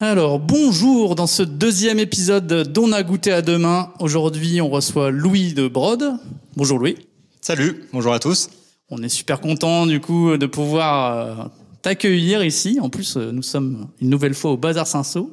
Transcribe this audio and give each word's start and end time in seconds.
Alors, 0.00 0.40
bonjour 0.40 1.14
dans 1.14 1.28
ce 1.28 1.44
deuxième 1.44 2.00
épisode 2.00 2.72
d'On 2.72 2.90
a 2.90 3.04
goûté 3.04 3.30
à 3.30 3.42
demain. 3.42 3.92
Aujourd'hui, 4.00 4.60
on 4.60 4.68
reçoit 4.68 5.12
Louis 5.12 5.54
de 5.54 5.68
Brode. 5.68 6.14
Bonjour 6.56 6.80
Louis. 6.80 6.96
Salut, 7.40 7.84
bonjour 7.92 8.12
à 8.12 8.18
tous. 8.18 8.50
On 8.90 9.04
est 9.04 9.08
super 9.08 9.40
content 9.40 9.86
du 9.86 10.00
coup 10.00 10.36
de 10.36 10.46
pouvoir 10.46 11.16
euh, 11.16 11.44
t'accueillir 11.80 12.44
ici. 12.44 12.80
En 12.80 12.90
plus, 12.90 13.16
euh, 13.16 13.30
nous 13.30 13.42
sommes 13.42 13.86
une 14.00 14.10
nouvelle 14.10 14.34
fois 14.34 14.50
au 14.50 14.56
Bazar 14.56 14.88
Saint-Saul, 14.88 15.28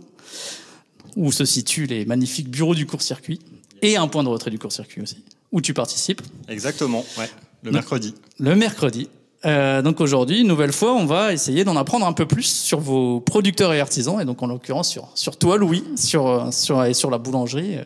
où 1.15 1.31
se 1.31 1.43
situent 1.43 1.87
les 1.87 2.05
magnifiques 2.05 2.49
bureaux 2.49 2.75
du 2.75 2.85
court-circuit 2.85 3.39
et 3.81 3.97
un 3.97 4.07
point 4.07 4.23
de 4.23 4.29
retrait 4.29 4.51
du 4.51 4.59
court-circuit 4.59 5.01
aussi, 5.01 5.23
où 5.51 5.59
tu 5.59 5.73
participes. 5.73 6.21
Exactement, 6.47 7.03
ouais, 7.17 7.29
le 7.63 7.71
mercredi. 7.71 8.13
Le 8.37 8.55
mercredi. 8.55 9.09
Euh, 9.45 9.81
donc 9.81 10.01
aujourd'hui, 10.01 10.41
une 10.41 10.47
nouvelle 10.47 10.71
fois, 10.71 10.93
on 10.93 11.05
va 11.05 11.33
essayer 11.33 11.63
d'en 11.63 11.75
apprendre 11.75 12.05
un 12.05 12.13
peu 12.13 12.25
plus 12.25 12.43
sur 12.43 12.79
vos 12.79 13.19
producteurs 13.19 13.73
et 13.73 13.79
artisans, 13.79 14.21
et 14.21 14.25
donc 14.25 14.41
en 14.43 14.47
l'occurrence 14.47 14.89
sur, 14.89 15.09
sur 15.15 15.37
toi, 15.37 15.57
Louis, 15.57 15.83
sur, 15.95 16.27
euh, 16.27 16.51
sur, 16.51 16.83
et 16.83 16.93
sur 16.93 17.09
la 17.09 17.17
boulangerie, 17.17 17.77
euh, 17.77 17.83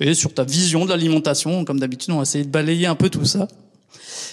et 0.00 0.14
sur 0.14 0.34
ta 0.34 0.44
vision 0.44 0.84
de 0.84 0.90
l'alimentation. 0.90 1.64
Comme 1.64 1.80
d'habitude, 1.80 2.12
on 2.12 2.16
va 2.16 2.22
essayer 2.22 2.44
de 2.44 2.50
balayer 2.50 2.86
un 2.86 2.94
peu 2.94 3.08
tout 3.08 3.24
ça. 3.24 3.48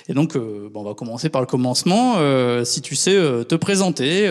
Et 0.09 0.13
donc, 0.13 0.35
euh, 0.35 0.69
bon, 0.71 0.81
on 0.81 0.83
va 0.83 0.95
commencer 0.95 1.29
par 1.29 1.41
le 1.41 1.47
commencement. 1.47 2.15
Euh, 2.17 2.65
si 2.65 2.81
tu 2.81 2.95
sais 2.95 3.15
te 3.47 3.55
présenter, 3.55 4.29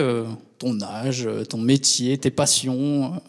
ton 0.59 0.79
âge, 0.81 1.27
ton 1.49 1.57
métier, 1.57 2.17
tes 2.17 2.31
passions 2.31 3.21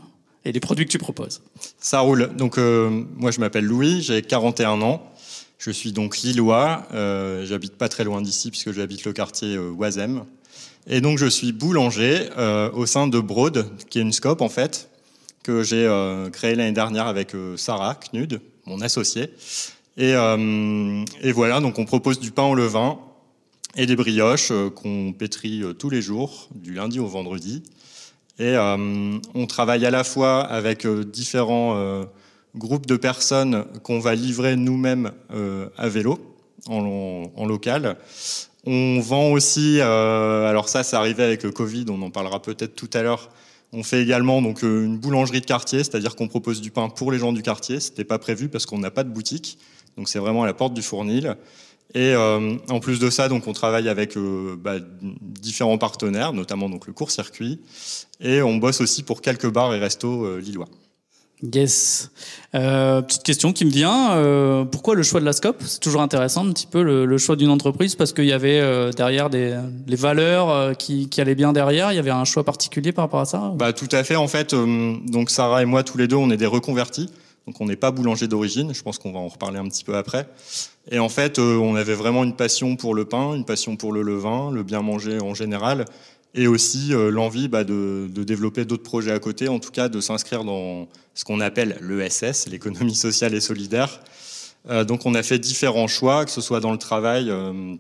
et 0.44 0.52
les 0.52 0.60
produits 0.60 0.84
que 0.84 0.90
tu 0.90 0.98
proposes. 0.98 1.42
Ça 1.78 2.00
roule. 2.00 2.30
Donc 2.36 2.58
moi 2.58 3.30
je 3.30 3.38
m'appelle 3.38 3.64
Louis, 3.64 4.02
j'ai 4.02 4.22
41 4.22 4.82
ans. 4.82 5.02
Je 5.60 5.70
suis 5.70 5.92
donc 5.92 6.16
lillois. 6.20 6.86
Euh, 6.94 7.44
j'habite 7.44 7.76
pas 7.76 7.90
très 7.90 8.02
loin 8.02 8.22
d'ici 8.22 8.50
puisque 8.50 8.72
j'habite 8.72 9.04
le 9.04 9.12
quartier 9.12 9.56
euh, 9.56 9.72
Oisem. 9.72 10.24
Et 10.86 11.02
donc 11.02 11.18
je 11.18 11.26
suis 11.26 11.52
boulanger 11.52 12.30
euh, 12.38 12.70
au 12.72 12.86
sein 12.86 13.06
de 13.06 13.20
Broad, 13.20 13.66
qui 13.90 13.98
est 13.98 14.02
une 14.02 14.12
scope 14.14 14.40
en 14.40 14.48
fait 14.48 14.88
que 15.42 15.62
j'ai 15.62 15.84
euh, 15.84 16.30
créée 16.30 16.54
l'année 16.54 16.72
dernière 16.72 17.06
avec 17.06 17.34
euh, 17.34 17.58
Sarah 17.58 17.94
Knud, 17.94 18.40
mon 18.64 18.80
associé. 18.80 19.34
Et, 19.98 20.12
et 20.12 21.32
voilà, 21.32 21.60
donc 21.60 21.78
on 21.78 21.84
propose 21.84 22.20
du 22.20 22.30
pain 22.30 22.44
au 22.44 22.54
levain 22.54 22.98
et 23.76 23.84
des 23.84 23.96
brioches 23.96 24.50
qu'on 24.74 25.12
pétrit 25.12 25.62
tous 25.78 25.90
les 25.90 26.00
jours, 26.00 26.48
du 26.54 26.72
lundi 26.72 26.98
au 26.98 27.06
vendredi. 27.06 27.62
Et 28.38 28.56
on 28.56 29.46
travaille 29.46 29.84
à 29.84 29.90
la 29.90 30.04
fois 30.04 30.40
avec 30.40 30.86
différents 30.86 32.06
groupes 32.54 32.86
de 32.86 32.96
personnes 32.96 33.64
qu'on 33.82 34.00
va 34.00 34.14
livrer 34.14 34.56
nous-mêmes 34.56 35.12
euh, 35.32 35.68
à 35.76 35.88
vélo, 35.88 36.18
en, 36.66 37.46
local. 37.46 37.96
On 38.66 39.00
vend 39.00 39.30
aussi, 39.30 39.78
euh, 39.80 40.48
alors 40.48 40.68
ça, 40.68 40.82
c'est 40.82 40.96
arrivé 40.96 41.22
avec 41.22 41.42
le 41.42 41.50
Covid, 41.50 41.86
on 41.88 42.02
en 42.02 42.10
parlera 42.10 42.42
peut-être 42.42 42.74
tout 42.74 42.90
à 42.92 43.02
l'heure. 43.02 43.30
On 43.72 43.82
fait 43.82 44.02
également 44.02 44.42
donc 44.42 44.64
euh, 44.64 44.84
une 44.84 44.98
boulangerie 44.98 45.40
de 45.40 45.46
quartier, 45.46 45.78
c'est-à-dire 45.78 46.16
qu'on 46.16 46.28
propose 46.28 46.60
du 46.60 46.70
pain 46.70 46.88
pour 46.88 47.12
les 47.12 47.18
gens 47.18 47.32
du 47.32 47.42
quartier. 47.42 47.80
C'était 47.80 48.04
pas 48.04 48.18
prévu 48.18 48.48
parce 48.48 48.66
qu'on 48.66 48.78
n'a 48.78 48.90
pas 48.90 49.04
de 49.04 49.10
boutique, 49.10 49.58
donc 49.96 50.08
c'est 50.08 50.18
vraiment 50.18 50.42
à 50.42 50.46
la 50.46 50.54
porte 50.54 50.74
du 50.74 50.82
fournil. 50.82 51.36
Et 51.92 52.14
en 52.14 52.78
plus 52.78 53.00
de 53.00 53.10
ça, 53.10 53.28
donc 53.28 53.48
on 53.48 53.52
travaille 53.52 53.88
avec 53.88 54.16
bah, 54.16 54.76
différents 55.20 55.76
partenaires, 55.76 56.32
notamment 56.32 56.68
donc 56.68 56.86
le 56.86 56.92
court-circuit, 56.92 57.58
et 58.20 58.42
on 58.42 58.58
bosse 58.58 58.80
aussi 58.80 59.02
pour 59.02 59.22
quelques 59.22 59.50
bars 59.50 59.74
et 59.74 59.78
restos 59.80 60.38
lillois. 60.38 60.68
Yes. 61.42 62.10
Euh, 62.54 63.00
petite 63.02 63.22
question 63.22 63.52
qui 63.52 63.64
me 63.64 63.70
vient. 63.70 64.12
euh, 64.12 64.64
pourquoi 64.64 64.94
le 64.94 65.02
choix 65.02 65.20
de 65.20 65.24
la 65.24 65.32
scope? 65.32 65.62
C'est 65.64 65.80
toujours 65.80 66.02
intéressant 66.02 66.46
un 66.46 66.52
petit 66.52 66.66
peu 66.66 66.82
le, 66.82 67.06
le 67.06 67.18
choix 67.18 67.36
d'une 67.36 67.50
entreprise 67.50 67.94
parce 67.94 68.12
qu'il 68.12 68.26
y 68.26 68.32
avait 68.32 68.60
euh, 68.60 68.92
derrière 68.92 69.30
des 69.30 69.58
les 69.86 69.96
valeurs 69.96 70.50
euh, 70.50 70.74
qui, 70.74 71.08
qui 71.08 71.20
allaient 71.20 71.34
bien 71.34 71.52
derrière. 71.52 71.92
Il 71.92 71.96
y 71.96 71.98
avait 71.98 72.10
un 72.10 72.24
choix 72.24 72.44
particulier 72.44 72.92
par 72.92 73.04
rapport 73.04 73.20
à 73.20 73.24
ça. 73.24 73.52
Bah, 73.56 73.72
tout 73.72 73.88
à 73.92 74.04
fait. 74.04 74.16
En 74.16 74.28
fait, 74.28 74.52
euh, 74.52 74.96
donc 75.06 75.30
Sarah 75.30 75.62
et 75.62 75.66
moi, 75.66 75.82
tous 75.82 75.96
les 75.96 76.08
deux, 76.08 76.16
on 76.16 76.30
est 76.30 76.36
des 76.36 76.46
reconvertis. 76.46 77.08
Donc 77.46 77.58
on 77.60 77.66
n'est 77.66 77.76
pas 77.76 77.90
boulanger 77.90 78.28
d'origine. 78.28 78.74
Je 78.74 78.82
pense 78.82 78.98
qu'on 78.98 79.12
va 79.12 79.18
en 79.18 79.28
reparler 79.28 79.58
un 79.58 79.66
petit 79.68 79.82
peu 79.82 79.96
après. 79.96 80.28
Et 80.90 80.98
en 80.98 81.08
fait, 81.08 81.38
euh, 81.38 81.56
on 81.56 81.74
avait 81.74 81.94
vraiment 81.94 82.22
une 82.22 82.36
passion 82.36 82.76
pour 82.76 82.94
le 82.94 83.06
pain, 83.06 83.34
une 83.34 83.44
passion 83.44 83.76
pour 83.76 83.92
le 83.92 84.02
levain, 84.02 84.50
le 84.50 84.62
bien 84.62 84.82
manger 84.82 85.20
en 85.20 85.34
général, 85.34 85.86
et 86.34 86.46
aussi 86.46 86.94
euh, 86.94 87.10
l'envie 87.10 87.48
bah, 87.48 87.64
de, 87.64 88.08
développer 88.08 88.64
d'autres 88.64 88.82
projets 88.82 89.12
à 89.12 89.18
côté. 89.18 89.48
En 89.48 89.58
tout 89.58 89.70
cas, 89.70 89.88
de 89.88 90.00
s'inscrire 90.00 90.44
dans 90.44 90.88
ce 91.14 91.24
qu'on 91.24 91.40
appelle 91.40 91.78
l'ESS, 91.82 92.48
l'économie 92.48 92.94
sociale 92.94 93.34
et 93.34 93.40
solidaire. 93.40 94.00
Euh, 94.68 94.84
donc 94.84 95.06
on 95.06 95.14
a 95.14 95.22
fait 95.22 95.38
différents 95.38 95.88
choix, 95.88 96.24
que 96.24 96.30
ce 96.30 96.40
soit 96.40 96.60
dans 96.60 96.72
le 96.72 96.78
travail 96.78 97.30
euh, 97.30 97.74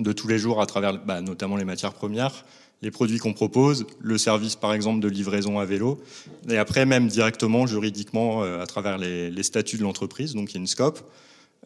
de 0.00 0.12
tous 0.12 0.28
les 0.28 0.38
jours 0.38 0.60
à 0.60 0.66
travers 0.66 0.98
bah, 1.04 1.20
notamment 1.20 1.56
les 1.56 1.64
matières 1.64 1.94
premières, 1.94 2.44
les 2.82 2.90
produits 2.90 3.18
qu'on 3.18 3.32
propose, 3.32 3.86
le 4.00 4.18
service 4.18 4.56
par 4.56 4.74
exemple 4.74 5.00
de 5.00 5.08
livraison 5.08 5.58
à 5.58 5.64
vélo, 5.64 6.00
et 6.48 6.58
après 6.58 6.86
même 6.86 7.08
directement 7.08 7.66
juridiquement 7.66 8.42
à 8.42 8.66
travers 8.66 8.98
les, 8.98 9.30
les 9.30 9.42
statuts 9.42 9.78
de 9.78 9.82
l'entreprise, 9.82 10.34
donc 10.34 10.52
il 10.52 10.58
y 10.58 10.60
une 10.60 10.68
scope, 10.68 11.00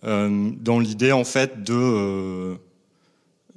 dans 0.02 0.78
l'idée 0.80 1.12
en 1.12 1.24
fait 1.24 1.62
de... 1.62 2.56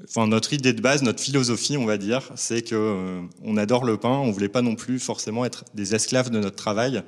Enfin, 0.03 0.27
notre 0.27 0.51
idée 0.53 0.73
de 0.73 0.81
base, 0.81 1.03
notre 1.03 1.21
philosophie, 1.21 1.77
on 1.77 1.85
va 1.85 1.97
dire, 1.97 2.29
c'est 2.35 2.61
que 2.61 2.75
euh, 2.75 3.21
on 3.43 3.55
adore 3.55 3.85
le 3.85 3.97
pain. 3.97 4.09
On 4.09 4.31
voulait 4.31 4.49
pas 4.49 4.61
non 4.61 4.75
plus 4.75 4.99
forcément 4.99 5.45
être 5.45 5.63
des 5.73 5.95
esclaves 5.95 6.29
de 6.29 6.39
notre 6.39 6.57
travail, 6.57 7.01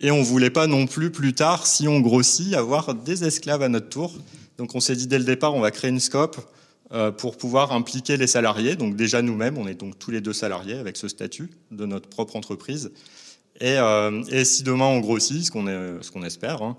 et 0.00 0.10
on 0.10 0.22
voulait 0.22 0.50
pas 0.50 0.66
non 0.66 0.86
plus 0.86 1.10
plus 1.10 1.32
tard, 1.32 1.66
si 1.66 1.88
on 1.88 2.00
grossit, 2.00 2.54
avoir 2.54 2.94
des 2.94 3.24
esclaves 3.24 3.62
à 3.62 3.68
notre 3.68 3.88
tour. 3.88 4.12
Donc, 4.58 4.74
on 4.74 4.80
s'est 4.80 4.96
dit 4.96 5.06
dès 5.06 5.18
le 5.18 5.24
départ, 5.24 5.54
on 5.54 5.60
va 5.60 5.70
créer 5.70 5.90
une 5.90 6.00
scope 6.00 6.36
euh, 6.92 7.10
pour 7.10 7.38
pouvoir 7.38 7.72
impliquer 7.72 8.16
les 8.16 8.26
salariés. 8.26 8.76
Donc, 8.76 8.94
déjà 8.94 9.22
nous-mêmes, 9.22 9.56
on 9.56 9.66
est 9.66 9.74
donc 9.74 9.98
tous 9.98 10.10
les 10.10 10.20
deux 10.20 10.34
salariés 10.34 10.76
avec 10.76 10.96
ce 10.96 11.08
statut 11.08 11.50
de 11.70 11.86
notre 11.86 12.08
propre 12.08 12.36
entreprise. 12.36 12.92
Et, 13.60 13.78
euh, 13.78 14.44
si 14.44 14.64
demain 14.64 14.86
on 14.86 15.00
grossit, 15.00 15.44
ce 15.44 15.50
qu'on 15.50 16.22
espère, 16.24 16.62
hein, 16.62 16.76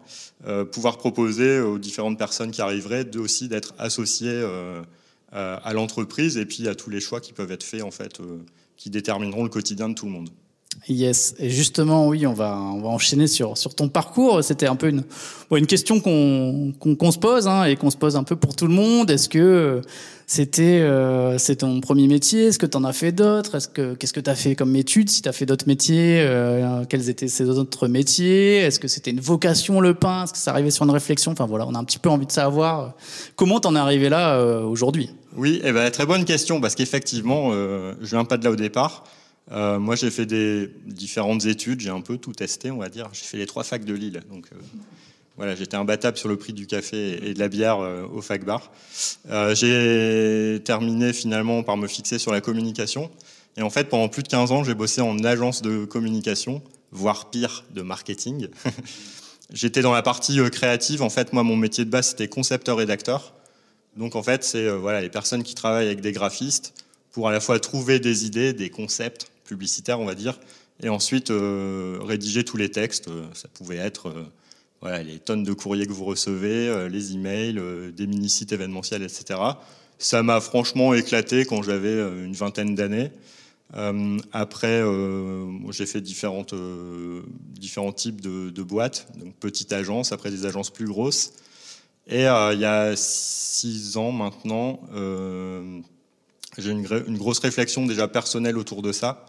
pouvoir 0.71 0.97
proposer 0.97 1.59
aux 1.59 1.79
différentes 1.79 2.19
personnes 2.19 2.51
qui 2.51 2.61
arriveraient 2.61 3.15
aussi 3.15 3.47
d'être 3.47 3.73
associées 3.79 4.43
à 5.33 5.73
l'entreprise 5.73 6.37
et 6.37 6.45
puis 6.45 6.67
à 6.67 6.75
tous 6.75 6.89
les 6.89 6.99
choix 6.99 7.19
qui 7.19 7.33
peuvent 7.33 7.51
être 7.51 7.63
faits 7.63 7.81
en 7.81 7.91
fait, 7.91 8.19
euh, 8.19 8.39
qui 8.77 8.89
détermineront 8.89 9.43
le 9.43 9.49
quotidien 9.49 9.89
de 9.89 9.95
tout 9.95 10.05
le 10.05 10.11
monde. 10.11 10.29
Yes. 10.89 11.35
Et 11.39 11.49
justement, 11.49 12.07
oui, 12.07 12.27
on 12.27 12.33
va 12.33 12.57
on 12.57 12.81
va 12.81 12.89
enchaîner 12.89 13.27
sur 13.27 13.57
sur 13.57 13.73
ton 13.73 13.87
parcours. 13.87 14.43
C'était 14.43 14.67
un 14.67 14.75
peu 14.75 14.89
une 14.89 15.03
bon, 15.49 15.55
une 15.57 15.67
question 15.67 15.99
qu'on 15.99 16.73
qu'on 16.77 16.95
qu'on 16.95 17.11
se 17.11 17.19
pose 17.19 17.47
hein, 17.47 17.63
et 17.65 17.75
qu'on 17.77 17.89
se 17.89 17.97
pose 17.97 18.15
un 18.15 18.23
peu 18.23 18.35
pour 18.35 18.55
tout 18.55 18.67
le 18.67 18.73
monde. 18.73 19.09
Est-ce 19.09 19.29
que 19.29 19.39
euh, 19.39 19.81
c'était 20.27 20.81
euh, 20.81 21.37
c'est 21.37 21.57
ton 21.57 21.79
premier 21.79 22.07
métier? 22.07 22.47
Est-ce 22.47 22.59
que 22.59 22.65
tu 22.65 22.75
en 22.75 22.83
as 22.83 22.91
fait 22.93 23.13
d'autres? 23.13 23.55
Est-ce 23.55 23.69
que 23.69 23.93
qu'est-ce 23.93 24.13
que 24.13 24.19
tu 24.19 24.29
as 24.29 24.35
fait 24.35 24.55
comme 24.55 24.75
études? 24.75 25.09
Si 25.09 25.21
tu 25.21 25.29
as 25.29 25.33
fait 25.33 25.45
d'autres 25.45 25.67
métiers, 25.67 26.19
euh, 26.19 26.83
quels 26.89 27.09
étaient 27.09 27.29
ces 27.29 27.47
autres 27.47 27.87
métiers? 27.87 28.57
Est-ce 28.57 28.79
que 28.79 28.89
c'était 28.89 29.11
une 29.11 29.21
vocation 29.21 29.79
le 29.79 29.93
pain? 29.93 30.23
Est-ce 30.23 30.33
que 30.33 30.39
ça 30.39 30.51
arrivait 30.51 30.71
sur 30.71 30.83
une 30.83 30.91
réflexion? 30.91 31.31
Enfin 31.31 31.45
voilà, 31.45 31.65
on 31.65 31.75
a 31.75 31.79
un 31.79 31.83
petit 31.85 31.99
peu 31.99 32.09
envie 32.09 32.25
de 32.25 32.31
savoir 32.31 32.79
euh, 32.81 32.87
comment 33.37 33.61
t'en 33.61 33.75
es 33.75 33.79
arrivé 33.79 34.09
là 34.09 34.35
euh, 34.35 34.63
aujourd'hui. 34.63 35.09
Oui, 35.35 35.61
eh 35.63 35.71
ben, 35.71 35.89
très 35.91 36.05
bonne 36.05 36.25
question 36.25 36.61
parce 36.61 36.75
qu'effectivement, 36.75 37.49
euh, 37.51 37.93
je 38.01 38.09
viens 38.15 38.25
pas 38.25 38.37
de 38.37 38.43
là 38.43 38.51
au 38.51 38.55
départ. 38.55 39.03
Euh, 39.51 39.77
moi, 39.79 39.95
j'ai 39.95 40.09
fait 40.09 40.25
des 40.25 40.69
différentes 40.85 41.45
études, 41.45 41.81
j'ai 41.81 41.89
un 41.89 42.01
peu 42.01 42.17
tout 42.17 42.31
testé, 42.31 42.71
on 42.71 42.77
va 42.77 42.89
dire. 42.89 43.09
J'ai 43.13 43.25
fait 43.25 43.37
les 43.37 43.45
trois 43.45 43.63
facs 43.63 43.85
de 43.85 43.93
Lille, 43.93 44.21
donc 44.29 44.47
euh, 44.53 44.55
voilà, 45.35 45.55
j'étais 45.55 45.75
imbattable 45.75 46.17
sur 46.17 46.29
le 46.29 46.37
prix 46.37 46.53
du 46.53 46.67
café 46.67 47.27
et 47.27 47.33
de 47.33 47.39
la 47.39 47.49
bière 47.49 47.79
euh, 47.79 48.05
au 48.05 48.21
fac 48.21 48.45
bar. 48.45 48.71
Euh, 49.29 49.55
j'ai 49.55 50.61
terminé 50.63 51.11
finalement 51.11 51.63
par 51.63 51.75
me 51.75 51.87
fixer 51.87 52.19
sur 52.19 52.31
la 52.31 52.39
communication. 52.39 53.09
Et 53.57 53.61
en 53.61 53.69
fait, 53.69 53.89
pendant 53.89 54.09
plus 54.09 54.23
de 54.23 54.27
15 54.27 54.51
ans, 54.51 54.63
j'ai 54.63 54.75
bossé 54.75 55.01
en 55.01 55.23
agence 55.23 55.61
de 55.61 55.85
communication, 55.85 56.61
voire 56.91 57.29
pire, 57.29 57.65
de 57.71 57.81
marketing. 57.81 58.47
J'étais 59.53 59.81
dans 59.81 59.93
la 59.93 60.01
partie 60.01 60.39
créative. 60.51 61.03
En 61.03 61.09
fait, 61.09 61.33
moi, 61.33 61.43
mon 61.43 61.55
métier 61.55 61.85
de 61.85 61.89
base, 61.89 62.09
c'était 62.09 62.27
concepteur-rédacteur. 62.27 63.33
Donc, 63.97 64.15
en 64.15 64.23
fait, 64.23 64.43
c'est 64.43 64.67
voilà, 64.69 65.01
les 65.01 65.09
personnes 65.09 65.43
qui 65.43 65.53
travaillent 65.53 65.85
avec 65.85 66.01
des 66.01 66.11
graphistes 66.11 66.73
pour 67.11 67.27
à 67.27 67.31
la 67.31 67.39
fois 67.39 67.59
trouver 67.59 67.99
des 67.99 68.25
idées, 68.25 68.53
des 68.53 68.71
concepts 68.71 69.27
publicitaires, 69.53 69.99
on 69.99 70.05
va 70.05 70.15
dire, 70.15 70.39
et 70.81 70.89
ensuite 70.89 71.29
euh, 71.29 71.99
rédiger 72.01 72.43
tous 72.43 72.57
les 72.57 72.69
textes. 72.69 73.07
Euh, 73.07 73.25
Ça 73.33 73.47
pouvait 73.47 73.77
être 73.77 74.09
euh, 74.09 74.25
voilà, 74.81 75.03
les 75.03 75.19
tonnes 75.19 75.43
de 75.43 75.53
courriers 75.53 75.85
que 75.85 75.93
vous 75.93 76.05
recevez, 76.05 76.89
les 76.89 77.13
emails, 77.13 77.61
des 77.95 78.05
mini-sites 78.05 78.51
événementiels, 78.51 79.01
etc. 79.01 79.39
Ça 79.97 80.23
m'a 80.23 80.41
franchement 80.41 80.93
éclaté 80.93 81.45
quand 81.45 81.61
j'avais 81.63 81.97
une 82.25 82.33
vingtaine 82.33 82.75
d'années. 82.75 83.09
Après, 84.33 84.83
j'ai 85.69 85.85
fait 85.85 86.01
différents 86.01 86.43
types 87.93 88.19
de, 88.19 88.61
boîtes, 88.61 89.07
donc 89.17 89.33
petite 89.35 89.71
agence, 89.71 90.11
après 90.11 90.31
des 90.31 90.45
agences 90.45 90.69
plus 90.69 90.87
grosses. 90.87 91.31
Et 92.07 92.23
il 92.23 92.59
y 92.59 92.65
a 92.65 92.93
six 92.97 93.95
ans 93.95 94.11
maintenant, 94.11 94.81
j'ai 96.57 96.71
une 96.71 97.17
grosse 97.17 97.39
réflexion 97.39 97.85
déjà 97.85 98.09
personnelle 98.09 98.57
autour 98.57 98.81
de 98.81 98.91
ça. 98.91 99.25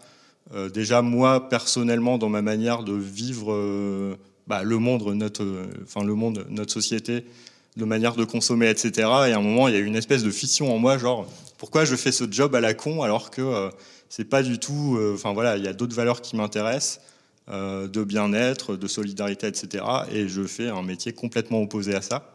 Euh, 0.53 0.69
déjà 0.69 1.01
moi 1.01 1.49
personnellement 1.49 2.19
dans 2.19 2.29
ma 2.29 2.43
manière 2.43 2.83
de 2.83 2.93
vivre 2.93 3.51
euh, 3.51 4.15
bah, 4.47 4.63
le 4.63 4.77
monde, 4.77 5.03
notre, 5.15 5.43
euh, 5.43 5.65
enfin 5.83 6.05
le 6.05 6.13
monde, 6.13 6.45
notre 6.49 6.71
société, 6.71 7.25
de 7.77 7.85
manière 7.85 8.15
de 8.15 8.23
consommer, 8.25 8.69
etc. 8.69 8.91
Et 9.27 9.33
à 9.33 9.37
un 9.37 9.41
moment, 9.41 9.67
il 9.67 9.73
y 9.73 9.77
a 9.77 9.79
eu 9.79 9.85
une 9.85 9.95
espèce 9.95 10.23
de 10.23 10.31
fission 10.31 10.73
en 10.73 10.77
moi, 10.77 10.97
genre 10.97 11.27
pourquoi 11.57 11.83
je 11.83 11.95
fais 11.95 12.11
ce 12.11 12.25
job 12.29 12.53
à 12.55 12.61
la 12.61 12.73
con 12.73 13.01
alors 13.01 13.31
que 13.31 13.69
c'est 14.07 14.25
pas 14.25 14.43
du 14.43 14.59
tout. 14.59 14.99
Enfin 15.13 15.33
voilà, 15.33 15.57
il 15.57 15.63
y 15.63 15.67
a 15.67 15.73
d'autres 15.73 15.95
valeurs 15.95 16.21
qui 16.21 16.35
m'intéressent, 16.35 17.01
de 17.49 18.03
bien-être, 18.03 18.75
de 18.75 18.87
solidarité, 18.87 19.47
etc. 19.47 19.83
Et 20.11 20.29
je 20.29 20.43
fais 20.43 20.69
un 20.69 20.83
métier 20.83 21.11
complètement 21.11 21.61
opposé 21.61 21.95
à 21.95 22.01
ça. 22.01 22.34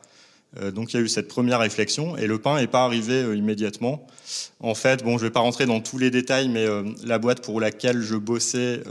Euh, 0.58 0.70
donc 0.70 0.92
il 0.92 0.96
y 0.96 1.00
a 1.00 1.02
eu 1.02 1.08
cette 1.08 1.28
première 1.28 1.60
réflexion 1.60 2.16
et 2.16 2.26
le 2.26 2.38
pain 2.38 2.58
n'est 2.60 2.66
pas 2.66 2.84
arrivé 2.84 3.22
euh, 3.22 3.36
immédiatement. 3.36 4.06
En 4.60 4.74
fait, 4.74 5.04
bon, 5.04 5.16
je 5.16 5.24
ne 5.24 5.28
vais 5.28 5.32
pas 5.32 5.40
rentrer 5.40 5.66
dans 5.66 5.80
tous 5.80 5.98
les 5.98 6.10
détails, 6.10 6.48
mais 6.48 6.66
euh, 6.66 6.82
la 7.04 7.18
boîte 7.18 7.42
pour 7.42 7.60
laquelle 7.60 8.02
je 8.02 8.16
bossais 8.16 8.82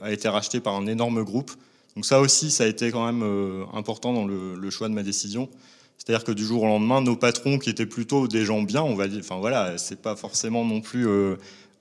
a 0.00 0.12
été 0.12 0.28
rachetée 0.28 0.60
par 0.60 0.74
un 0.74 0.86
énorme 0.86 1.24
groupe. 1.24 1.50
Donc 1.94 2.04
ça 2.04 2.20
aussi, 2.20 2.50
ça 2.50 2.64
a 2.64 2.66
été 2.66 2.90
quand 2.90 3.10
même 3.10 3.66
important 3.72 4.12
dans 4.12 4.26
le, 4.26 4.70
choix 4.70 4.88
de 4.88 4.94
ma 4.94 5.02
décision. 5.02 5.48
C'est-à-dire 5.96 6.24
que 6.24 6.32
du 6.32 6.44
jour 6.44 6.62
au 6.62 6.66
lendemain, 6.66 7.00
nos 7.00 7.16
patrons, 7.16 7.58
qui 7.58 7.70
étaient 7.70 7.86
plutôt 7.86 8.28
des 8.28 8.44
gens 8.44 8.62
bien, 8.62 8.82
on 8.82 8.94
va 8.94 9.08
dire, 9.08 9.20
enfin 9.20 9.36
voilà, 9.36 9.78
c'est 9.78 10.00
pas 10.00 10.14
forcément 10.14 10.64
non 10.64 10.82
plus 10.82 11.08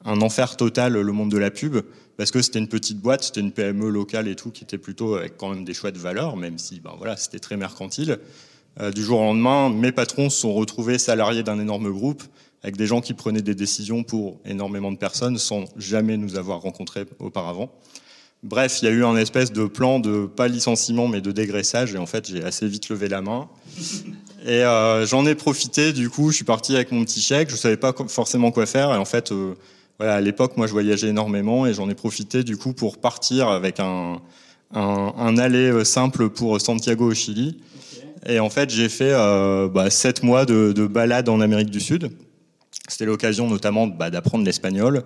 un 0.05 0.21
enfer 0.21 0.55
total 0.55 0.93
le 0.93 1.11
monde 1.11 1.31
de 1.31 1.37
la 1.37 1.51
pub, 1.51 1.77
parce 2.15 2.31
que 2.31 2.41
c'était 2.41 2.59
une 2.59 2.69
petite 2.69 2.99
boîte, 2.99 3.23
c'était 3.23 3.41
une 3.41 3.51
PME 3.51 3.89
locale 3.89 4.29
et 4.29 4.35
tout, 4.35 4.51
qui 4.51 4.63
était 4.63 4.77
plutôt 4.77 5.15
avec 5.15 5.35
quand 5.35 5.49
même 5.49 5.65
des 5.65 5.73
choix 5.73 5.91
de 5.91 5.99
valeurs, 5.99 6.37
même 6.37 6.57
si 6.57 6.79
ben 6.79 6.93
voilà, 6.97 7.17
c'était 7.17 7.39
très 7.39 7.57
mercantile. 7.57 8.19
Euh, 8.81 8.91
du 8.91 9.03
jour 9.03 9.19
au 9.19 9.23
lendemain, 9.23 9.69
mes 9.69 9.91
patrons 9.91 10.29
se 10.29 10.41
sont 10.41 10.53
retrouvés 10.53 10.97
salariés 10.97 11.43
d'un 11.43 11.59
énorme 11.59 11.91
groupe, 11.91 12.23
avec 12.61 12.75
des 12.77 12.87
gens 12.87 12.99
qui 12.99 13.13
prenaient 13.13 13.41
des 13.41 13.55
décisions 13.55 14.03
pour 14.03 14.39
énormément 14.45 14.91
de 14.91 14.97
personnes 14.97 15.37
sans 15.37 15.65
jamais 15.77 16.17
nous 16.17 16.35
avoir 16.35 16.61
rencontrés 16.61 17.05
auparavant. 17.19 17.69
Bref, 18.43 18.81
il 18.81 18.85
y 18.85 18.87
a 18.87 18.91
eu 18.91 19.03
un 19.05 19.15
espèce 19.17 19.51
de 19.51 19.65
plan 19.65 19.99
de 19.99 20.25
pas 20.25 20.47
licenciement 20.47 21.07
mais 21.07 21.21
de 21.21 21.31
dégraissage 21.31 21.95
et 21.95 21.97
en 21.97 22.05
fait 22.05 22.27
j'ai 22.27 22.43
assez 22.43 22.67
vite 22.67 22.89
levé 22.89 23.07
la 23.07 23.21
main. 23.21 23.47
Et 24.47 24.63
euh, 24.63 25.07
j'en 25.07 25.25
ai 25.25 25.33
profité, 25.33 25.91
du 25.91 26.07
coup 26.11 26.29
je 26.29 26.35
suis 26.35 26.45
parti 26.45 26.75
avec 26.75 26.91
mon 26.91 27.03
petit 27.03 27.19
chèque, 27.19 27.49
je 27.49 27.55
savais 27.55 27.77
pas 27.77 27.95
forcément 28.07 28.51
quoi 28.51 28.67
faire 28.67 28.93
et 28.93 28.97
en 28.97 29.05
fait 29.05 29.31
euh, 29.31 29.55
voilà, 29.97 30.13
à 30.13 30.21
l'époque 30.21 30.55
moi 30.55 30.67
je 30.67 30.71
voyageais 30.71 31.07
énormément 31.07 31.65
et 31.65 31.73
j'en 31.73 31.89
ai 31.89 31.95
profité 31.95 32.43
du 32.43 32.55
coup 32.55 32.73
pour 32.73 32.99
partir 32.99 33.47
avec 33.47 33.79
un, 33.79 34.21
un, 34.73 35.13
un 35.17 35.37
aller 35.37 35.85
simple 35.85 36.29
pour 36.29 36.59
Santiago 36.59 37.11
au 37.11 37.13
Chili 37.13 37.59
et 38.25 38.39
en 38.39 38.49
fait, 38.49 38.69
j'ai 38.69 38.89
fait 38.89 39.11
euh, 39.13 39.69
bah, 39.69 39.89
sept 39.89 40.23
mois 40.23 40.45
de, 40.45 40.73
de 40.73 40.87
balade 40.87 41.29
en 41.29 41.41
Amérique 41.41 41.69
du 41.69 41.79
Sud. 41.79 42.09
C'était 42.87 43.05
l'occasion 43.05 43.49
notamment 43.49 43.87
bah, 43.87 44.09
d'apprendre 44.09 44.43
l'espagnol, 44.43 45.03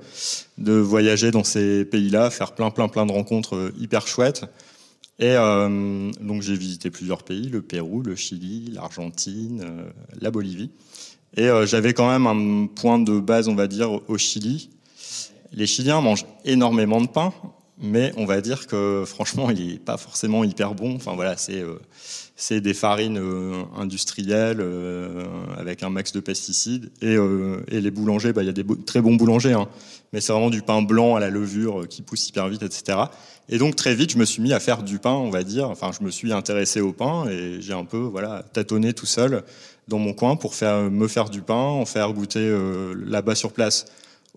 de 0.57 0.73
voyager 0.73 1.31
dans 1.31 1.43
ces 1.43 1.85
pays-là, 1.85 2.29
faire 2.29 2.53
plein, 2.53 2.71
plein, 2.71 2.87
plein 2.87 3.05
de 3.05 3.11
rencontres 3.11 3.55
euh, 3.55 3.73
hyper 3.79 4.07
chouettes. 4.07 4.45
Et 5.19 5.35
euh, 5.35 6.11
donc 6.21 6.41
j'ai 6.41 6.55
visité 6.55 6.89
plusieurs 6.89 7.23
pays, 7.23 7.49
le 7.49 7.61
Pérou, 7.61 8.01
le 8.01 8.15
Chili, 8.15 8.71
l'Argentine, 8.73 9.61
euh, 9.65 9.89
la 10.21 10.31
Bolivie. 10.31 10.71
Et 11.35 11.43
euh, 11.43 11.65
j'avais 11.65 11.93
quand 11.93 12.09
même 12.09 12.25
un 12.25 12.67
point 12.67 12.99
de 12.99 13.19
base, 13.19 13.49
on 13.49 13.55
va 13.55 13.67
dire, 13.67 13.99
au 14.09 14.17
Chili. 14.17 14.69
Les 15.51 15.67
Chiliens 15.67 15.99
mangent 15.99 16.25
énormément 16.45 17.01
de 17.01 17.07
pain, 17.07 17.33
mais 17.81 18.11
on 18.17 18.25
va 18.25 18.41
dire 18.41 18.67
que 18.67 19.03
franchement, 19.05 19.49
il 19.49 19.67
n'est 19.67 19.79
pas 19.79 19.97
forcément 19.97 20.43
hyper 20.43 20.75
bon. 20.75 20.95
Enfin 20.95 21.13
voilà, 21.15 21.37
c'est 21.37 21.61
euh, 21.61 21.79
des 22.51 22.73
farines 22.73 23.17
euh, 23.17 23.63
industrielles 23.77 24.59
euh, 24.59 25.25
avec 25.57 25.83
un 25.83 25.89
max 25.89 26.11
de 26.11 26.19
pesticides. 26.19 26.89
Et, 27.01 27.15
euh, 27.15 27.63
et 27.69 27.79
les 27.79 27.91
boulangers, 27.91 28.33
bah, 28.33 28.43
il 28.43 28.47
y 28.47 28.49
a 28.49 28.53
des 28.53 28.65
très 28.85 29.01
bons 29.01 29.15
boulangers, 29.15 29.53
hein, 29.53 29.67
mais 30.13 30.21
c'est 30.21 30.33
vraiment 30.33 30.49
du 30.49 30.61
pain 30.61 30.81
blanc 30.81 31.15
à 31.15 31.19
la 31.19 31.29
levure 31.29 31.87
qui 31.87 32.01
pousse 32.01 32.27
hyper 32.27 32.47
vite, 32.49 32.63
etc. 32.63 32.97
Et 33.49 33.57
donc 33.57 33.75
très 33.75 33.95
vite, 33.95 34.11
je 34.11 34.17
me 34.17 34.25
suis 34.25 34.41
mis 34.41 34.53
à 34.53 34.59
faire 34.59 34.83
du 34.83 34.99
pain, 34.99 35.13
on 35.13 35.29
va 35.29 35.43
dire. 35.43 35.69
Enfin, 35.69 35.91
je 35.97 36.03
me 36.03 36.11
suis 36.11 36.33
intéressé 36.33 36.81
au 36.81 36.93
pain 36.93 37.27
et 37.29 37.61
j'ai 37.61 37.73
un 37.73 37.85
peu 37.85 37.97
voilà 37.97 38.43
tâtonné 38.53 38.93
tout 38.93 39.05
seul 39.05 39.43
dans 39.87 39.99
mon 39.99 40.13
coin 40.13 40.35
pour 40.35 40.53
faire, 40.53 40.91
me 40.91 41.07
faire 41.07 41.29
du 41.29 41.41
pain, 41.41 41.55
en 41.55 41.85
faire 41.85 42.13
goûter 42.13 42.55
là-bas 43.07 43.35
sur 43.35 43.51
place 43.51 43.85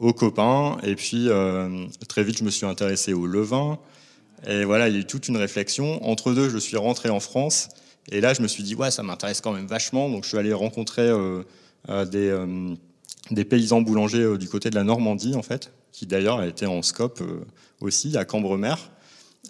aux 0.02 0.12
copains. 0.12 0.76
Et 0.82 0.94
puis 0.94 1.28
très 2.08 2.22
vite, 2.22 2.36
je 2.36 2.44
me 2.44 2.50
suis 2.50 2.66
intéressé 2.66 3.14
au 3.14 3.26
levain. 3.26 3.78
Et 4.46 4.64
voilà, 4.64 4.88
il 4.88 4.94
y 4.94 4.98
a 4.98 5.00
eu 5.00 5.06
toute 5.06 5.28
une 5.28 5.38
réflexion. 5.38 6.04
Entre 6.04 6.34
deux, 6.34 6.50
je 6.50 6.58
suis 6.58 6.76
rentré 6.76 7.08
en 7.08 7.20
France 7.20 7.70
et 8.10 8.20
là, 8.20 8.34
je 8.34 8.42
me 8.42 8.48
suis 8.48 8.62
dit, 8.62 8.74
ouais, 8.74 8.90
ça 8.90 9.02
m'intéresse 9.02 9.40
quand 9.40 9.52
même 9.52 9.66
vachement. 9.66 10.08
Donc, 10.08 10.24
je 10.24 10.30
suis 10.30 10.38
allé 10.38 10.52
rencontrer 10.52 11.08
euh, 11.08 11.42
euh, 11.88 12.04
des, 12.04 12.28
euh, 12.28 12.74
des, 13.30 13.44
paysans 13.44 13.80
boulangers 13.80 14.36
du 14.38 14.48
côté 14.48 14.70
de 14.70 14.74
la 14.74 14.84
Normandie, 14.84 15.34
en 15.36 15.42
fait, 15.42 15.72
qui 15.92 16.06
d'ailleurs 16.06 16.42
étaient 16.42 16.66
en 16.66 16.82
scope 16.82 17.22
aussi, 17.80 18.16
à 18.16 18.24
Cambremer. 18.24 18.74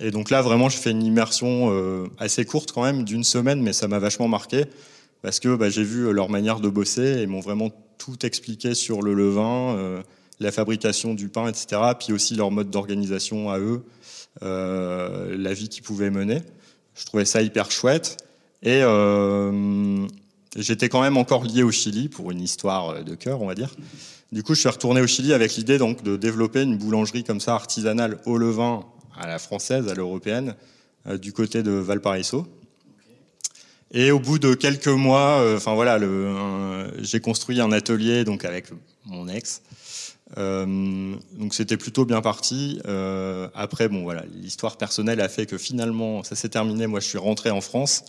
Et 0.01 0.11
donc 0.11 0.31
là, 0.31 0.43
vraiment, 0.43 0.69
je 0.69 0.77
fais 0.77 0.91
une 0.91 1.03
immersion 1.03 1.71
assez 2.19 2.45
courte 2.45 2.73
quand 2.73 2.83
même, 2.83 3.05
d'une 3.05 3.25
semaine, 3.25 3.63
mais 3.63 3.73
ça 3.73 3.89
m'a 3.89 3.99
vachement 3.99 4.29
marqué, 4.29 4.65
parce 5.21 5.39
que 5.39 5.55
bah, 5.55 5.69
j'ai 5.69 5.85
vu 5.85 6.13
leur 6.13 6.31
manière 6.31 6.61
de 6.61 6.69
bosser 6.69 7.21
et 7.21 7.27
m'ont 7.27 7.41
vraiment 7.41 7.71
tout 7.99 8.25
expliqué 8.25 8.75
sur 8.75 9.03
le 9.03 9.13
levain, 9.13 10.03
la 10.41 10.53
fabrication 10.53 11.15
du 11.15 11.29
pain, 11.29 11.49
etc., 11.49 11.81
puis 11.99 12.13
aussi 12.13 12.35
leur 12.35 12.51
mode 12.51 12.71
d'organisation 12.71 13.51
à 13.51 13.59
eux, 13.59 13.85
la 14.41 15.53
vie 15.55 15.69
qu'ils 15.69 15.83
pouvaient 15.83 16.11
mener. 16.11 16.43
Je 16.95 17.05
trouvais 17.07 17.25
ça 17.25 17.43
hyper 17.43 17.71
chouette. 17.71 18.17
Et 18.63 18.81
euh, 18.83 20.07
j'étais 20.57 20.89
quand 20.89 21.03
même 21.03 21.17
encore 21.17 21.45
lié 21.45 21.63
au 21.63 21.73
Chili 21.73 22.09
pour 22.09 22.31
une 22.31 22.41
histoire 22.41 23.03
de 23.03 23.15
cœur, 23.15 23.43
on 23.43 23.47
va 23.47 23.55
dire. 23.55 23.75
Du 24.31 24.43
coup, 24.43 24.55
je 24.55 24.61
suis 24.61 24.69
retourné 24.69 25.01
au 25.01 25.07
Chili 25.07 25.33
avec 25.33 25.57
l'idée 25.57 25.79
donc 25.79 26.03
de 26.03 26.17
développer 26.17 26.63
une 26.63 26.79
boulangerie 26.79 27.25
comme 27.25 27.41
ça 27.41 27.55
artisanale 27.55 28.19
au 28.25 28.39
levain 28.39 28.85
à 29.19 29.27
la 29.27 29.39
française, 29.39 29.89
à 29.89 29.95
l'européenne, 29.95 30.55
euh, 31.07 31.19
du 31.19 31.33
côté 31.33 31.63
de 31.63 31.73
Valparaiso. 31.73 32.47
Et 33.91 34.11
au 34.11 34.21
bout 34.21 34.39
de 34.39 34.55
quelques 34.55 34.87
mois, 34.87 35.41
euh, 35.41 35.57
enfin 35.57 35.75
voilà, 35.75 35.99
j'ai 37.01 37.21
construit 37.21 37.61
un 37.61 37.73
atelier 37.73 38.25
donc 38.25 38.45
avec 38.45 38.69
mon 39.05 39.29
ex. 39.29 39.61
Euh, 40.39 41.15
donc 41.39 41.55
c'était 41.55 41.77
plutôt 41.77 42.05
bien 42.05 42.21
parti. 42.21 42.81
Euh, 42.87 43.49
après, 43.55 43.89
bon 43.89 44.03
voilà, 44.03 44.25
l'histoire 44.35 44.77
personnelle 44.77 45.21
a 45.21 45.29
fait 45.29 45.47
que 45.47 45.59
finalement 45.59 46.23
ça 46.23 46.35
s'est 46.37 46.49
terminé. 46.49 46.87
Moi, 46.87 47.01
je 47.01 47.07
suis 47.07 47.19
rentré 47.19 47.51
en 47.51 47.61
France. 47.61 48.05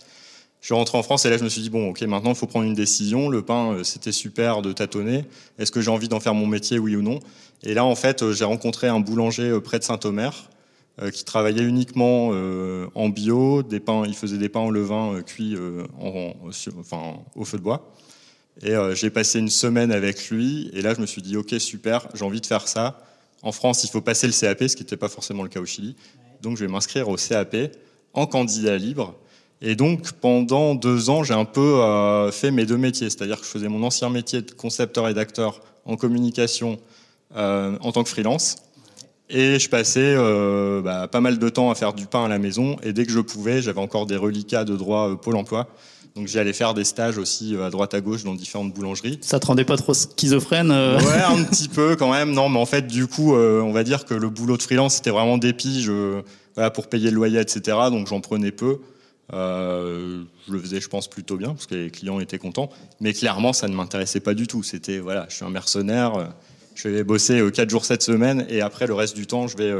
Je 0.60 0.66
suis 0.68 0.74
rentré 0.74 0.96
en 0.96 1.02
France 1.02 1.26
et 1.26 1.30
là, 1.30 1.36
je 1.36 1.44
me 1.44 1.50
suis 1.50 1.60
dit, 1.60 1.68
bon, 1.68 1.90
ok, 1.90 2.00
maintenant, 2.02 2.30
il 2.30 2.36
faut 2.36 2.46
prendre 2.46 2.64
une 2.64 2.74
décision. 2.74 3.28
Le 3.28 3.42
pain, 3.42 3.72
euh, 3.72 3.84
c'était 3.84 4.12
super 4.12 4.62
de 4.62 4.72
tâtonner. 4.72 5.26
Est-ce 5.58 5.70
que 5.70 5.82
j'ai 5.82 5.90
envie 5.90 6.08
d'en 6.08 6.20
faire 6.20 6.32
mon 6.32 6.46
métier, 6.46 6.78
oui 6.78 6.96
ou 6.96 7.02
non? 7.02 7.20
Et 7.62 7.74
là, 7.74 7.84
en 7.84 7.94
fait, 7.94 8.32
j'ai 8.32 8.44
rencontré 8.44 8.88
un 8.88 9.00
boulanger 9.00 9.60
près 9.62 9.78
de 9.78 9.84
Saint-Omer 9.84 10.50
qui 11.12 11.24
travaillait 11.24 11.64
uniquement 11.64 12.28
en 12.94 13.08
bio. 13.08 13.62
Des 13.62 13.80
pains, 13.80 14.04
il 14.06 14.14
faisait 14.14 14.36
des 14.36 14.50
pains 14.50 14.60
au 14.60 14.70
levain 14.70 15.22
cuits 15.22 15.56
au 15.56 17.44
feu 17.44 17.56
de 17.56 17.62
bois. 17.62 17.94
Et 18.62 18.74
j'ai 18.94 19.10
passé 19.10 19.40
une 19.40 19.50
semaine 19.50 19.90
avec 19.90 20.30
lui. 20.30 20.70
Et 20.72 20.82
là, 20.82 20.94
je 20.94 21.00
me 21.00 21.06
suis 21.06 21.22
dit, 21.22 21.36
ok, 21.36 21.54
super, 21.58 22.06
j'ai 22.14 22.24
envie 22.24 22.40
de 22.40 22.46
faire 22.46 22.68
ça. 22.68 23.00
En 23.42 23.52
France, 23.52 23.84
il 23.84 23.90
faut 23.90 24.00
passer 24.00 24.26
le 24.26 24.32
CAP, 24.32 24.68
ce 24.68 24.76
qui 24.76 24.82
n'était 24.82 24.96
pas 24.96 25.08
forcément 25.08 25.42
le 25.42 25.48
cas 25.48 25.60
au 25.60 25.66
Chili. 25.66 25.96
Donc, 26.40 26.56
je 26.56 26.64
vais 26.64 26.70
m'inscrire 26.70 27.08
au 27.08 27.16
CAP 27.16 27.56
en 28.12 28.26
candidat 28.26 28.76
libre 28.76 29.16
et 29.66 29.76
donc, 29.76 30.12
pendant 30.12 30.74
deux 30.74 31.08
ans, 31.08 31.22
j'ai 31.22 31.32
un 31.32 31.46
peu 31.46 31.80
euh, 31.80 32.30
fait 32.30 32.50
mes 32.50 32.66
deux 32.66 32.76
métiers. 32.76 33.08
C'est-à-dire 33.08 33.38
que 33.38 33.46
je 33.46 33.50
faisais 33.50 33.68
mon 33.68 33.82
ancien 33.82 34.10
métier 34.10 34.42
de 34.42 34.50
concepteur 34.50 35.08
et 35.08 35.14
d'acteur 35.14 35.62
en 35.86 35.96
communication 35.96 36.78
euh, 37.36 37.78
en 37.80 37.90
tant 37.90 38.02
que 38.02 38.10
freelance. 38.10 38.56
Et 39.30 39.58
je 39.58 39.70
passais 39.70 40.14
euh, 40.16 40.82
bah, 40.82 41.08
pas 41.08 41.22
mal 41.22 41.38
de 41.38 41.48
temps 41.48 41.70
à 41.70 41.74
faire 41.74 41.94
du 41.94 42.06
pain 42.06 42.26
à 42.26 42.28
la 42.28 42.38
maison. 42.38 42.76
Et 42.82 42.92
dès 42.92 43.06
que 43.06 43.12
je 43.12 43.20
pouvais, 43.20 43.62
j'avais 43.62 43.80
encore 43.80 44.04
des 44.04 44.16
reliquats 44.16 44.64
de 44.64 44.76
droit 44.76 45.08
euh, 45.08 45.14
Pôle 45.14 45.36
emploi. 45.36 45.68
Donc 46.16 46.28
j'allais 46.28 46.52
faire 46.52 46.74
des 46.74 46.84
stages 46.84 47.18
aussi 47.18 47.56
euh, 47.56 47.66
à 47.66 47.70
droite 47.70 47.94
à 47.94 48.00
gauche 48.00 48.22
dans 48.22 48.34
différentes 48.34 48.72
boulangeries. 48.72 49.18
Ça 49.20 49.40
te 49.40 49.46
rendait 49.46 49.64
pas 49.64 49.76
trop 49.76 49.94
schizophrène 49.94 50.70
euh 50.70 50.98
Ouais, 50.98 51.22
un 51.22 51.42
petit 51.50 51.68
peu 51.68 51.96
quand 51.96 52.12
même. 52.12 52.32
Non, 52.32 52.48
mais 52.48 52.58
en 52.58 52.66
fait, 52.66 52.86
du 52.86 53.06
coup, 53.06 53.34
on 53.34 53.72
va 53.72 53.82
dire 53.82 54.04
que 54.04 54.14
le 54.14 54.28
boulot 54.28 54.56
de 54.56 54.62
freelance, 54.62 54.96
c'était 54.96 55.10
vraiment 55.10 55.38
des 55.38 55.52
piges 55.52 55.90
voilà, 56.54 56.70
pour 56.70 56.88
payer 56.88 57.10
le 57.10 57.16
loyer, 57.16 57.40
etc. 57.40 57.76
Donc 57.90 58.06
j'en 58.06 58.20
prenais 58.20 58.52
peu. 58.52 58.78
Euh, 59.32 60.22
je 60.46 60.52
le 60.52 60.60
faisais, 60.60 60.80
je 60.80 60.88
pense, 60.88 61.08
plutôt 61.08 61.36
bien 61.36 61.50
parce 61.50 61.66
que 61.66 61.74
les 61.74 61.90
clients 61.90 62.20
étaient 62.20 62.38
contents. 62.38 62.70
Mais 63.00 63.12
clairement, 63.12 63.52
ça 63.52 63.68
ne 63.68 63.74
m'intéressait 63.74 64.20
pas 64.20 64.34
du 64.34 64.46
tout. 64.46 64.62
C'était, 64.62 64.98
voilà, 64.98 65.26
je 65.28 65.36
suis 65.36 65.44
un 65.44 65.50
mercenaire. 65.50 66.14
Euh, 66.14 66.24
je 66.74 66.88
vais 66.88 67.04
bosser 67.04 67.40
4 67.52 67.66
euh, 67.66 67.70
jours 67.70 67.84
cette 67.84 68.02
semaine 68.02 68.46
et 68.48 68.60
après, 68.60 68.86
le 68.86 68.94
reste 68.94 69.16
du 69.16 69.26
temps, 69.26 69.46
je 69.46 69.56
vais 69.56 69.72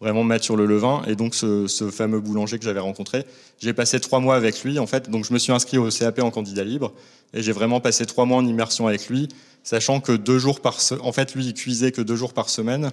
vraiment 0.00 0.24
me 0.24 0.28
mettre 0.28 0.44
sur 0.44 0.56
le 0.56 0.66
levain. 0.66 1.02
Et 1.06 1.16
donc, 1.16 1.34
ce, 1.34 1.66
fameux 1.90 2.20
boulanger 2.20 2.58
que 2.58 2.64
j'avais 2.64 2.80
rencontré, 2.80 3.24
j'ai 3.58 3.72
passé 3.72 4.00
trois 4.00 4.20
mois 4.20 4.36
avec 4.36 4.62
lui, 4.62 4.78
en 4.78 4.86
fait. 4.86 5.10
Donc, 5.10 5.24
je 5.24 5.32
me 5.32 5.38
suis 5.38 5.52
inscrit 5.52 5.78
au 5.78 5.88
CAP 5.88 6.20
en 6.20 6.30
candidat 6.30 6.64
libre 6.64 6.92
et 7.34 7.42
j'ai 7.42 7.52
vraiment 7.52 7.80
passé 7.80 8.06
trois 8.06 8.24
mois 8.24 8.38
en 8.38 8.46
immersion 8.46 8.86
avec 8.86 9.08
lui, 9.08 9.28
sachant 9.62 10.00
que 10.00 10.12
deux 10.12 10.38
jours 10.38 10.60
par 10.60 10.78
en 11.00 11.12
fait, 11.12 11.34
lui, 11.34 11.46
il 11.46 11.54
cuisait 11.54 11.92
que 11.92 12.02
deux 12.02 12.16
jours 12.16 12.32
par 12.32 12.48
semaine. 12.48 12.90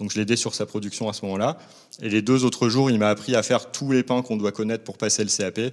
Donc 0.00 0.10
je 0.10 0.16
l'ai 0.16 0.22
aidé 0.22 0.36
sur 0.36 0.54
sa 0.54 0.66
production 0.66 1.08
à 1.08 1.12
ce 1.12 1.24
moment-là. 1.24 1.58
Et 2.02 2.08
les 2.08 2.22
deux 2.22 2.44
autres 2.44 2.68
jours, 2.68 2.90
il 2.90 2.98
m'a 2.98 3.08
appris 3.08 3.36
à 3.36 3.42
faire 3.42 3.70
tous 3.70 3.92
les 3.92 4.02
pains 4.02 4.22
qu'on 4.22 4.36
doit 4.36 4.52
connaître 4.52 4.84
pour 4.84 4.98
passer 4.98 5.22
le 5.22 5.30
CAP. 5.30 5.72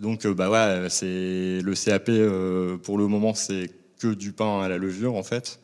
Donc 0.00 0.24
euh, 0.24 0.34
bah 0.34 0.48
ouais, 0.50 0.88
c'est 0.88 1.60
le 1.62 1.74
CAP 1.74 2.08
euh, 2.08 2.78
pour 2.78 2.96
le 2.96 3.06
moment, 3.06 3.34
c'est 3.34 3.70
que 3.98 4.08
du 4.08 4.32
pain 4.32 4.62
à 4.62 4.68
la 4.68 4.78
levure 4.78 5.14
en 5.14 5.22
fait. 5.22 5.60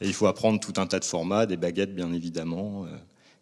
Et 0.00 0.06
il 0.06 0.14
faut 0.14 0.26
apprendre 0.26 0.60
tout 0.60 0.74
un 0.76 0.86
tas 0.86 1.00
de 1.00 1.04
formats, 1.04 1.46
des 1.46 1.56
baguettes 1.56 1.94
bien 1.94 2.12
évidemment, 2.12 2.84
euh, 2.84 2.96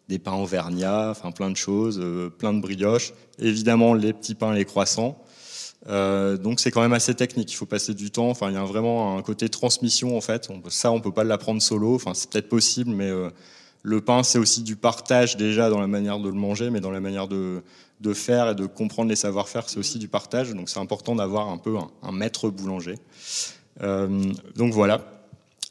des 0.07 0.19
pains 0.19 0.35
auvergnats, 0.35 1.09
enfin 1.11 1.31
plein 1.31 1.49
de 1.51 1.57
choses, 1.57 2.01
plein 2.37 2.53
de 2.53 2.61
brioches. 2.61 3.13
Évidemment 3.39 3.93
les 3.93 4.13
petits 4.13 4.35
pains, 4.35 4.53
les 4.53 4.65
croissants. 4.65 5.17
donc 5.87 6.59
c'est 6.59 6.71
quand 6.71 6.81
même 6.81 6.93
assez 6.93 7.13
technique. 7.13 7.51
Il 7.51 7.55
faut 7.55 7.65
passer 7.65 7.93
du 7.93 8.09
temps. 8.09 8.29
Enfin, 8.29 8.49
il 8.49 8.53
y 8.53 8.57
a 8.57 8.63
vraiment 8.63 9.17
un 9.17 9.21
côté 9.21 9.49
transmission 9.49 10.17
en 10.17 10.21
fait. 10.21 10.49
ça, 10.69 10.91
on 10.91 11.01
peut 11.01 11.11
pas 11.11 11.23
l'apprendre 11.23 11.61
solo. 11.61 11.95
Enfin, 11.95 12.13
c'est 12.13 12.29
peut-être 12.29 12.49
possible, 12.49 12.91
mais 12.91 13.11
le 13.83 14.01
pain, 14.01 14.23
c'est 14.23 14.39
aussi 14.39 14.63
du 14.63 14.75
partage 14.75 15.37
déjà 15.37 15.69
dans 15.69 15.79
la 15.79 15.87
manière 15.87 16.19
de 16.19 16.29
le 16.29 16.35
manger, 16.35 16.69
mais 16.69 16.79
dans 16.79 16.91
la 16.91 16.99
manière 16.99 17.27
de, 17.27 17.61
de 18.01 18.13
faire 18.13 18.49
et 18.49 18.55
de 18.55 18.65
comprendre 18.65 19.09
les 19.09 19.15
savoir-faire, 19.15 19.69
c'est 19.69 19.79
aussi 19.79 19.99
du 19.99 20.07
partage. 20.07 20.53
Donc 20.53 20.69
c'est 20.69 20.79
important 20.79 21.15
d'avoir 21.15 21.49
un 21.49 21.57
peu 21.57 21.77
un, 22.03 22.11
maître 22.11 22.49
boulanger. 22.49 22.95
Euh, 23.81 24.31
donc 24.55 24.73
voilà 24.73 25.01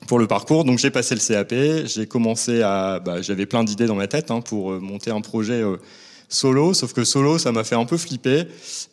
pour 0.07 0.19
le 0.19 0.27
parcours. 0.27 0.65
Donc 0.65 0.79
j'ai 0.79 0.91
passé 0.91 1.15
le 1.15 1.21
CAP, 1.21 1.55
j'ai 1.87 2.07
commencé 2.07 2.63
à, 2.63 3.01
bah, 3.01 3.23
j'avais 3.23 3.47
plein 3.47 3.65
d'idées 3.65 3.87
dans 3.87 3.95
ma 3.95 4.07
tête 4.07 4.31
hein, 4.31 4.41
pour 4.41 4.73
euh, 4.73 4.81
monter 4.81 5.11
un 5.11 5.21
projet 5.21 5.63
euh, 5.63 5.77
solo, 6.29 6.75
sauf 6.75 6.93
que 6.93 7.05
solo, 7.05 7.39
ça 7.39 7.53
m'a 7.53 7.65
fait 7.65 7.75
un 7.75 7.85
peu 7.85 7.97
flipper. 7.97 8.45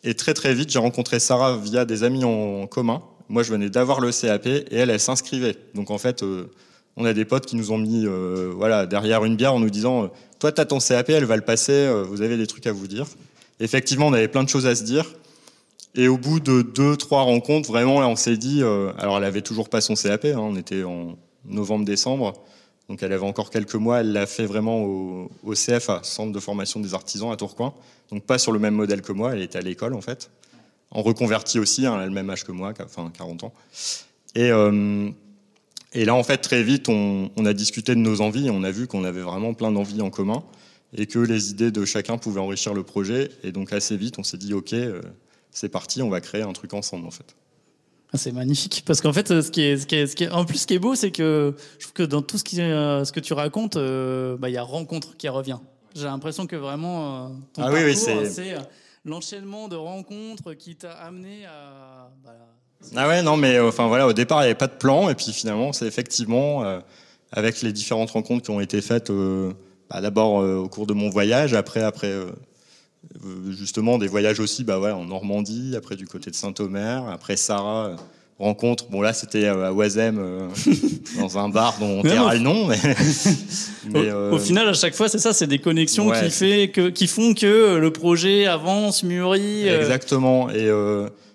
Et 0.02 0.14
très 0.14 0.34
très 0.34 0.54
vite, 0.54 0.70
j'ai 0.70 0.78
rencontré 0.78 1.18
Sarah 1.18 1.56
via 1.56 1.84
des 1.84 2.04
amis 2.04 2.24
en 2.24 2.66
commun. 2.66 3.02
Moi, 3.28 3.42
je 3.42 3.50
venais 3.50 3.70
d'avoir 3.70 4.00
le 4.00 4.10
CAP 4.10 4.46
et 4.46 4.66
elle, 4.70 4.90
elle 4.90 5.00
s'inscrivait. 5.00 5.56
Donc 5.74 5.90
en 5.90 5.98
fait, 5.98 6.22
on 6.96 7.04
a 7.04 7.12
des 7.12 7.24
potes 7.24 7.46
qui 7.46 7.56
nous 7.56 7.72
ont 7.72 7.78
mis 7.78 8.06
voilà 8.54 8.86
derrière 8.86 9.24
une 9.24 9.34
bière 9.34 9.54
en 9.54 9.60
nous 9.60 9.70
disant 9.70 10.10
toi, 10.38 10.52
tu 10.52 10.60
as 10.60 10.66
ton 10.66 10.78
CAP, 10.78 11.08
elle 11.08 11.24
va 11.24 11.36
le 11.36 11.42
passer, 11.42 11.90
vous 12.06 12.20
avez 12.20 12.36
des 12.36 12.46
trucs 12.46 12.66
à 12.66 12.72
vous 12.72 12.86
dire. 12.86 13.06
Effectivement, 13.60 14.08
on 14.08 14.12
avait 14.12 14.28
plein 14.28 14.44
de 14.44 14.48
choses 14.48 14.66
à 14.66 14.74
se 14.74 14.82
dire. 14.82 15.06
Et 15.94 16.08
au 16.08 16.18
bout 16.18 16.40
de 16.40 16.62
deux, 16.62 16.96
trois 16.96 17.22
rencontres, 17.22 17.68
vraiment, 17.68 18.00
là, 18.00 18.08
on 18.08 18.16
s'est 18.16 18.36
dit. 18.36 18.62
Euh, 18.62 18.92
alors, 18.98 19.18
elle 19.18 19.24
avait 19.24 19.42
toujours 19.42 19.68
pas 19.68 19.80
son 19.80 19.94
CAP. 19.94 20.24
Hein, 20.24 20.38
on 20.38 20.56
était 20.56 20.82
en 20.82 21.16
novembre-décembre, 21.44 22.32
donc 22.88 23.02
elle 23.02 23.12
avait 23.12 23.26
encore 23.26 23.50
quelques 23.50 23.74
mois. 23.74 24.00
Elle 24.00 24.12
l'a 24.12 24.26
fait 24.26 24.46
vraiment 24.46 24.82
au, 24.82 25.30
CFA, 25.52 26.00
Centre 26.02 26.32
de 26.32 26.40
formation 26.40 26.80
des 26.80 26.94
artisans 26.94 27.30
à 27.30 27.36
Tourcoing. 27.36 27.74
Donc 28.10 28.24
pas 28.24 28.38
sur 28.38 28.52
le 28.52 28.58
même 28.58 28.74
modèle 28.74 29.02
que 29.02 29.12
moi. 29.12 29.34
Elle 29.34 29.42
était 29.42 29.58
à 29.58 29.62
l'école 29.62 29.94
en 29.94 30.00
fait, 30.00 30.30
en 30.90 31.02
reconverti 31.02 31.58
aussi. 31.58 31.86
Hein, 31.86 31.94
elle 31.96 32.02
a 32.02 32.06
le 32.06 32.12
même 32.12 32.30
âge 32.30 32.44
que 32.44 32.52
moi, 32.52 32.72
enfin 32.82 33.12
40 33.16 33.44
ans. 33.44 33.52
Et 34.34 34.50
euh, 34.50 35.10
et 35.94 36.04
là, 36.04 36.14
en 36.16 36.24
fait, 36.24 36.38
très 36.38 36.62
vite, 36.64 36.88
on, 36.88 37.30
a 37.46 37.52
discuté 37.52 37.94
de 37.94 38.00
nos 38.00 38.20
envies. 38.20 38.50
On 38.50 38.64
a 38.64 38.72
vu 38.72 38.88
qu'on 38.88 39.04
avait 39.04 39.20
vraiment 39.22 39.54
plein 39.54 39.70
d'envies 39.70 40.02
en 40.02 40.10
commun 40.10 40.42
et 40.92 41.06
que 41.06 41.20
les 41.20 41.50
idées 41.50 41.70
de 41.70 41.84
chacun 41.84 42.18
pouvaient 42.18 42.40
enrichir 42.40 42.74
le 42.74 42.82
projet. 42.82 43.30
Et 43.44 43.52
donc 43.52 43.72
assez 43.72 43.96
vite, 43.96 44.18
on 44.18 44.24
s'est 44.24 44.36
dit, 44.36 44.54
OK, 44.54 44.72
euh, 44.72 45.00
c'est 45.54 45.70
parti, 45.70 46.02
on 46.02 46.10
va 46.10 46.20
créer 46.20 46.42
un 46.42 46.52
truc 46.52 46.74
ensemble 46.74 47.06
en 47.06 47.10
fait. 47.10 47.34
Ah, 48.12 48.18
c'est 48.18 48.32
magnifique 48.32 48.84
parce 48.86 49.00
qu'en 49.00 49.12
fait, 49.12 49.28
ce 49.28 49.50
qui 49.50 49.62
est, 49.62 49.78
ce 49.78 49.86
qui 49.86 49.94
est, 49.96 50.06
ce 50.06 50.14
qui 50.14 50.24
est, 50.24 50.30
en 50.30 50.44
plus, 50.44 50.58
ce 50.58 50.66
qui 50.66 50.74
est 50.74 50.78
beau, 50.78 50.94
c'est 50.94 51.10
que 51.10 51.54
je 51.78 51.84
trouve 51.84 51.94
que 51.94 52.02
dans 52.02 52.22
tout 52.22 52.38
ce, 52.38 52.44
qui, 52.44 52.60
euh, 52.60 53.04
ce 53.04 53.12
que 53.12 53.20
tu 53.20 53.32
racontes, 53.32 53.76
euh, 53.76 54.36
bah, 54.36 54.50
il 54.50 54.52
y 54.52 54.58
a 54.58 54.62
rencontre 54.62 55.16
qui 55.16 55.28
revient. 55.28 55.58
J'ai 55.96 56.04
l'impression 56.04 56.46
que 56.46 56.56
vraiment, 56.56 57.30
ton 57.54 57.62
ah, 57.62 57.70
parcours, 57.70 57.86
oui, 57.86 57.96
c'est 57.96 58.56
l'enchaînement 59.04 59.68
de 59.68 59.76
rencontres 59.76 60.54
qui 60.54 60.76
t'a 60.76 60.92
amené 60.92 61.46
à. 61.46 62.10
Bah, 62.24 62.32
ah 62.96 63.08
ouais, 63.08 63.22
non, 63.22 63.36
mais 63.36 63.58
enfin 63.58 63.88
voilà, 63.88 64.06
au 64.06 64.12
départ, 64.12 64.40
il 64.40 64.42
n'y 64.42 64.50
avait 64.50 64.54
pas 64.58 64.66
de 64.66 64.74
plan, 64.74 65.08
et 65.08 65.14
puis 65.14 65.32
finalement, 65.32 65.72
c'est 65.72 65.86
effectivement, 65.86 66.80
avec 67.32 67.62
les 67.62 67.72
différentes 67.72 68.10
rencontres 68.10 68.44
qui 68.44 68.50
ont 68.50 68.60
été 68.60 68.80
faites 68.80 69.10
bah, 69.90 70.00
d'abord 70.00 70.40
euh, 70.40 70.56
au 70.56 70.68
cours 70.68 70.86
de 70.86 70.94
mon 70.94 71.10
voyage, 71.10 71.54
après, 71.54 71.82
après 71.82 72.08
euh, 72.08 72.26
justement 73.50 73.98
des 73.98 74.06
voyages 74.06 74.40
aussi 74.40 74.64
bah, 74.64 74.78
ouais, 74.78 74.90
en 74.90 75.04
Normandie, 75.04 75.74
après 75.76 75.96
du 75.96 76.06
côté 76.06 76.30
de 76.30 76.36
Saint-Omer, 76.36 77.08
après 77.08 77.36
Sarah 77.36 77.86
euh, 77.86 77.96
rencontre. 78.38 78.88
Bon 78.90 79.00
là 79.00 79.12
c'était 79.12 79.46
à 79.46 79.72
Oisem 79.72 80.20
dans 81.18 81.38
un 81.38 81.48
bar 81.48 81.76
dont 81.78 82.00
on 82.00 82.02
dira 82.02 82.34
le 82.34 82.40
nom. 82.40 82.66
Mais, 82.66 84.12
au, 84.32 84.38
final 84.38 84.68
à 84.68 84.74
chaque 84.74 84.94
fois 84.94 85.08
c'est 85.08 85.18
ça, 85.18 85.32
c'est 85.32 85.46
des 85.46 85.60
connexions 85.60 86.10
qui, 86.10 86.30
fait 86.30 86.70
que, 86.72 86.88
qui 86.88 87.06
font 87.06 87.34
que 87.34 87.76
le 87.76 87.92
projet 87.92 88.46
avance, 88.46 89.02
mûrit. 89.02 89.68
Exactement. 89.68 90.50
Et 90.50 90.68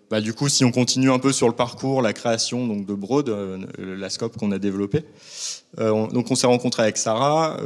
bah, 0.09 0.21
du 0.21 0.33
coup 0.33 0.49
si 0.49 0.65
on 0.65 0.71
continue 0.71 1.11
un 1.11 1.19
peu 1.19 1.31
sur 1.31 1.47
le 1.47 1.55
parcours, 1.55 2.01
la 2.01 2.13
création 2.13 2.67
donc 2.67 2.85
de 2.85 2.93
Broad, 2.93 3.33
la 3.77 4.09
scope 4.09 4.37
qu'on 4.37 4.51
a 4.51 4.59
développée. 4.59 5.03
donc 5.77 6.29
on 6.29 6.35
s'est 6.35 6.47
rencontré 6.47 6.83
avec 6.83 6.97
Sarah 6.97 7.57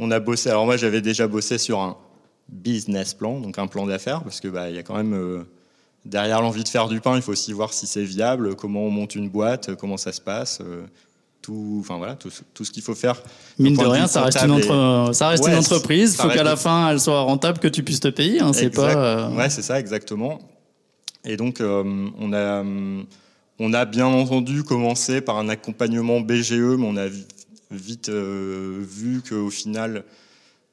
on 0.00 0.10
a 0.10 0.18
bossé. 0.18 0.50
Alors 0.50 0.64
moi, 0.64 0.76
j'avais 0.76 1.02
déjà 1.02 1.28
bossé 1.28 1.58
sur 1.58 1.78
un 1.80 1.96
business 2.50 3.14
plan, 3.14 3.40
donc 3.40 3.58
un 3.58 3.66
plan 3.66 3.86
d'affaires, 3.86 4.22
parce 4.22 4.40
que 4.40 4.48
bah, 4.48 4.70
y 4.70 4.78
a 4.78 4.82
quand 4.82 4.96
même 4.96 5.14
euh, 5.14 5.42
derrière 6.04 6.42
l'envie 6.42 6.64
de 6.64 6.68
faire 6.68 6.88
du 6.88 7.00
pain, 7.00 7.16
il 7.16 7.22
faut 7.22 7.32
aussi 7.32 7.52
voir 7.52 7.72
si 7.72 7.86
c'est 7.86 8.02
viable, 8.02 8.56
comment 8.56 8.82
on 8.82 8.90
monte 8.90 9.14
une 9.14 9.28
boîte, 9.28 9.74
comment 9.76 9.96
ça 9.96 10.12
se 10.12 10.20
passe. 10.20 10.60
Euh, 10.60 10.82
tout, 11.42 11.78
enfin 11.80 11.96
voilà, 11.96 12.16
tout, 12.16 12.30
ce 12.30 12.70
qu'il 12.70 12.82
faut 12.82 12.94
faire. 12.94 13.22
Mine 13.58 13.74
de 13.74 13.86
rien, 13.86 14.06
ça 14.06 14.24
reste, 14.24 14.42
une, 14.42 14.50
entre... 14.50 15.10
ça 15.14 15.28
reste 15.28 15.46
une 15.46 15.54
entreprise. 15.54 16.12
Il 16.18 16.22
faut 16.22 16.28
qu'à 16.28 16.42
la 16.42 16.56
fin, 16.56 16.90
elle 16.90 17.00
soit 17.00 17.22
rentable, 17.22 17.58
que 17.58 17.68
tu 17.68 17.82
puisses 17.82 18.00
te 18.00 18.08
payer. 18.08 18.40
Hein, 18.40 18.52
c'est 18.52 18.68
pas. 18.68 18.94
Euh, 18.94 19.34
ouais, 19.34 19.48
c'est 19.48 19.62
ça, 19.62 19.80
exactement. 19.80 20.38
Et 21.24 21.38
donc, 21.38 21.62
on 21.62 22.32
a, 22.34 22.62
on 23.58 23.72
a 23.72 23.84
bien 23.86 24.06
entendu 24.06 24.64
commencé 24.64 25.22
par 25.22 25.38
un 25.38 25.48
accompagnement 25.48 26.20
BGE, 26.20 26.52
mais 26.52 26.86
on 26.86 26.98
a 26.98 27.06
vite 27.70 28.08
euh, 28.08 28.78
vu 28.80 29.22
qu'au 29.22 29.50
final, 29.50 30.04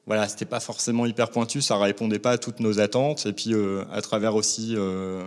voilà, 0.08 0.26
c'était 0.26 0.44
pas 0.44 0.58
forcément 0.58 1.06
hyper 1.06 1.30
pointu, 1.30 1.62
ça 1.62 1.78
répondait 1.78 2.18
pas 2.18 2.32
à 2.32 2.38
toutes 2.38 2.58
nos 2.58 2.80
attentes. 2.80 3.26
Et 3.26 3.32
puis, 3.32 3.54
euh, 3.54 3.84
à 3.92 4.02
travers 4.02 4.34
aussi 4.34 4.74
euh, 4.76 5.24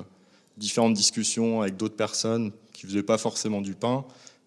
différentes 0.57 0.93
discussions 0.93 1.61
avec 1.61 1.77
d'autres 1.77 1.95
personnes 1.95 2.51
qui 2.73 2.85
faisaient 2.85 3.03
pas 3.03 3.17
forcément 3.17 3.61
du 3.61 3.75
pain, 3.75 4.03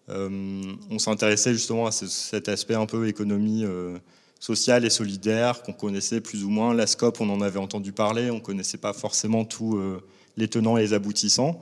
on 0.07 0.99
s'intéressait 0.99 1.53
justement 1.53 1.87
à 1.87 1.91
cet 1.91 2.47
aspect 2.47 2.75
un 2.75 2.85
peu 2.85 3.07
économie 3.07 3.65
sociale 4.39 4.85
et 4.85 4.91
solidaire 4.91 5.63
qu'on 5.63 5.73
connaissait 5.73 6.21
plus 6.21 6.43
ou 6.43 6.49
moins. 6.49 6.75
La 6.75 6.85
SCOP, 6.85 7.21
on 7.21 7.29
en 7.31 7.41
avait 7.41 7.57
entendu 7.57 7.91
parler, 7.91 8.29
on 8.29 8.39
connaissait 8.39 8.77
pas 8.77 8.93
forcément 8.93 9.45
tous 9.45 9.79
les 10.37 10.47
tenants 10.47 10.77
et 10.77 10.81
les 10.81 10.93
aboutissants. 10.93 11.59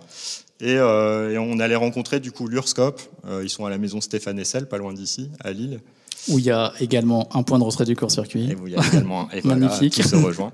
Euh, 0.64 1.32
et, 1.32 1.38
on 1.38 1.60
allait 1.60 1.76
rencontrer 1.76 2.20
du 2.20 2.32
coup 2.32 2.48
l'URSCOP. 2.48 3.02
Euh, 3.26 3.42
ils 3.44 3.50
sont 3.50 3.66
à 3.66 3.70
la 3.70 3.78
maison 3.78 4.02
Stéphane 4.02 4.40
Essel, 4.40 4.68
pas 4.68 4.78
loin 4.78 4.94
d'ici, 4.94 5.30
à 5.44 5.52
Lille. 5.52 5.82
Où 6.30 6.40
il 6.40 6.46
y 6.46 6.52
a 6.52 6.74
également 6.80 7.28
un 7.36 7.44
point 7.44 7.60
de 7.60 7.64
retrait 7.64 7.86
du 7.86 7.96
court-circuit. 7.96 8.52
Et 8.52 8.56
où 8.56 8.68
il 8.68 8.74
y 8.74 8.76
a 8.76 8.86
également 8.88 9.30
un 9.32 9.48
Magnifique. 9.48 9.94
qui 9.94 10.04
se 10.04 10.16
rejoint. 10.16 10.52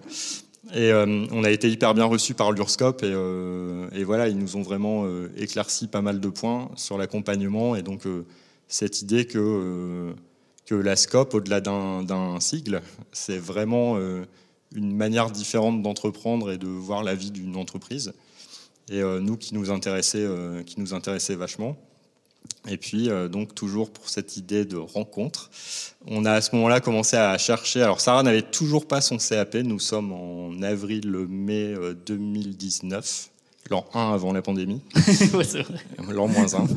Et 0.74 0.92
euh, 0.92 1.26
on 1.32 1.44
a 1.44 1.50
été 1.50 1.70
hyper 1.70 1.94
bien 1.96 2.06
reçus 2.06 2.36
par 2.36 2.52
l'URSCOP 2.52 3.04
et, 3.04 4.00
et, 4.00 4.04
voilà, 4.04 4.28
ils 4.28 4.38
nous 4.38 4.56
ont 4.56 4.62
vraiment 4.62 5.06
éclairci 5.36 5.88
pas 5.88 6.02
mal 6.02 6.20
de 6.20 6.30
points 6.30 6.70
sur 6.76 6.98
l'accompagnement 6.98 7.76
et 7.76 7.82
donc 7.82 8.04
cette 8.68 9.02
idée 9.02 9.26
que, 9.26 10.14
que 10.68 10.76
la 10.76 10.96
SCOP, 10.96 11.34
au-delà 11.34 11.60
d'un 11.60 12.40
sigle, 12.40 12.84
c'est 13.12 13.40
vraiment 13.40 13.98
une 14.76 14.96
manière 14.96 15.32
différente 15.32 15.82
d'entreprendre 15.82 16.52
et 16.52 16.60
de 16.60 16.68
voir 16.68 17.04
la 17.04 17.16
vie 17.16 17.32
d'une 17.32 17.56
entreprise 17.56 18.14
et 18.90 19.02
euh, 19.02 19.20
nous 19.20 19.38
qui 19.38 19.54
nous 19.54 19.72
intéressait, 19.72 20.24
euh, 20.24 20.64
qui 20.64 20.80
nous 20.80 20.94
intéressait 20.94 21.36
vachement. 21.36 21.78
Et 22.68 22.78
puis, 22.78 23.10
euh, 23.10 23.28
donc, 23.28 23.56
toujours 23.56 23.90
pour 23.90 24.10
cette 24.10 24.38
idée 24.38 24.66
de 24.66 24.78
rencontre, 24.78 25.50
on 26.08 26.26
a 26.26 26.34
à 26.34 26.42
ce 26.42 26.56
moment-là 26.56 26.82
commencé 26.82 27.16
à 27.18 27.38
chercher. 27.38 27.82
Alors, 27.82 28.02
Sarah 28.02 28.22
n'avait 28.24 28.42
toujours 28.42 28.88
pas 28.88 29.02
son 29.02 29.18
CAP. 29.18 29.56
Nous 29.56 29.80
sommes 29.80 30.12
en 30.12 30.62
avril-mai 30.62 31.74
2019, 32.06 33.30
l'an 33.72 33.86
1 33.94 34.14
avant 34.14 34.34
la 34.34 34.42
pandémie. 34.42 34.82
ouais, 35.34 35.44
c'est 35.44 35.62
vrai. 35.62 35.80
L'an 36.10 36.28
moins 36.28 36.54
1. 36.54 36.68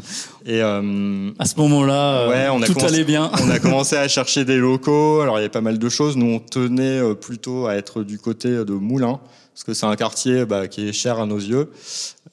Et 0.47 0.61
à 0.63 1.45
ce 1.45 1.57
moment-là, 1.57 2.29
ouais, 2.29 2.49
on 2.51 2.63
a 2.63 2.67
tout 2.67 2.79
allait 2.85 3.05
bien. 3.05 3.31
on 3.43 3.51
a 3.51 3.59
commencé 3.59 3.97
à 3.97 4.09
chercher 4.09 4.45
des 4.45 4.57
locaux. 4.57 5.21
Alors, 5.21 5.39
il 5.39 5.43
y 5.43 5.45
avait 5.45 5.51
pas 5.51 5.61
mal 5.61 5.79
de 5.79 5.89
choses. 5.89 6.17
Nous, 6.17 6.27
on 6.27 6.39
tenait 6.39 7.15
plutôt 7.17 7.67
à 7.67 7.75
être 7.75 8.03
du 8.03 8.19
côté 8.19 8.49
de 8.49 8.73
Moulins 8.73 9.21
parce 9.53 9.65
que 9.65 9.75
c'est 9.75 9.87
un 9.87 9.97
quartier 9.97 10.47
bah, 10.47 10.67
qui 10.67 10.89
est 10.89 10.93
cher 10.93 11.21
à 11.21 11.27
nos 11.27 11.39
yeux 11.39 11.71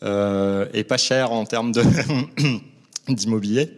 euh, 0.03 0.65
et 0.73 0.83
pas 0.83 0.97
cher 0.97 1.31
en 1.31 1.45
termes 1.45 1.73
d'immobilier. 3.15 3.69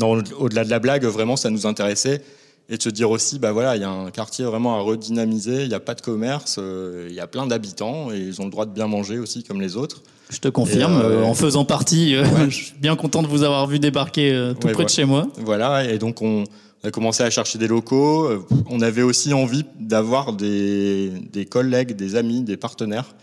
Au-delà 0.00 0.64
de 0.64 0.70
la 0.70 0.78
blague, 0.78 1.04
vraiment, 1.04 1.36
ça 1.36 1.50
nous 1.50 1.66
intéressait 1.66 2.22
et 2.70 2.76
de 2.76 2.82
se 2.82 2.90
dire 2.90 3.10
aussi, 3.10 3.38
bah 3.38 3.52
voilà, 3.52 3.76
il 3.76 3.80
y 3.80 3.84
a 3.84 3.90
un 3.90 4.10
quartier 4.10 4.44
vraiment 4.44 4.76
à 4.76 4.80
redynamiser, 4.80 5.62
il 5.62 5.68
n'y 5.68 5.74
a 5.74 5.80
pas 5.80 5.94
de 5.94 6.02
commerce, 6.02 6.56
euh, 6.58 7.06
il 7.08 7.14
y 7.14 7.20
a 7.20 7.26
plein 7.26 7.46
d'habitants 7.46 8.12
et 8.12 8.18
ils 8.18 8.42
ont 8.42 8.44
le 8.44 8.50
droit 8.50 8.66
de 8.66 8.72
bien 8.72 8.86
manger 8.86 9.18
aussi 9.18 9.42
comme 9.42 9.62
les 9.62 9.76
autres. 9.76 10.02
Je 10.28 10.38
te 10.38 10.48
confirme, 10.48 11.00
euh, 11.00 11.24
en 11.24 11.32
faisant 11.32 11.64
partie, 11.64 12.14
je 12.48 12.54
suis 12.54 12.74
bien 12.78 12.94
content 12.94 13.22
de 13.22 13.26
vous 13.26 13.42
avoir 13.42 13.66
vu 13.66 13.78
débarquer 13.78 14.52
tout 14.60 14.68
près 14.68 14.84
de 14.84 14.90
chez 14.90 15.06
moi. 15.06 15.28
Voilà, 15.38 15.90
et 15.90 15.96
donc 15.96 16.20
on, 16.20 16.44
on 16.82 16.88
a 16.88 16.90
commencé 16.90 17.22
à 17.22 17.30
chercher 17.30 17.58
des 17.58 17.66
locaux. 17.66 18.24
Euh, 18.24 18.44
on 18.70 18.80
avait 18.80 19.02
aussi 19.02 19.32
envie 19.32 19.64
d'avoir 19.78 20.32
des, 20.32 21.10
collègues, 21.50 21.96
des 21.96 22.14
amis, 22.16 22.42
des 22.42 22.56
partenaires. 22.56 23.14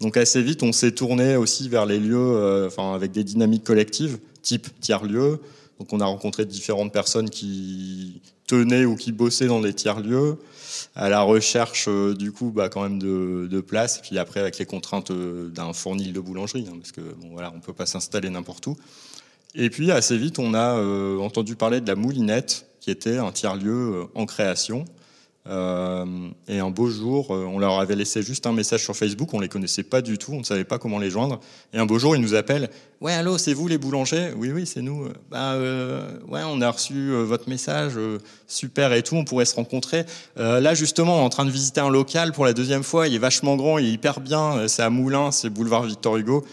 Donc 0.00 0.16
assez 0.16 0.42
vite, 0.42 0.62
on 0.62 0.72
s'est 0.72 0.92
tourné 0.92 1.36
aussi 1.36 1.68
vers 1.68 1.86
les 1.86 1.98
lieux, 1.98 2.16
euh, 2.16 2.66
enfin 2.66 2.94
avec 2.94 3.12
des 3.12 3.24
dynamiques 3.24 3.64
collectives, 3.64 4.18
type 4.48 4.68
tiers-lieux. 4.80 5.34
Donc 5.78 5.92
on 5.92 6.00
a 6.00 6.06
rencontré 6.06 6.46
différentes 6.46 6.92
personnes 6.92 7.30
qui 7.30 8.20
tenaient 8.46 8.86
ou 8.86 8.96
qui 8.96 9.12
bossaient 9.12 9.48
dans 9.54 9.60
des 9.60 9.74
tiers-lieux, 9.74 10.38
à 10.94 11.08
la 11.08 11.20
recherche 11.20 11.86
euh, 11.88 12.14
du 12.14 12.30
coup 12.36 12.50
bah, 12.56 12.68
quand 12.68 12.82
même 12.82 12.98
de, 12.98 13.48
de 13.50 13.60
place. 13.60 13.98
Et 13.98 14.02
puis 14.02 14.18
après 14.18 14.40
avec 14.40 14.58
les 14.58 14.66
contraintes 14.66 15.12
d'un 15.56 15.72
fournil 15.72 16.12
de 16.12 16.20
boulangerie, 16.20 16.66
hein, 16.68 16.76
parce 16.80 16.92
que 16.92 17.00
bon 17.20 17.30
voilà, 17.32 17.52
on 17.56 17.60
peut 17.60 17.74
pas 17.74 17.86
s'installer 17.86 18.30
n'importe 18.30 18.66
où. 18.68 18.76
Et 19.54 19.68
puis 19.68 19.90
assez 19.90 20.16
vite, 20.16 20.38
on 20.38 20.54
a 20.54 20.68
entendu 21.18 21.56
parler 21.56 21.80
de 21.80 21.88
la 21.88 21.96
moulinette, 21.96 22.66
qui 22.80 22.90
était 22.90 23.18
un 23.18 23.32
tiers-lieu 23.32 23.80
euh, 23.94 24.04
en 24.14 24.26
création, 24.26 24.84
Euh, 24.84 24.95
et 25.48 26.58
un 26.58 26.70
beau 26.70 26.88
jour, 26.88 27.30
euh, 27.30 27.44
on 27.44 27.58
leur 27.58 27.78
avait 27.78 27.94
laissé 27.94 28.22
juste 28.22 28.46
un 28.46 28.52
message 28.52 28.82
sur 28.82 28.96
Facebook, 28.96 29.32
on 29.32 29.40
les 29.40 29.48
connaissait 29.48 29.82
pas 29.82 30.02
du 30.02 30.18
tout, 30.18 30.32
on 30.32 30.38
ne 30.38 30.44
savait 30.44 30.64
pas 30.64 30.78
comment 30.78 30.98
les 30.98 31.10
joindre. 31.10 31.40
Et 31.72 31.78
un 31.78 31.86
beau 31.86 31.98
jour, 31.98 32.16
ils 32.16 32.22
nous 32.22 32.34
appellent 32.34 32.68
Ouais, 33.00 33.12
allô, 33.12 33.38
c'est 33.38 33.52
vous 33.52 33.68
les 33.68 33.78
boulangers? 33.78 34.32
Oui, 34.36 34.50
oui, 34.50 34.66
c'est 34.66 34.82
nous. 34.82 35.08
Bah, 35.30 35.52
euh, 35.52 36.18
ouais, 36.28 36.40
on 36.46 36.60
a 36.60 36.70
reçu 36.70 37.12
votre 37.12 37.48
message, 37.48 37.92
super 38.46 38.92
et 38.92 39.02
tout, 39.02 39.16
on 39.16 39.24
pourrait 39.24 39.44
se 39.44 39.54
rencontrer. 39.54 40.04
là, 40.36 40.74
justement, 40.74 41.18
on 41.18 41.20
est 41.20 41.24
en 41.24 41.28
train 41.28 41.44
de 41.44 41.50
visiter 41.50 41.80
un 41.80 41.90
local 41.90 42.32
pour 42.32 42.44
la 42.44 42.52
deuxième 42.52 42.82
fois, 42.82 43.06
il 43.06 43.14
est 43.14 43.18
vachement 43.18 43.56
grand, 43.56 43.78
il 43.78 43.86
est 43.86 43.92
hyper 43.92 44.20
bien, 44.20 44.66
c'est 44.66 44.82
à 44.82 44.90
Moulins, 44.90 45.30
c'est 45.30 45.50
boulevard 45.50 45.82
Victor 45.82 46.16
Hugo. 46.16 46.44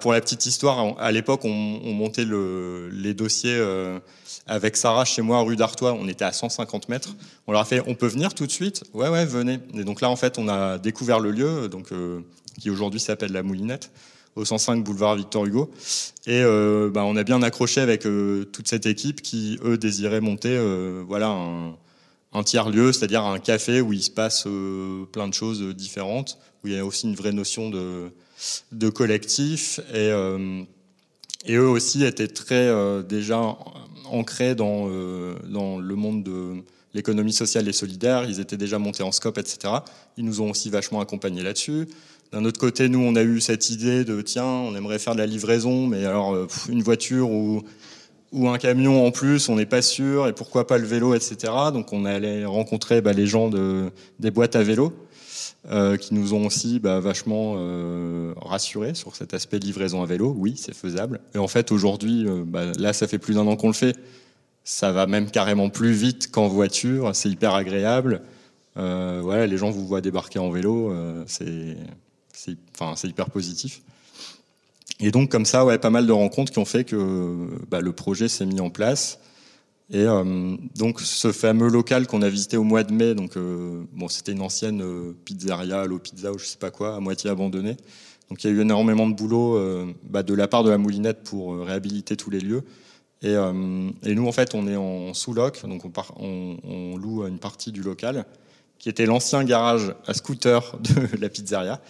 pour 0.00 0.12
la 0.12 0.20
petite 0.20 0.44
histoire, 0.46 0.96
à 1.00 1.10
l'époque, 1.12 1.44
on, 1.44 1.80
on, 1.84 1.92
montait 1.92 2.24
le, 2.24 2.90
les 2.92 3.14
dossiers 3.14 3.58
avec 4.50 4.76
Sarah 4.76 5.04
chez 5.04 5.22
moi, 5.22 5.40
rue 5.42 5.54
d'Artois, 5.54 5.92
on 5.92 6.08
était 6.08 6.24
à 6.24 6.32
150 6.32 6.88
mètres. 6.88 7.14
On 7.46 7.52
leur 7.52 7.60
a 7.60 7.64
fait, 7.64 7.82
on 7.86 7.94
peut 7.94 8.08
venir 8.08 8.34
tout 8.34 8.46
de 8.48 8.50
suite? 8.50 8.82
Ouais, 8.92 9.08
ouais, 9.08 9.24
venez. 9.24 9.60
Et 9.74 9.84
donc 9.84 10.00
là, 10.00 10.10
en 10.10 10.16
fait, 10.16 10.38
on 10.38 10.48
a 10.48 10.76
découvert 10.76 11.20
le 11.20 11.30
lieu, 11.30 11.70
euh, 11.92 12.20
qui 12.58 12.68
aujourd'hui 12.68 12.98
s'appelle 12.98 13.30
La 13.30 13.44
Moulinette, 13.44 13.92
au 14.34 14.44
105 14.44 14.82
boulevard 14.82 15.14
Victor 15.14 15.46
Hugo. 15.46 15.70
Et 16.26 16.42
euh, 16.42 16.90
bah, 16.90 17.04
on 17.04 17.14
a 17.14 17.22
bien 17.22 17.42
accroché 17.42 17.80
avec 17.80 18.06
euh, 18.06 18.44
toute 18.44 18.66
cette 18.66 18.86
équipe 18.86 19.22
qui, 19.22 19.56
eux, 19.62 19.78
désiraient 19.78 20.20
monter 20.20 20.58
voilà, 21.06 21.28
un, 22.32 22.42
tiers-lieu, 22.42 22.92
c'est-à-dire 22.92 23.22
un 23.22 23.38
café 23.38 23.80
où 23.80 23.92
il 23.92 24.02
se 24.02 24.10
passe 24.10 24.48
plein 25.12 25.28
de 25.28 25.34
choses 25.34 25.62
différentes, 25.76 26.38
où 26.64 26.66
il 26.66 26.74
y 26.74 26.76
a 26.76 26.84
aussi 26.84 27.06
une 27.06 27.14
vraie 27.14 27.32
notion 27.32 27.70
de, 27.70 28.88
collectif. 28.90 29.78
Et 29.94 31.54
eux 31.54 31.68
aussi 31.68 32.04
étaient 32.04 32.26
très 32.26 32.68
déjà 33.04 33.56
ancrés 34.12 34.54
dans, 34.54 34.88
euh, 34.88 35.34
dans 35.48 35.78
le 35.78 35.94
monde 35.94 36.22
de 36.22 36.62
l'économie 36.94 37.32
sociale 37.32 37.68
et 37.68 37.72
solidaire. 37.72 38.24
Ils 38.28 38.40
étaient 38.40 38.56
déjà 38.56 38.78
montés 38.78 39.02
en 39.02 39.12
scope, 39.12 39.38
etc. 39.38 39.74
Ils 40.16 40.24
nous 40.24 40.40
ont 40.40 40.50
aussi 40.50 40.70
vachement 40.70 41.00
accompagnés 41.00 41.42
là-dessus. 41.42 41.86
D'un 42.32 42.44
autre 42.44 42.60
côté, 42.60 42.88
nous, 42.88 43.00
on 43.00 43.16
a 43.16 43.22
eu 43.22 43.40
cette 43.40 43.70
idée 43.70 44.04
de 44.04 44.20
tiens, 44.22 44.44
on 44.44 44.76
aimerait 44.76 45.00
faire 45.00 45.14
de 45.14 45.18
la 45.18 45.26
livraison, 45.26 45.86
mais 45.86 46.04
alors 46.04 46.34
euh, 46.34 46.46
une 46.68 46.82
voiture 46.82 47.30
ou, 47.30 47.62
ou 48.32 48.48
un 48.48 48.58
camion 48.58 49.04
en 49.04 49.10
plus, 49.10 49.48
on 49.48 49.56
n'est 49.56 49.66
pas 49.66 49.82
sûr, 49.82 50.28
et 50.28 50.32
pourquoi 50.32 50.66
pas 50.66 50.78
le 50.78 50.86
vélo, 50.86 51.14
etc. 51.14 51.52
Donc 51.72 51.92
on 51.92 52.04
allait 52.04 52.44
rencontrer 52.44 53.00
bah, 53.00 53.12
les 53.12 53.26
gens 53.26 53.48
de, 53.48 53.90
des 54.20 54.30
boîtes 54.30 54.54
à 54.54 54.62
vélo. 54.62 54.92
Euh, 55.68 55.98
qui 55.98 56.14
nous 56.14 56.32
ont 56.32 56.46
aussi 56.46 56.78
bah, 56.78 57.00
vachement 57.00 57.56
euh, 57.58 58.32
rassurés 58.36 58.94
sur 58.94 59.14
cet 59.14 59.34
aspect 59.34 59.58
livraison 59.58 60.02
à 60.02 60.06
vélo. 60.06 60.34
Oui, 60.38 60.54
c'est 60.56 60.74
faisable. 60.74 61.20
Et 61.34 61.38
en 61.38 61.48
fait, 61.48 61.70
aujourd'hui, 61.70 62.26
euh, 62.26 62.44
bah, 62.46 62.72
là, 62.78 62.94
ça 62.94 63.06
fait 63.06 63.18
plus 63.18 63.34
d'un 63.34 63.46
an 63.46 63.56
qu'on 63.56 63.66
le 63.66 63.74
fait. 63.74 63.94
Ça 64.64 64.90
va 64.90 65.06
même 65.06 65.30
carrément 65.30 65.68
plus 65.68 65.92
vite 65.92 66.30
qu'en 66.30 66.48
voiture. 66.48 67.10
C'est 67.14 67.28
hyper 67.28 67.54
agréable. 67.54 68.22
voilà, 68.74 69.46
les 69.46 69.58
gens 69.58 69.70
vous 69.70 69.86
voient 69.86 70.00
débarquer 70.00 70.38
en 70.38 70.50
vélo. 70.50 70.94
c'est 71.26 71.76
hyper 73.04 73.28
positif. 73.28 73.82
Et 74.98 75.10
donc, 75.10 75.30
comme 75.30 75.44
ça, 75.44 75.66
ouais, 75.66 75.76
pas 75.76 75.90
mal 75.90 76.06
de 76.06 76.12
rencontres 76.12 76.52
qui 76.52 76.58
ont 76.58 76.64
fait 76.64 76.84
que 76.84 77.36
bah, 77.70 77.80
le 77.80 77.92
projet 77.92 78.28
s'est 78.28 78.46
mis 78.46 78.60
en 78.60 78.70
place. 78.70 79.18
Et 79.92 80.04
euh, 80.04 80.56
donc 80.76 81.00
ce 81.00 81.32
fameux 81.32 81.68
local 81.68 82.06
qu'on 82.06 82.22
a 82.22 82.28
visité 82.28 82.56
au 82.56 82.62
mois 82.62 82.84
de 82.84 82.92
mai, 82.92 83.14
donc 83.16 83.36
euh, 83.36 83.82
bon, 83.92 84.06
c'était 84.06 84.30
une 84.32 84.40
ancienne 84.40 84.82
euh, 84.82 85.12
pizzeria, 85.24 85.80
Allo 85.80 85.98
Pizza 85.98 86.30
ou 86.30 86.38
je 86.38 86.44
sais 86.44 86.58
pas 86.58 86.70
quoi, 86.70 86.94
à 86.94 87.00
moitié 87.00 87.28
abandonnée. 87.28 87.76
Donc 88.28 88.44
il 88.44 88.50
y 88.50 88.50
a 88.50 88.56
eu 88.56 88.60
énormément 88.60 89.08
de 89.08 89.14
boulot 89.14 89.60
bah, 90.04 90.22
de 90.22 90.34
la 90.34 90.46
part 90.46 90.62
de 90.62 90.70
la 90.70 90.78
moulinette 90.78 91.24
pour 91.24 91.58
réhabiliter 91.66 92.16
tous 92.16 92.30
les 92.30 92.38
lieux. 92.38 92.62
Et, 93.22 93.34
nous 93.34 94.28
en 94.28 94.30
fait 94.30 94.54
on 94.54 94.68
est 94.68 94.76
en 94.76 95.12
sous-loc, 95.14 95.66
donc 95.66 95.82
on, 96.16 96.96
loue 96.96 97.26
une 97.26 97.40
partie 97.40 97.72
du 97.72 97.82
local 97.82 98.24
qui 98.78 98.88
était 98.88 99.04
l'ancien 99.04 99.42
garage 99.42 99.96
à 100.06 100.14
scooter 100.14 100.78
de 100.80 101.20
la 101.20 101.28
pizzeria 101.28 101.80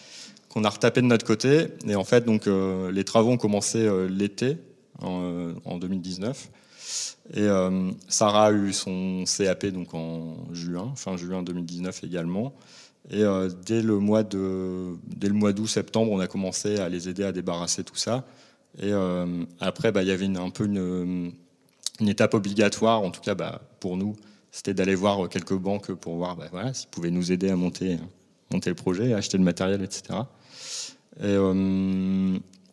qu'on 0.48 0.64
a 0.64 0.70
retapé 0.70 1.02
de 1.02 1.06
notre 1.06 1.26
côté. 1.26 1.66
Et 1.86 1.94
en 1.94 2.04
fait 2.04 2.24
donc 2.24 2.48
les 2.90 3.04
travaux 3.04 3.32
ont 3.32 3.36
commencé 3.36 3.86
l'été 4.08 4.56
en 5.02 5.76
2019. 5.78 6.48
Et 7.34 7.42
euh, 7.42 7.90
Sarah 8.08 8.46
a 8.46 8.52
eu 8.52 8.72
son 8.72 9.24
CAP 9.24 9.66
donc 9.66 9.94
en 9.94 10.36
juin, 10.52 10.92
fin 10.96 11.16
juin 11.16 11.42
2019 11.42 12.04
également. 12.04 12.54
Et 13.10 13.22
euh, 13.22 13.48
dès 13.64 13.82
le 13.82 13.98
mois 13.98 14.22
de 14.24 14.96
dès 15.06 15.28
le 15.28 15.34
mois 15.34 15.52
d'août 15.52 15.68
septembre, 15.68 16.10
on 16.10 16.20
a 16.20 16.26
commencé 16.26 16.78
à 16.78 16.88
les 16.88 17.08
aider 17.08 17.24
à 17.24 17.32
débarrasser 17.32 17.84
tout 17.84 17.96
ça. 17.96 18.24
Et 18.78 18.92
euh, 18.92 19.44
après, 19.60 19.92
bah, 19.92 20.02
il 20.02 20.08
y 20.08 20.12
avait 20.12 20.26
un 20.26 20.50
peu 20.50 20.64
une, 20.64 21.32
une, 22.00 22.08
étape 22.08 22.34
obligatoire, 22.34 23.02
en 23.02 23.10
tout 23.10 23.20
cas 23.20 23.34
bah, 23.34 23.62
pour 23.80 23.96
nous, 23.96 24.16
c'était 24.52 24.74
d'aller 24.74 24.94
voir 24.94 25.28
quelques 25.28 25.54
banques 25.54 25.92
pour 25.92 26.16
voir 26.16 26.36
bah, 26.36 26.48
voilà, 26.50 26.74
s'ils 26.74 26.88
pouvaient 26.88 27.10
nous 27.10 27.32
aider 27.32 27.50
à 27.50 27.56
monter 27.56 27.98
monter 28.52 28.70
le 28.70 28.76
projet, 28.76 29.14
acheter 29.14 29.38
le 29.38 29.44
matériel, 29.44 29.82
etc. 29.82 30.18
Et 31.22 31.36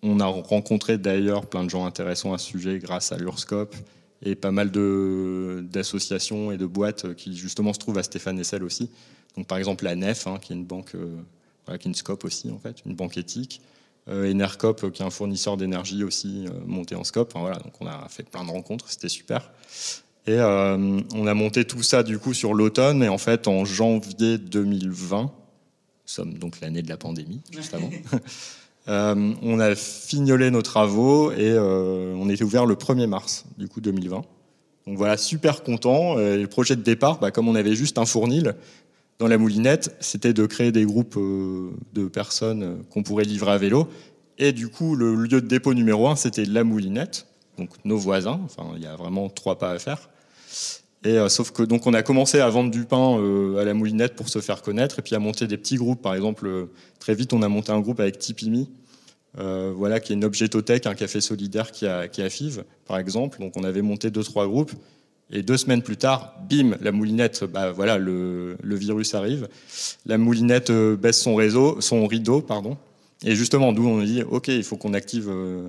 on 0.03 0.19
a 0.19 0.25
rencontré 0.25 0.97
d'ailleurs 0.97 1.45
plein 1.45 1.63
de 1.63 1.69
gens 1.69 1.85
intéressants 1.85 2.33
à 2.33 2.39
ce 2.39 2.47
sujet 2.47 2.79
grâce 2.79 3.11
à 3.11 3.17
l'Urscope 3.17 3.75
et 4.23 4.35
pas 4.35 4.51
mal 4.51 4.71
d'associations 4.71 6.51
et 6.51 6.57
de 6.57 6.65
boîtes 6.65 7.13
qui 7.15 7.35
justement 7.35 7.73
se 7.73 7.79
trouvent 7.79 7.97
à 7.97 8.03
Stéphane 8.03 8.39
Essel 8.39 8.63
aussi. 8.63 8.89
Donc 9.35 9.47
par 9.47 9.57
exemple 9.57 9.83
la 9.83 9.95
NEF, 9.95 10.27
hein, 10.27 10.39
qui 10.41 10.53
est 10.53 10.55
une 10.55 10.65
banque, 10.65 10.95
euh, 10.95 11.15
qui 11.67 11.73
est 11.73 11.85
une 11.85 11.95
scope 11.95 12.25
aussi 12.25 12.49
en 12.49 12.59
fait, 12.59 12.77
une 12.85 12.95
banque 12.95 13.17
éthique. 13.17 13.61
Euh, 14.09 14.31
Enercop, 14.31 14.89
qui 14.91 15.01
est 15.01 15.05
un 15.05 15.09
fournisseur 15.09 15.57
d'énergie 15.57 16.05
aussi 16.05 16.45
euh, 16.47 16.51
monté 16.65 16.95
en 16.95 17.03
scope. 17.03 17.33
voilà, 17.35 17.57
donc 17.57 17.73
on 17.81 17.87
a 17.87 18.07
fait 18.07 18.23
plein 18.23 18.45
de 18.45 18.49
rencontres, 18.49 18.89
c'était 18.89 19.09
super. 19.09 19.51
Et 20.25 20.31
euh, 20.31 21.01
on 21.13 21.27
a 21.27 21.33
monté 21.33 21.65
tout 21.65 21.83
ça 21.83 22.03
du 22.03 22.17
coup 22.17 22.33
sur 22.33 22.53
l'automne 22.53 23.03
et 23.03 23.09
en 23.09 23.17
fait 23.17 23.49
en 23.49 23.65
janvier 23.65 24.37
2020, 24.37 25.23
nous 25.23 25.31
sommes 26.05 26.33
donc 26.35 26.61
l'année 26.61 26.81
de 26.81 26.89
la 26.89 26.95
pandémie, 26.95 27.41
juste 27.51 27.73
avant. 27.73 27.89
Euh, 28.87 29.33
on 29.41 29.59
a 29.59 29.75
fignolé 29.75 30.49
nos 30.49 30.61
travaux 30.61 31.31
et 31.31 31.51
euh, 31.51 32.15
on 32.17 32.29
était 32.29 32.43
ouvert 32.43 32.65
le 32.65 32.75
1er 32.75 33.07
mars 33.07 33.45
du 33.57 33.67
coup 33.67 33.81
2020. 33.81 34.23
Donc 34.87 34.97
voilà, 34.97 35.17
super 35.17 35.63
content. 35.63 36.19
Et 36.19 36.37
le 36.37 36.47
projet 36.47 36.75
de 36.75 36.81
départ, 36.81 37.19
bah, 37.19 37.31
comme 37.31 37.47
on 37.47 37.55
avait 37.55 37.75
juste 37.75 37.97
un 37.97 38.05
fournil 38.05 38.55
dans 39.19 39.27
la 39.27 39.37
moulinette, 39.37 39.95
c'était 39.99 40.33
de 40.33 40.45
créer 40.45 40.71
des 40.71 40.85
groupes 40.85 41.17
euh, 41.17 41.71
de 41.93 42.07
personnes 42.07 42.83
qu'on 42.89 43.03
pourrait 43.03 43.25
livrer 43.25 43.51
à 43.51 43.57
vélo. 43.57 43.89
Et 44.37 44.51
du 44.51 44.69
coup, 44.69 44.95
le 44.95 45.15
lieu 45.15 45.41
de 45.41 45.47
dépôt 45.47 45.73
numéro 45.73 46.07
un, 46.07 46.15
c'était 46.15 46.45
la 46.45 46.63
moulinette, 46.63 47.27
donc 47.57 47.69
nos 47.83 47.97
voisins. 47.97 48.39
Enfin, 48.45 48.71
il 48.75 48.83
y 48.83 48.85
a 48.85 48.95
vraiment 48.95 49.29
trois 49.29 49.57
pas 49.57 49.71
à 49.71 49.79
faire. 49.79 50.09
Et 51.03 51.17
sauf 51.29 51.51
que 51.51 51.63
donc 51.63 51.85
on 51.87 51.93
a 51.93 52.03
commencé 52.03 52.39
à 52.39 52.49
vendre 52.49 52.71
du 52.71 52.83
pain 52.83 53.17
à 53.59 53.63
la 53.63 53.73
moulinette 53.73 54.15
pour 54.15 54.29
se 54.29 54.39
faire 54.39 54.61
connaître 54.61 54.99
et 54.99 55.01
puis 55.01 55.15
à 55.15 55.19
monter 55.19 55.47
des 55.47 55.57
petits 55.57 55.75
groupes. 55.75 56.01
Par 56.01 56.15
exemple, 56.15 56.67
très 56.99 57.13
vite 57.13 57.33
on 57.33 57.41
a 57.43 57.47
monté 57.47 57.71
un 57.71 57.79
groupe 57.79 57.99
avec 57.99 58.17
Tipimi 58.17 58.67
euh, 59.39 59.71
voilà, 59.75 59.99
qui 59.99 60.13
est 60.13 60.15
une 60.15 60.25
objetotech, 60.25 60.87
un 60.87 60.95
café 60.95 61.21
solidaire 61.21 61.71
qui 61.71 61.85
a, 61.85 62.07
qui 62.07 62.21
a 62.21 62.27
par 62.87 62.97
exemple. 62.97 63.39
Donc 63.39 63.53
on 63.55 63.63
avait 63.63 63.81
monté 63.81 64.09
deux, 64.09 64.23
trois 64.23 64.47
groupes. 64.47 64.71
Et 65.29 65.43
deux 65.43 65.57
semaines 65.57 65.81
plus 65.81 65.97
tard, 65.97 66.35
bim, 66.49 66.77
la 66.79 66.93
moulinette, 66.93 67.43
bah 67.43 67.71
voilà, 67.71 67.97
le, 67.97 68.55
le 68.63 68.75
virus 68.77 69.13
arrive. 69.13 69.49
La 70.05 70.17
moulinette 70.17 70.69
euh, 70.69 70.95
baisse 70.95 71.21
son 71.21 71.35
réseau, 71.35 71.81
son 71.81 72.07
rideau, 72.07 72.39
pardon. 72.39 72.77
Et 73.25 73.35
justement, 73.35 73.73
d'où 73.73 73.85
on 73.85 74.01
dit, 74.01 74.23
ok, 74.23 74.47
il 74.47 74.63
faut 74.63 74.77
qu'on 74.77 74.93
active, 74.93 75.27
euh, 75.29 75.67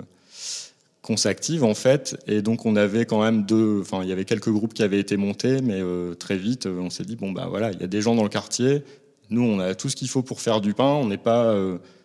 qu'on 1.09 1.17
s'active 1.17 1.63
en 1.63 1.73
fait. 1.73 2.17
Et 2.27 2.41
donc 2.41 2.65
on 2.65 2.75
avait 2.75 3.05
quand 3.05 3.21
même 3.21 3.43
deux, 3.43 3.79
enfin 3.81 4.01
il 4.03 4.09
y 4.09 4.11
avait 4.11 4.25
quelques 4.25 4.51
groupes 4.51 4.73
qui 4.73 4.83
avaient 4.83 4.99
été 4.99 5.17
montés, 5.17 5.61
mais 5.61 5.81
très 6.19 6.37
vite, 6.37 6.67
on 6.67 6.89
s'est 6.89 7.03
dit 7.03 7.15
bon 7.15 7.31
bah 7.31 7.47
voilà, 7.49 7.71
il 7.71 7.81
y 7.81 7.83
a 7.83 7.87
des 7.87 8.01
gens 8.01 8.15
dans 8.15 8.23
le 8.23 8.29
quartier. 8.29 8.83
Nous, 9.31 9.43
on 9.43 9.59
a 9.59 9.75
tout 9.75 9.89
ce 9.89 9.95
qu'il 9.95 10.09
faut 10.09 10.23
pour 10.23 10.41
faire 10.41 10.61
du 10.61 10.73
pain. 10.73 10.85
On 10.85 11.07
n'est 11.07 11.17
pas 11.17 11.53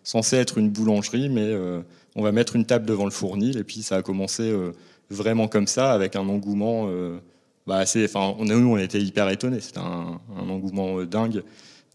censé 0.05 0.37
être 0.37 0.57
une 0.57 0.69
boulangerie, 0.69 1.27
mais 1.27 1.41
euh, 1.41 1.81
on 2.15 2.21
va 2.21 2.31
mettre 2.31 2.55
une 2.55 2.65
table 2.65 2.85
devant 2.85 3.03
le 3.03 3.11
fournil. 3.11 3.57
Et 3.57 3.63
puis 3.63 3.81
ça 3.81 3.97
a 3.97 4.01
commencé 4.01 4.43
euh, 4.43 4.71
vraiment 5.09 5.49
comme 5.49 5.67
ça, 5.67 5.91
avec 5.91 6.15
un 6.15 6.29
engouement 6.29 6.85
euh, 6.87 7.17
bah, 7.67 7.77
assez. 7.77 8.05
Enfin, 8.05 8.35
nous, 8.39 8.71
on 8.71 8.77
était 8.77 9.01
hyper 9.01 9.29
étonnés. 9.29 9.59
C'était 9.59 9.79
un, 9.79 10.19
engouement 10.49 11.03
dingue 11.03 11.43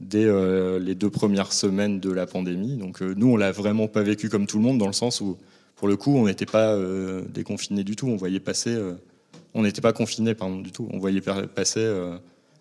dès 0.00 0.26
les 0.80 0.94
deux 0.94 1.10
premières 1.10 1.52
semaines 1.52 2.00
de 2.00 2.10
la 2.10 2.26
pandémie. 2.26 2.76
Donc 2.76 3.02
nous, 3.02 3.32
on 3.32 3.36
l'a 3.36 3.52
vraiment 3.52 3.86
pas 3.86 4.02
vécu 4.02 4.30
comme 4.30 4.46
tout 4.46 4.56
le 4.56 4.64
monde, 4.64 4.78
dans 4.78 4.86
le 4.86 4.94
sens 4.94 5.20
où, 5.20 5.36
pour 5.80 5.88
le 5.88 5.96
coup, 5.96 6.14
on 6.14 6.26
n'était 6.26 6.44
pas 6.44 6.76
déconfinés 7.30 7.84
du 7.84 7.96
tout. 7.96 8.06
On 8.06 8.16
voyait 8.16 8.38
passer. 8.38 8.78
on 9.54 9.62
n'était 9.62 9.80
pas 9.80 9.94
confinés, 9.94 10.34
pardon, 10.34 10.60
du 10.60 10.72
tout. 10.72 10.86
On 10.92 10.98
voyait 10.98 11.22
passer 11.22 11.90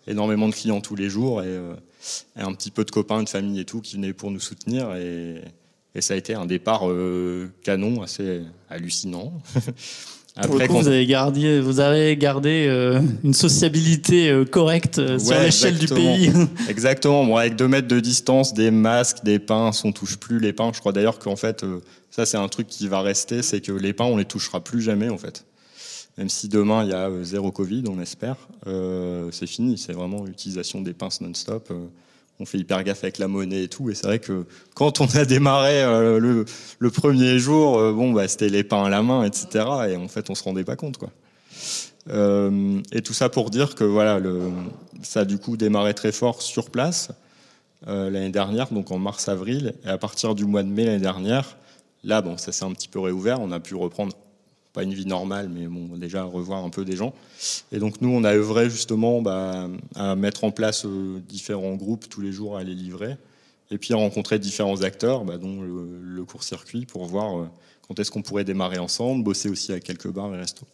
énormément 0.06 0.48
de 0.48 0.54
clients 0.54 0.80
tous 0.80 0.96
les 0.96 1.10
jours 1.10 1.42
et, 1.42 1.58
un 2.36 2.54
petit 2.54 2.70
peu 2.70 2.84
de 2.84 2.90
copains, 2.90 3.22
de 3.22 3.28
famille 3.28 3.60
et 3.60 3.66
tout 3.66 3.82
qui 3.82 3.96
venaient 3.96 4.14
pour 4.14 4.30
nous 4.30 4.40
soutenir. 4.40 4.94
Et, 4.96 5.42
ça 6.00 6.14
a 6.14 6.16
été 6.16 6.34
un 6.34 6.46
départ 6.46 6.88
euh, 6.88 7.52
canon 7.62 8.00
assez 8.00 8.42
hallucinant. 8.70 9.34
Après, 10.42 10.66
vous, 10.68 10.88
avez 10.88 11.06
gardé, 11.06 11.60
vous 11.60 11.80
avez 11.80 12.16
gardé 12.16 12.66
euh, 12.66 13.00
une 13.22 13.34
sociabilité 13.34 14.30
euh, 14.30 14.44
correcte 14.44 15.18
sur 15.18 15.38
l'échelle 15.38 15.78
du 15.78 15.86
pays. 15.86 16.32
exactement. 16.68 17.24
Bon, 17.24 17.36
avec 17.36 17.56
deux 17.56 17.68
mètres 17.68 17.88
de 17.88 18.00
distance, 18.00 18.54
des 18.54 18.70
masques, 18.70 19.22
des 19.22 19.38
pains, 19.38 19.70
on 19.84 19.92
touche 19.92 20.16
plus 20.16 20.38
les 20.38 20.52
pains. 20.52 20.70
Je 20.74 20.80
crois 20.80 20.92
d'ailleurs 20.92 21.18
qu'en 21.18 21.36
fait, 21.36 21.64
ça 22.10 22.26
c'est 22.26 22.38
un 22.38 22.48
truc 22.48 22.66
qui 22.68 22.88
va 22.88 23.02
rester, 23.02 23.42
c'est 23.42 23.60
que 23.60 23.72
les 23.72 23.92
pains 23.92 24.06
on 24.06 24.16
les 24.16 24.24
touchera 24.24 24.60
plus 24.60 24.80
jamais 24.80 25.08
en 25.08 25.18
fait. 25.18 25.44
même 26.16 26.28
si 26.28 26.48
demain 26.48 26.84
il 26.84 26.90
y 26.90 26.94
a 26.94 27.10
zéro 27.22 27.50
Covid, 27.52 27.84
on 27.88 28.00
espère, 28.00 28.36
c'est 29.30 29.46
fini. 29.46 29.78
C'est 29.78 29.92
vraiment 29.92 30.24
l'utilisation 30.24 30.80
des 30.80 30.94
pinces 30.94 31.20
non-stop 31.20 31.70
on 32.40 32.46
fait 32.46 32.58
hyper 32.58 32.82
gaffe 32.82 33.04
avec 33.04 33.18
la 33.18 33.28
monnaie 33.28 33.64
et 33.64 33.68
tout. 33.68 33.90
Et 33.90 33.94
c'est 33.94 34.06
vrai 34.06 34.18
que 34.18 34.46
quand 34.74 35.00
on 35.00 35.06
a 35.06 35.24
démarré 35.24 35.82
le, 36.18 36.44
premier 36.90 37.38
jour, 37.38 37.92
bon, 37.92 38.12
bah, 38.12 38.26
c'était 38.28 38.48
les 38.48 38.64
pains 38.64 38.84
à 38.84 38.88
la 38.88 39.02
main, 39.02 39.24
etc. 39.24 39.64
Et 39.90 39.96
en 39.96 40.08
fait, 40.08 40.30
on 40.30 40.34
se 40.34 40.42
rendait 40.42 40.64
pas 40.64 40.76
compte, 40.76 40.96
quoi. 40.96 41.10
Euh, 42.08 42.80
et 42.92 43.02
tout 43.02 43.12
ça 43.12 43.28
pour 43.28 43.50
dire 43.50 43.74
que 43.74 43.84
voilà, 43.84 44.20
ça 45.02 45.20
a 45.20 45.24
du 45.24 45.38
coup 45.38 45.56
démarré 45.56 45.94
très 45.94 46.12
fort 46.12 46.42
sur 46.42 46.70
place 46.70 47.10
euh, 47.86 48.10
l'année 48.10 48.30
dernière, 48.30 48.72
donc 48.72 48.90
en 48.90 48.98
mars-avril. 48.98 49.74
Et 49.84 49.88
à 49.88 49.98
partir 49.98 50.34
du 50.34 50.44
mois 50.44 50.62
de 50.62 50.68
mai 50.68 50.84
l'année 50.84 50.98
dernière, 50.98 51.56
là, 52.04 52.22
bon, 52.22 52.36
ça 52.36 52.52
s'est 52.52 52.64
un 52.64 52.72
petit 52.72 52.88
peu 52.88 53.00
réouvert. 53.00 53.40
On 53.40 53.52
a 53.52 53.60
pu 53.60 53.74
reprendre, 53.74 54.14
pas 54.72 54.82
une 54.82 54.94
vie 54.94 55.06
normale, 55.06 55.48
mais 55.48 55.66
bon, 55.66 55.96
déjà 55.96 56.22
revoir 56.22 56.64
un 56.64 56.70
peu 56.70 56.84
des 56.84 56.96
gens. 56.96 57.12
Et 57.72 57.78
donc 57.78 58.00
nous, 58.00 58.10
on 58.10 58.24
a 58.24 58.32
œuvré 58.32 58.70
justement 58.70 59.22
bah, 59.22 59.68
à 59.94 60.14
mettre 60.16 60.44
en 60.44 60.50
place 60.50 60.84
euh, 60.84 61.20
différents 61.28 61.74
groupes 61.74 62.08
tous 62.08 62.20
les 62.20 62.32
jours 62.32 62.56
à 62.56 62.62
les 62.62 62.74
livrer. 62.74 63.16
Et 63.72 63.78
puis 63.78 63.94
à 63.94 63.96
rencontrer 63.96 64.38
différents 64.38 64.82
acteurs, 64.82 65.24
bah, 65.24 65.38
dont 65.38 65.60
le, 65.62 66.24
court-circuit, 66.24 66.86
pour 66.86 67.06
voir 67.06 67.48
quand 67.86 67.98
est-ce 67.98 68.10
qu'on 68.10 68.22
pourrait 68.22 68.44
démarrer 68.44 68.78
ensemble, 68.78 69.24
bosser 69.24 69.48
aussi 69.48 69.72
à 69.72 69.80
quelques 69.80 70.08
bars 70.08 70.32
et 70.34 70.38
restos. 70.38 70.66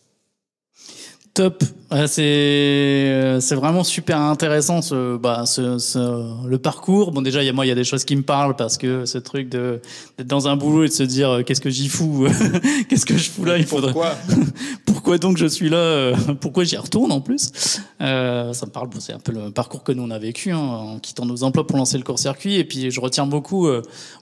Top. 1.37 1.63
c'est 2.07 2.23
euh, 2.23 3.41
c'est 3.41 3.57
vraiment 3.57 3.85
super 3.85 4.19
intéressant 4.19 4.81
ce 4.81 5.19
bah 5.19 5.45
ce, 5.45 5.77
ce 5.77 6.49
le 6.49 6.57
parcours. 6.57 7.13
Bon 7.13 7.21
déjà 7.21 7.43
il 7.43 7.47
y 7.47 7.51
a 7.51 7.53
moi 7.53 7.67
il 7.67 7.69
y 7.69 7.73
a 7.73 7.75
des 7.75 7.85
choses 7.85 8.07
qui 8.07 8.17
me 8.17 8.23
parlent 8.23 8.57
parce 8.57 8.79
que 8.79 9.05
ce 9.05 9.19
truc 9.19 9.51
de 9.51 9.83
d'être 10.17 10.27
dans 10.29 10.49
un 10.49 10.57
boulot 10.57 10.85
et 10.85 10.89
de 10.89 10.95
se 10.95 11.03
dire 11.03 11.29
euh, 11.29 11.43
qu'est-ce 11.43 11.61
que 11.61 11.69
j'y 11.69 11.91
fous 11.91 12.27
qu'est-ce 12.89 13.05
que 13.05 13.19
je 13.19 13.29
fous 13.29 13.45
là 13.45 13.59
il 13.59 13.67
faudrait 13.67 13.93
pourquoi 13.93 14.17
pourquoi 14.87 15.19
donc 15.19 15.37
je 15.37 15.45
suis 15.45 15.69
là 15.69 15.77
euh, 15.77 16.17
pourquoi 16.41 16.65
j'y 16.65 16.79
retourne 16.79 17.13
en 17.13 17.21
plus? 17.21 17.83
Euh, 18.01 18.55
ça 18.55 18.65
me 18.65 18.71
parle 18.71 18.89
c'est 18.99 19.13
un 19.13 19.19
peu 19.19 19.33
le 19.33 19.51
parcours 19.51 19.85
que 19.85 19.93
nous 19.93 20.05
on 20.05 20.11
a 20.11 20.19
vécu 20.19 20.53
hein, 20.53 20.59
en 20.59 20.99
quittant 21.01 21.27
nos 21.27 21.45
emplois 21.45 21.67
pour 21.67 21.77
lancer 21.77 21.99
le 21.99 22.05
court-circuit 22.05 22.55
et 22.55 22.65
puis 22.65 22.91
je 22.91 22.99
retiens 22.99 23.27
beaucoup 23.27 23.69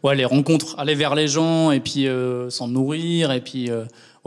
ouais 0.03 0.17
les 0.17 0.25
rencontres 0.25 0.75
aller 0.79 0.97
vers 0.97 1.15
les 1.15 1.29
gens 1.29 1.71
et 1.71 1.79
puis 1.79 2.09
s'en 2.49 2.67
nourrir 2.67 3.31
et 3.31 3.41
puis 3.41 3.71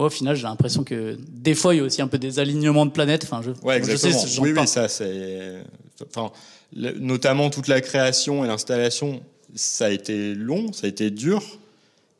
au 0.05 0.09
final, 0.09 0.35
j'ai 0.35 0.43
l'impression 0.43 0.83
que 0.83 1.17
des 1.27 1.55
fois, 1.55 1.73
il 1.73 1.79
y 1.79 1.81
a 1.81 1.83
aussi 1.83 2.01
un 2.01 2.07
peu 2.07 2.19
des 2.19 2.39
alignements 2.39 2.85
de 2.85 2.91
planètes. 2.91 3.23
Enfin, 3.23 3.41
je, 3.41 3.51
ouais, 3.65 3.77
exactement. 3.77 4.13
sais, 4.13 4.39
oui, 4.39 4.53
oui, 4.55 4.67
ça, 4.67 4.87
c'est. 4.87 5.63
Enfin, 6.07 6.31
notamment 6.73 7.49
toute 7.49 7.67
la 7.67 7.81
création 7.81 8.45
et 8.45 8.47
l'installation, 8.47 9.21
ça 9.55 9.85
a 9.85 9.89
été 9.89 10.35
long, 10.35 10.71
ça 10.73 10.85
a 10.85 10.89
été 10.89 11.09
dur. 11.09 11.43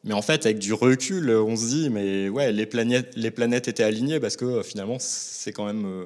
Mais 0.03 0.13
en 0.13 0.21
fait, 0.21 0.45
avec 0.45 0.59
du 0.59 0.73
recul, 0.73 1.29
on 1.31 1.55
se 1.55 1.67
dit, 1.67 1.89
mais 1.89 2.29
ouais, 2.29 2.51
les 2.51 2.65
planètes, 2.65 3.13
les 3.15 3.31
planètes 3.31 3.67
étaient 3.67 3.83
alignées 3.83 4.19
parce 4.19 4.37
que 4.37 4.45
euh, 4.45 4.63
finalement, 4.63 4.97
c'est 4.99 5.51
quand 5.51 5.65
même 5.65 5.85
euh, 5.85 6.05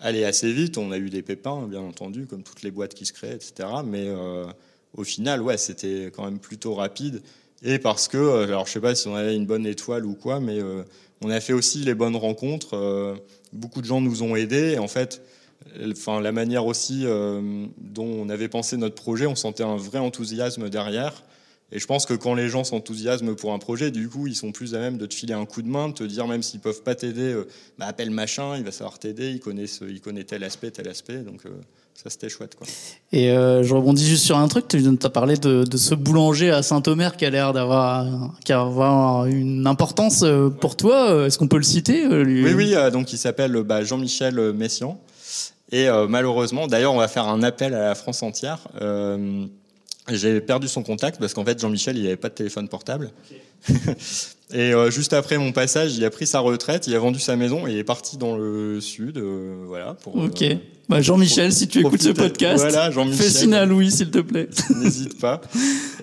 allé 0.00 0.24
assez 0.24 0.52
vite. 0.52 0.78
On 0.78 0.90
a 0.90 0.98
eu 0.98 1.10
des 1.10 1.22
pépins, 1.22 1.66
bien 1.68 1.80
entendu, 1.80 2.26
comme 2.26 2.42
toutes 2.42 2.62
les 2.62 2.70
boîtes 2.70 2.94
qui 2.94 3.06
se 3.06 3.12
créent, 3.12 3.34
etc. 3.34 3.68
Mais 3.84 4.08
euh, 4.08 4.46
au 4.94 5.04
final, 5.04 5.42
ouais, 5.42 5.58
c'était 5.58 6.10
quand 6.14 6.24
même 6.24 6.40
plutôt 6.40 6.74
rapide. 6.74 7.22
Et 7.62 7.78
parce 7.78 8.08
que, 8.08 8.42
alors 8.44 8.66
je 8.66 8.72
sais 8.72 8.80
pas 8.80 8.94
si 8.94 9.06
on 9.08 9.14
avait 9.14 9.36
une 9.36 9.46
bonne 9.46 9.64
étoile 9.64 10.04
ou 10.04 10.14
quoi, 10.14 10.40
mais 10.40 10.58
on 11.22 11.30
a 11.30 11.40
fait 11.40 11.52
aussi 11.52 11.78
les 11.78 11.94
bonnes 11.94 12.16
rencontres. 12.16 12.74
Euh, 12.74 13.14
beaucoup 13.52 13.80
de 13.80 13.86
gens 13.86 14.00
nous 14.00 14.22
ont 14.22 14.36
aidés. 14.36 14.78
En 14.78 14.88
fait, 14.88 15.22
enfin, 15.90 16.20
la 16.20 16.32
manière 16.32 16.66
aussi 16.66 17.02
euh, 17.04 17.66
dont 17.78 18.06
on 18.06 18.28
avait 18.28 18.48
pensé 18.48 18.76
notre 18.76 18.94
projet, 18.94 19.26
on 19.26 19.34
sentait 19.34 19.64
un 19.64 19.76
vrai 19.76 19.98
enthousiasme 19.98 20.68
derrière. 20.68 21.24
Et 21.72 21.80
je 21.80 21.86
pense 21.86 22.06
que 22.06 22.14
quand 22.14 22.34
les 22.34 22.48
gens 22.48 22.62
s'enthousiasment 22.62 23.34
pour 23.34 23.52
un 23.52 23.58
projet, 23.58 23.90
du 23.90 24.08
coup, 24.08 24.28
ils 24.28 24.36
sont 24.36 24.52
plus 24.52 24.74
à 24.76 24.78
même 24.78 24.98
de 24.98 25.06
te 25.06 25.14
filer 25.14 25.34
un 25.34 25.46
coup 25.46 25.62
de 25.62 25.68
main, 25.68 25.88
de 25.88 25.94
te 25.94 26.04
dire 26.04 26.28
même 26.28 26.42
s'ils 26.42 26.60
peuvent 26.60 26.82
pas 26.82 26.94
t'aider, 26.94 27.32
euh, 27.32 27.48
bah, 27.78 27.86
appelle 27.86 28.10
machin, 28.10 28.56
il 28.56 28.62
va 28.62 28.70
savoir 28.70 29.00
t'aider, 29.00 29.30
il 29.30 29.40
connaît, 29.40 29.64
il 29.64 30.00
connaît 30.00 30.24
tel 30.24 30.44
aspect, 30.44 30.70
tel 30.70 30.88
aspect. 30.88 31.18
Donc 31.18 31.42
ça, 32.02 32.10
c'était 32.10 32.28
chouette. 32.28 32.54
Quoi. 32.56 32.66
Et 33.12 33.28
je 33.28 33.74
rebondis 33.74 34.06
juste 34.06 34.24
sur 34.24 34.38
un 34.38 34.48
truc, 34.48 34.68
tu 34.68 34.78
as 35.02 35.10
parlé 35.10 35.36
de, 35.36 35.64
ce 35.76 35.94
boulanger 35.94 36.50
à 36.50 36.62
Saint-Omer 36.62 37.16
qui 37.16 37.24
a 37.24 37.30
l'air 37.30 37.52
d'avoir, 37.52 38.06
qui 38.44 38.52
avoir 38.52 39.26
une 39.26 39.66
importance 39.66 40.24
pour 40.60 40.76
toi. 40.76 41.26
Est-ce 41.26 41.38
qu'on 41.38 41.48
peut 41.48 41.56
le 41.56 41.62
citer 41.62 42.06
Oui, 42.06 42.52
oui, 42.54 42.74
donc 42.92 43.12
il 43.12 43.18
s'appelle 43.18 43.52
bah, 43.62 43.82
Jean-Michel 43.82 44.52
Messian. 44.52 45.00
Et 45.72 45.88
malheureusement, 46.08 46.66
d'ailleurs, 46.66 46.92
on 46.92 46.98
va 46.98 47.08
faire 47.08 47.26
un 47.26 47.42
appel 47.42 47.74
à 47.74 47.88
la 47.88 47.94
France 47.94 48.22
entière. 48.22 48.58
J'ai 50.12 50.40
perdu 50.40 50.68
son 50.68 50.82
contact 50.82 51.18
parce 51.18 51.34
qu'en 51.34 51.44
fait, 51.44 51.58
Jean-Michel, 51.58 51.96
il 51.96 52.04
n'avait 52.04 52.16
pas 52.16 52.28
de 52.28 52.34
téléphone 52.34 52.68
portable. 52.68 53.10
et 54.52 54.72
euh, 54.72 54.90
juste 54.90 55.12
après 55.12 55.36
mon 55.36 55.50
passage, 55.50 55.96
il 55.96 56.04
a 56.04 56.10
pris 56.10 56.26
sa 56.26 56.38
retraite, 56.38 56.86
il 56.86 56.94
a 56.94 56.98
vendu 56.98 57.18
sa 57.18 57.34
maison 57.34 57.66
et 57.66 57.72
il 57.72 57.78
est 57.78 57.84
parti 57.84 58.16
dans 58.16 58.36
le 58.36 58.80
sud. 58.80 59.18
Euh, 59.18 59.64
voilà. 59.66 59.94
Pour, 59.94 60.16
ok. 60.16 60.42
Euh, 60.42 60.54
bah 60.88 61.00
Jean-Michel, 61.00 61.52
si 61.52 61.66
tu 61.66 61.80
écoutes 61.80 62.02
ce 62.02 62.10
podcast, 62.10 62.62
voilà, 62.62 62.92
fais 63.12 63.30
signe 63.30 63.54
à 63.54 63.66
Louis, 63.66 63.90
s'il 63.90 64.10
te 64.10 64.20
plaît. 64.20 64.48
N'hésite 64.76 65.20
pas. 65.20 65.40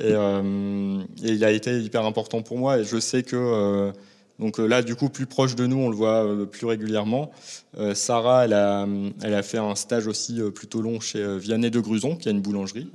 Et, 0.01 0.11
et, 0.11 1.31
il 1.31 1.45
a 1.45 1.51
été 1.51 1.79
hyper 1.79 2.03
important 2.03 2.41
pour 2.41 2.57
moi 2.57 2.79
et 2.79 2.83
je 2.83 2.99
sais 2.99 3.23
que 3.23 3.93
donc 4.39 4.59
euh, 4.59 4.65
là, 4.65 4.81
du 4.81 4.95
coup, 4.95 5.09
plus 5.09 5.25
proche 5.25 5.55
de 5.55 5.65
nous, 5.65 5.77
on 5.77 5.89
le 5.89 5.95
voit 5.95 6.25
euh, 6.25 6.45
plus 6.45 6.65
régulièrement. 6.65 7.31
Euh, 7.77 7.93
Sarah, 7.93 8.45
elle 8.45 8.53
a, 8.53 8.87
elle 9.21 9.33
a 9.33 9.43
fait 9.43 9.59
un 9.59 9.75
stage 9.75 10.07
aussi 10.07 10.41
plutôt 10.55 10.81
long 10.81 10.99
chez 10.99 11.37
Vianney 11.37 11.69
de 11.69 11.79
Gruson, 11.79 12.15
qui 12.15 12.29
a 12.29 12.31
une 12.31 12.41
boulangerie 12.41 12.89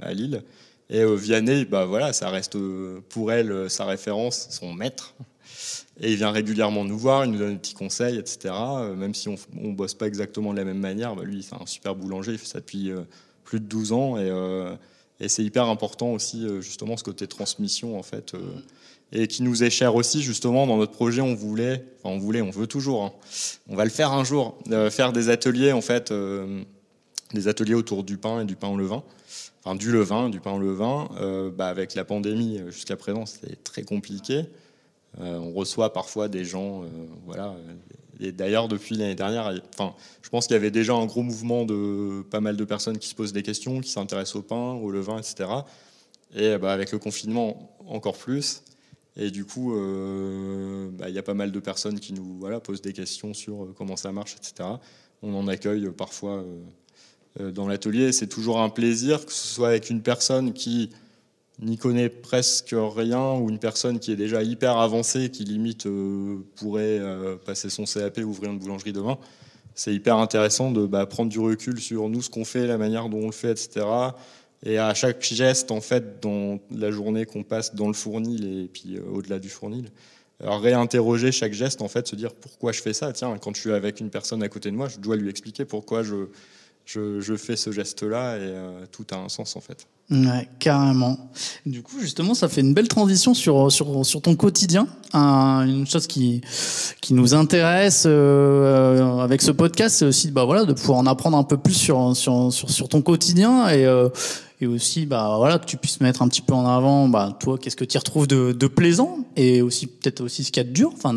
à 0.00 0.12
Lille. 0.12 0.42
Et 0.90 1.04
Vianney, 1.04 1.64
bah 1.64 1.86
voilà, 1.86 2.12
ça 2.12 2.28
reste 2.28 2.58
pour 3.08 3.32
elle 3.32 3.70
sa 3.70 3.84
référence, 3.86 4.48
son 4.50 4.74
maître. 4.74 5.14
Et 6.00 6.10
il 6.10 6.16
vient 6.16 6.30
régulièrement 6.30 6.84
nous 6.84 6.98
voir, 6.98 7.24
il 7.24 7.30
nous 7.30 7.38
donne 7.38 7.52
des 7.52 7.58
petits 7.58 7.74
conseils, 7.74 8.18
etc. 8.18 8.52
Même 8.96 9.14
si 9.14 9.28
on 9.28 9.36
ne 9.54 9.72
bosse 9.72 9.94
pas 9.94 10.06
exactement 10.06 10.52
de 10.52 10.58
la 10.58 10.64
même 10.64 10.80
manière, 10.80 11.14
bah 11.14 11.22
lui, 11.24 11.42
c'est 11.42 11.54
un 11.54 11.66
super 11.66 11.94
boulanger, 11.94 12.32
il 12.32 12.38
fait 12.38 12.46
ça 12.46 12.60
depuis 12.60 12.90
plus 13.44 13.60
de 13.60 13.64
12 13.64 13.92
ans. 13.92 14.18
Et, 14.18 14.30
et 15.20 15.28
c'est 15.28 15.44
hyper 15.44 15.66
important 15.66 16.12
aussi, 16.12 16.46
justement, 16.60 16.96
ce 16.96 17.04
côté 17.04 17.26
transmission, 17.26 17.98
en 17.98 18.02
fait 18.02 18.34
et 19.12 19.26
qui 19.26 19.42
nous 19.42 19.62
est 19.62 19.70
cher 19.70 19.94
aussi 19.94 20.22
justement 20.22 20.66
dans 20.66 20.78
notre 20.78 20.92
projet 20.92 21.20
on 21.20 21.34
voulait 21.34 21.84
on 22.02 22.18
voulait 22.18 22.40
on 22.40 22.50
veut 22.50 22.66
toujours 22.66 23.04
hein. 23.04 23.12
on 23.68 23.76
va 23.76 23.84
le 23.84 23.90
faire 23.90 24.12
un 24.12 24.24
jour 24.24 24.58
euh, 24.70 24.90
faire 24.90 25.12
des 25.12 25.28
ateliers 25.28 25.72
en 25.72 25.82
fait 25.82 26.10
euh, 26.10 26.62
des 27.34 27.48
ateliers 27.48 27.74
autour 27.74 28.04
du 28.04 28.16
pain 28.16 28.42
et 28.42 28.44
du 28.44 28.56
pain 28.56 28.68
au 28.68 28.76
levain. 28.76 29.02
Enfin 29.64 29.74
du 29.74 29.90
levain 29.90 30.28
du 30.28 30.40
pain 30.40 30.52
au 30.52 30.58
levain. 30.58 31.08
Euh, 31.18 31.50
bah, 31.50 31.68
avec 31.68 31.94
la 31.94 32.04
pandémie 32.04 32.60
jusqu'à 32.68 32.96
présent 32.96 33.26
c'était 33.26 33.56
très 33.56 33.82
compliqué. 33.82 34.44
On 35.18 35.52
reçoit 35.52 35.92
parfois 35.92 36.28
des 36.28 36.44
gens 36.44 36.84
voilà. 37.26 37.54
Et 38.20 38.32
d'ailleurs 38.32 38.66
depuis 38.66 38.96
l'année 38.96 39.14
dernière 39.14 39.52
enfin 39.74 39.94
je 40.22 40.30
pense 40.30 40.46
qu'il 40.46 40.54
y 40.54 40.56
avait 40.56 40.70
déjà 40.70 40.94
un 40.94 41.04
gros 41.04 41.22
mouvement 41.22 41.66
de 41.66 42.22
pas 42.30 42.40
mal 42.40 42.56
de 42.56 42.64
personnes 42.64 42.96
qui 42.98 43.08
se 43.08 43.14
posent 43.14 43.34
des 43.34 43.42
questions 43.42 43.80
qui 43.80 43.90
s'intéressent 43.90 44.36
au 44.36 44.42
pain 44.42 44.72
au 44.72 44.90
levain 44.90 45.18
etc 45.18 45.50
et 46.34 46.56
bah, 46.56 46.72
avec 46.72 46.92
le 46.92 46.98
confinement 46.98 47.76
encore 47.86 48.16
plus 48.16 48.62
et 49.16 49.30
du 49.30 49.44
coup, 49.44 49.74
euh, 49.74 50.88
bah, 50.92 51.08
il 51.08 51.14
y 51.14 51.18
a 51.18 51.22
pas 51.22 51.34
mal 51.34 51.52
de 51.52 51.60
personnes 51.60 52.00
qui 52.00 52.12
nous 52.14 52.36
voilà, 52.38 52.60
posent 52.60 52.80
des 52.80 52.92
questions 52.92 53.34
sur 53.34 53.64
euh, 53.64 53.74
comment 53.76 53.96
ça 53.96 54.10
marche, 54.10 54.36
etc. 54.36 54.68
On 55.22 55.34
en 55.34 55.48
accueille 55.48 55.90
parfois 55.90 56.44
euh, 57.40 57.50
dans 57.50 57.68
l'atelier. 57.68 58.12
C'est 58.12 58.26
toujours 58.26 58.60
un 58.60 58.70
plaisir, 58.70 59.26
que 59.26 59.32
ce 59.32 59.46
soit 59.46 59.68
avec 59.68 59.90
une 59.90 60.02
personne 60.02 60.54
qui 60.54 60.90
n'y 61.60 61.76
connaît 61.76 62.08
presque 62.08 62.74
rien 62.74 63.34
ou 63.34 63.50
une 63.50 63.58
personne 63.58 63.98
qui 64.00 64.12
est 64.12 64.16
déjà 64.16 64.42
hyper 64.42 64.78
avancée, 64.78 65.30
qui 65.30 65.44
limite 65.44 65.86
pourrait 66.56 67.00
passer 67.44 67.70
son 67.70 67.84
CAP, 67.84 68.18
ouvrir 68.18 68.50
une 68.50 68.58
boulangerie 68.58 68.92
demain. 68.92 69.18
C'est 69.74 69.94
hyper 69.94 70.16
intéressant 70.16 70.72
de 70.72 70.86
bah, 70.86 71.06
prendre 71.06 71.30
du 71.30 71.38
recul 71.38 71.80
sur 71.80 72.08
nous, 72.08 72.22
ce 72.22 72.30
qu'on 72.30 72.44
fait, 72.44 72.66
la 72.66 72.78
manière 72.78 73.08
dont 73.08 73.18
on 73.18 73.26
le 73.26 73.32
fait, 73.32 73.52
etc 73.52 73.84
et 74.64 74.78
à 74.78 74.94
chaque 74.94 75.22
geste, 75.22 75.70
en 75.70 75.80
fait, 75.80 76.22
dans 76.22 76.60
la 76.70 76.90
journée 76.90 77.26
qu'on 77.26 77.42
passe 77.42 77.74
dans 77.74 77.88
le 77.88 77.94
fournil 77.94 78.62
et 78.62 78.68
puis 78.68 78.96
euh, 78.96 79.02
au-delà 79.12 79.38
du 79.38 79.48
fournil, 79.48 79.90
réinterroger 80.40 81.30
chaque 81.30 81.52
geste, 81.52 81.82
en 81.82 81.88
fait, 81.88 82.08
se 82.08 82.16
dire 82.16 82.34
pourquoi 82.34 82.72
je 82.72 82.80
fais 82.80 82.92
ça. 82.92 83.12
Tiens, 83.12 83.36
quand 83.40 83.54
je 83.54 83.60
suis 83.60 83.72
avec 83.72 84.00
une 84.00 84.10
personne 84.10 84.42
à 84.42 84.48
côté 84.48 84.70
de 84.70 84.76
moi, 84.76 84.88
je 84.88 84.98
dois 84.98 85.16
lui 85.16 85.30
expliquer 85.30 85.64
pourquoi 85.64 86.02
je, 86.02 86.26
je, 86.84 87.36
fais 87.36 87.56
ce 87.56 87.70
geste-là 87.70 88.36
et 88.36 88.40
euh, 88.40 88.84
tout 88.90 89.06
a 89.12 89.16
un 89.16 89.28
sens, 89.28 89.56
en 89.56 89.60
fait. 89.60 89.86
Ouais, 90.10 90.48
carrément. 90.58 91.30
Du 91.64 91.82
coup, 91.82 92.00
justement, 92.00 92.34
ça 92.34 92.48
fait 92.48 92.60
une 92.60 92.74
belle 92.74 92.88
transition 92.88 93.34
sur, 93.34 93.70
sur, 93.70 94.04
sur 94.04 94.20
ton 94.20 94.34
quotidien. 94.34 94.86
une 95.14 95.86
chose 95.86 96.06
qui, 96.06 96.42
qui 97.00 97.14
nous 97.14 97.34
intéresse 97.34 98.04
euh, 98.06 99.18
avec 99.18 99.42
ce 99.42 99.52
podcast, 99.52 99.96
c'est 99.96 100.04
aussi 100.04 100.30
bah, 100.30 100.44
voilà, 100.44 100.64
de 100.64 100.72
pouvoir 100.72 100.98
en 100.98 101.06
apprendre 101.06 101.38
un 101.38 101.44
peu 101.44 101.56
plus 101.56 101.74
sur, 101.74 102.16
sur, 102.16 102.52
sur, 102.52 102.68
sur 102.68 102.88
ton 102.88 103.00
quotidien 103.00 103.68
et, 103.70 103.86
et 104.62 104.66
aussi 104.66 105.06
bah 105.06 105.34
voilà 105.38 105.58
que 105.58 105.66
tu 105.66 105.76
puisses 105.76 106.00
mettre 106.00 106.22
un 106.22 106.28
petit 106.28 106.40
peu 106.40 106.54
en 106.54 106.66
avant 106.66 107.08
bah 107.08 107.36
toi 107.40 107.58
qu'est-ce 107.58 107.74
que 107.76 107.84
tu 107.84 107.96
y 107.96 107.98
retrouves 107.98 108.28
de, 108.28 108.52
de 108.52 108.66
plaisant 108.68 109.18
et 109.36 109.60
aussi 109.60 109.88
peut-être 109.88 110.20
aussi 110.22 110.44
ce 110.44 110.52
qu'il 110.52 110.62
y 110.62 110.66
a 110.66 110.68
de 110.68 110.72
dur 110.72 110.90
enfin 110.94 111.12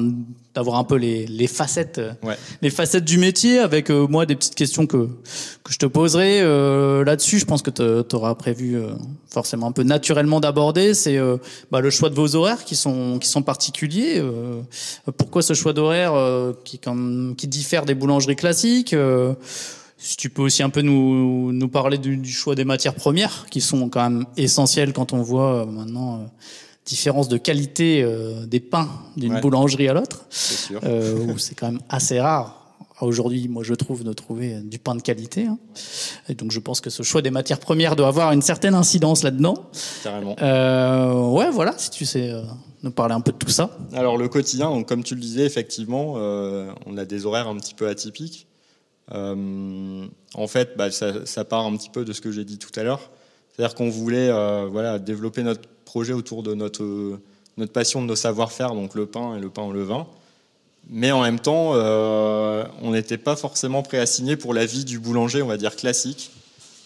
d'avoir 0.56 0.78
un 0.78 0.84
peu 0.84 0.96
les, 0.96 1.28
les 1.28 1.48
facettes 1.48 2.02
Ouais. 2.24 2.36
les 2.62 2.70
facettes 2.70 3.04
du 3.06 3.18
métier 3.20 3.60
avec 3.60 3.90
euh, 3.92 4.08
moi 4.08 4.26
des 4.26 4.36
petites 4.36 4.56
questions 4.56 4.88
que 4.88 5.10
que 5.64 5.72
je 5.74 5.78
te 5.78 5.86
poserai 5.86 6.42
euh, 6.42 7.04
là-dessus 7.04 7.38
je 7.40 7.46
pense 7.46 7.62
que 7.62 7.70
tu 7.70 8.16
auras 8.16 8.34
prévu 8.36 8.78
euh, 8.78 8.90
forcément 9.30 9.68
un 9.68 9.72
peu 9.72 9.84
naturellement 9.84 10.40
d'aborder 10.40 10.94
c'est 10.96 11.18
euh, 11.18 11.38
bah, 11.72 11.82
le 11.82 11.90
choix 11.92 12.10
de 12.10 12.16
vos 12.16 12.36
horaires 12.36 12.64
qui 12.66 12.76
sont 12.76 13.20
qui 13.20 13.28
sont 13.30 13.44
particuliers 13.44 14.16
euh, 14.18 14.62
pourquoi 15.18 15.42
ce 15.44 15.54
choix 15.54 15.74
d'horaire 15.74 16.14
euh, 16.16 16.54
qui 16.64 16.80
comme 16.80 17.36
qui 17.38 17.48
diffère 17.48 17.86
des 17.86 17.94
boulangeries 17.96 18.36
classiques 18.38 18.94
euh, 18.94 19.34
si 20.06 20.18
tu 20.18 20.30
peux 20.30 20.44
aussi 20.44 20.62
un 20.62 20.70
peu 20.70 20.82
nous, 20.82 21.52
nous 21.52 21.68
parler 21.68 21.98
du, 21.98 22.16
du 22.18 22.32
choix 22.32 22.54
des 22.54 22.64
matières 22.66 22.94
premières, 22.94 23.48
qui 23.50 23.60
sont 23.60 23.90
quand 23.90 24.04
même 24.08 24.26
essentielles 24.38 24.94
quand 24.94 25.14
on 25.14 25.22
voit 25.24 25.62
euh, 25.62 25.66
maintenant 25.66 26.16
euh, 26.20 26.26
différence 26.86 27.28
de 27.28 27.38
qualité 27.38 28.04
euh, 28.04 28.46
des 28.46 28.60
pains 28.60 28.88
d'une 29.18 29.34
Ouais. 29.34 29.42
boulangerie 29.42 29.88
à 29.90 29.94
l'autre, 29.94 30.26
euh, 30.84 31.34
où 31.34 31.38
c'est 31.40 31.56
quand 31.56 31.72
même 31.72 31.82
assez 31.90 32.20
rare. 32.20 32.62
Aujourd'hui, 33.02 33.48
moi, 33.50 33.64
je 33.64 33.74
trouve 33.74 34.04
de 34.04 34.14
trouver 34.14 34.62
du 34.62 34.78
pain 34.80 34.94
de 34.96 35.02
qualité. 35.02 35.48
hein. 35.48 35.58
Et 36.30 36.36
donc, 36.36 36.52
je 36.52 36.60
pense 36.60 36.80
que 36.82 36.90
ce 36.92 37.02
choix 37.04 37.22
des 37.24 37.32
matières 37.32 37.60
premières 37.60 37.96
doit 37.96 38.08
avoir 38.08 38.32
une 38.32 38.42
certaine 38.44 38.74
incidence 38.76 39.24
là-dedans. 39.24 39.56
Carrément. 40.04 40.36
Ouais, 41.34 41.50
voilà, 41.52 41.74
si 41.78 41.90
tu 41.90 42.06
sais 42.06 42.32
nous 42.84 42.92
parler 42.92 43.16
un 43.16 43.20
peu 43.22 43.32
de 43.34 43.38
tout 43.38 43.50
ça. 43.50 43.76
Alors 43.94 44.16
le 44.18 44.30
quotidien, 44.30 44.70
donc, 44.70 44.88
comme 44.88 45.04
tu 45.04 45.16
le 45.16 45.20
disais, 45.22 45.44
effectivement, 45.46 46.14
on 46.86 46.98
a 46.98 47.04
des 47.06 47.26
horaires 47.26 47.48
un 47.50 47.58
petit 47.58 47.74
peu 47.74 47.88
atypiques. 47.90 48.48
Euh, 49.14 50.08
en 50.34 50.48
fait, 50.48 50.76
bah, 50.78 50.90
ça, 50.92 51.46
part 51.46 51.66
un 51.66 51.76
petit 51.78 51.90
peu 51.90 52.06
de 52.06 52.14
ce 52.14 52.22
que 52.22 52.32
j'ai 52.32 52.46
dit 52.46 52.58
tout 52.58 52.78
à 52.80 52.84
l'heure. 52.84 53.10
C'est-à-dire 53.52 53.76
qu'on 53.76 53.90
voulait 53.90 54.30
euh, 54.30 54.68
voilà, 54.70 55.00
développer 55.00 55.44
notre 55.44 55.62
projet 55.86 56.14
autour 56.14 56.44
de 56.44 56.54
notre, 56.54 56.84
euh, 56.84 57.22
notre 57.58 57.72
passion, 57.72 58.02
de 58.02 58.08
nos 58.08 58.16
savoir-faire, 58.16 58.74
donc 58.74 58.96
le 58.96 59.06
pain 59.06 59.38
et 59.38 59.40
le 59.40 59.50
pain 59.50 59.64
au 59.64 59.72
levain. 59.72 60.08
Mais 60.90 61.12
en 61.12 61.24
même 61.24 61.40
temps, 61.40 61.72
on 61.72 62.92
n'était 62.92 63.18
pas 63.18 63.36
forcément 63.36 63.84
signer 64.06 64.38
pour 64.38 64.54
la 64.54 64.68
vie 64.68 64.86
du 64.86 65.00
boulanger, 65.00 65.42
on 65.42 65.48
va 65.48 65.58
dire 65.58 65.76
classique, 65.76 66.30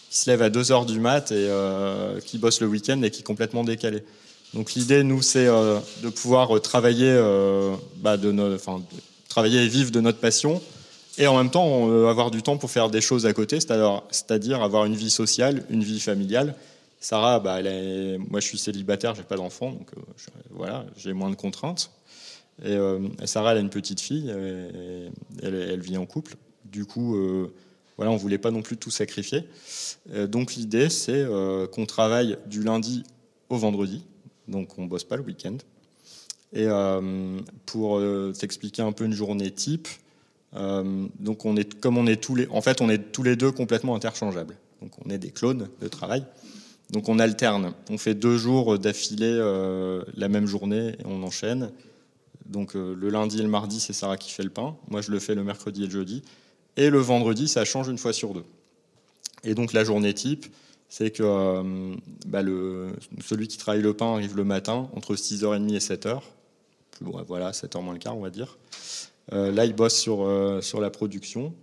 qui 0.08 0.16
se 0.16 0.30
lève 0.30 0.40
à 0.40 0.48
2 0.48 0.72
heures 0.72 0.86
du 0.86 0.98
mat 0.98 1.30
et 1.32 1.50
qui 2.24 2.38
bosse 2.38 2.62
le 2.62 2.66
week-end 2.66 3.02
et 3.02 3.10
qui 3.10 3.20
est 3.20 3.24
complètement 3.24 3.62
décalé. 3.62 4.02
Donc 4.54 4.72
l'idée, 4.72 5.02
nous, 5.02 5.20
c'est 5.20 5.44
de 5.44 6.08
pouvoir 6.08 6.62
travailler, 6.62 7.14
bah, 7.96 8.16
travailler 9.28 9.64
et 9.64 9.68
vivre 9.68 9.90
de 9.90 10.00
notre 10.00 10.18
passion, 10.18 10.62
et 11.18 11.26
en 11.26 11.36
même 11.36 11.50
temps 11.50 11.90
avoir 12.08 12.30
du 12.30 12.42
temps 12.42 12.56
pour 12.56 12.70
faire 12.70 12.90
des 12.90 13.00
choses 13.00 13.26
à 13.26 13.32
côté, 13.32 13.58
c'est-à-dire, 13.60 14.62
avoir 14.62 14.84
une 14.84 14.94
vie 14.94 15.10
sociale, 15.10 15.64
une 15.70 15.82
vie 15.82 16.00
familiale. 16.00 16.54
Sarah, 17.00 17.40
bah, 17.40 17.62
moi, 17.62 18.40
je 18.40 18.46
suis 18.46 18.58
célibataire, 18.58 19.14
j'ai 19.14 19.22
pas 19.22 19.36
d'enfant, 19.36 19.72
donc 19.72 19.90
euh, 19.96 20.00
voilà, 20.50 20.84
j'ai 20.96 21.14
moins 21.14 21.30
de 21.30 21.34
contraintes. 21.34 21.90
Et 22.62 22.72
euh, 22.72 23.08
Sarah, 23.24 23.52
elle 23.52 23.58
a 23.58 23.60
une 23.60 23.70
petite 23.70 24.00
fille, 24.00 24.30
elle, 25.42 25.80
vit 25.80 25.96
en 25.96 26.06
couple. 26.06 26.36
Du 26.66 26.84
coup, 26.84 27.16
euh, 27.16 27.52
voilà, 27.96 28.12
on 28.12 28.16
voulait 28.16 28.38
pas 28.38 28.50
non 28.50 28.62
plus 28.62 28.76
tout 28.76 28.90
sacrifier. 28.90 29.44
Euh, 30.12 30.26
donc 30.26 30.54
l'idée, 30.54 30.90
c'est 30.90 31.26
qu'on 31.72 31.86
travaille 31.86 32.36
du 32.46 32.62
lundi 32.62 33.04
au 33.48 33.56
vendredi, 33.56 34.04
donc 34.46 34.78
on 34.78 34.84
bosse 34.84 35.04
pas 35.04 35.16
le 35.16 35.22
week-end. 35.22 35.56
Et 36.52 36.66
pour 37.64 38.02
t'expliquer 38.36 38.82
un 38.82 38.92
peu 38.92 39.04
une 39.04 39.12
journée 39.12 39.52
type, 39.52 39.88
euh, 40.56 41.06
donc 41.18 41.44
on 41.44 41.56
est 41.56 41.78
comme 41.78 41.96
on 41.96 42.06
est 42.06 42.20
tous 42.20 42.34
les, 42.34 42.48
en 42.48 42.60
fait 42.60 42.80
on 42.80 42.88
est 42.88 43.12
tous 43.12 43.22
les 43.22 43.36
deux 43.36 43.52
complètement 43.52 43.94
interchangeables. 43.94 44.56
Donc 44.82 44.92
on 45.04 45.10
est 45.10 45.18
des 45.18 45.30
clones 45.30 45.68
de 45.80 45.88
travail. 45.88 46.24
Donc 46.90 47.08
on 47.08 47.18
alterne. 47.18 47.72
On 47.88 47.98
fait 47.98 48.14
deux 48.14 48.36
jours 48.36 48.78
d'affilée 48.78 49.26
euh, 49.30 50.02
la 50.14 50.28
même 50.28 50.46
journée 50.46 50.88
et 50.98 51.04
on 51.04 51.22
enchaîne. 51.22 51.70
Donc 52.46 52.74
euh, 52.74 52.96
le 52.98 53.10
lundi 53.10 53.38
et 53.38 53.42
le 53.42 53.48
mardi 53.48 53.78
c'est 53.78 53.92
Sarah 53.92 54.16
qui 54.16 54.30
fait 54.30 54.42
le 54.42 54.50
pain. 54.50 54.76
Moi 54.88 55.00
je 55.00 55.10
le 55.10 55.20
fais 55.20 55.34
le 55.34 55.44
mercredi 55.44 55.84
et 55.84 55.86
le 55.86 55.92
jeudi. 55.92 56.22
Et 56.76 56.90
le 56.90 56.98
vendredi 56.98 57.46
ça 57.46 57.64
change 57.64 57.88
une 57.88 57.98
fois 57.98 58.12
sur 58.12 58.34
deux. 58.34 58.44
Et 59.44 59.54
donc 59.54 59.72
la 59.72 59.84
journée 59.84 60.12
type, 60.12 60.46
c'est 60.88 61.12
que 61.12 61.94
bah, 62.26 62.42
celui 63.24 63.46
qui 63.46 63.56
travaille 63.56 63.80
le 63.80 63.94
pain 63.94 64.12
arrive 64.14 64.36
le 64.36 64.44
matin 64.44 64.90
entre 64.94 65.14
6h30 65.14 65.74
et 65.74 65.78
7h. 65.78 66.20
Plus, 66.90 67.06
ouais, 67.06 67.22
voilà, 67.26 67.52
7h 67.52 67.82
moins 67.82 67.94
le 67.94 68.00
quart, 68.00 68.16
on 68.16 68.20
va 68.20 68.30
dire. 68.30 68.58
Euh, 69.32 69.52
là, 69.52 69.64
il 69.64 69.74
bosse 69.74 69.96
sur, 69.96 70.22
euh, 70.22 70.60
sur 70.60 70.80
la 70.80 70.90
production. 70.90 71.54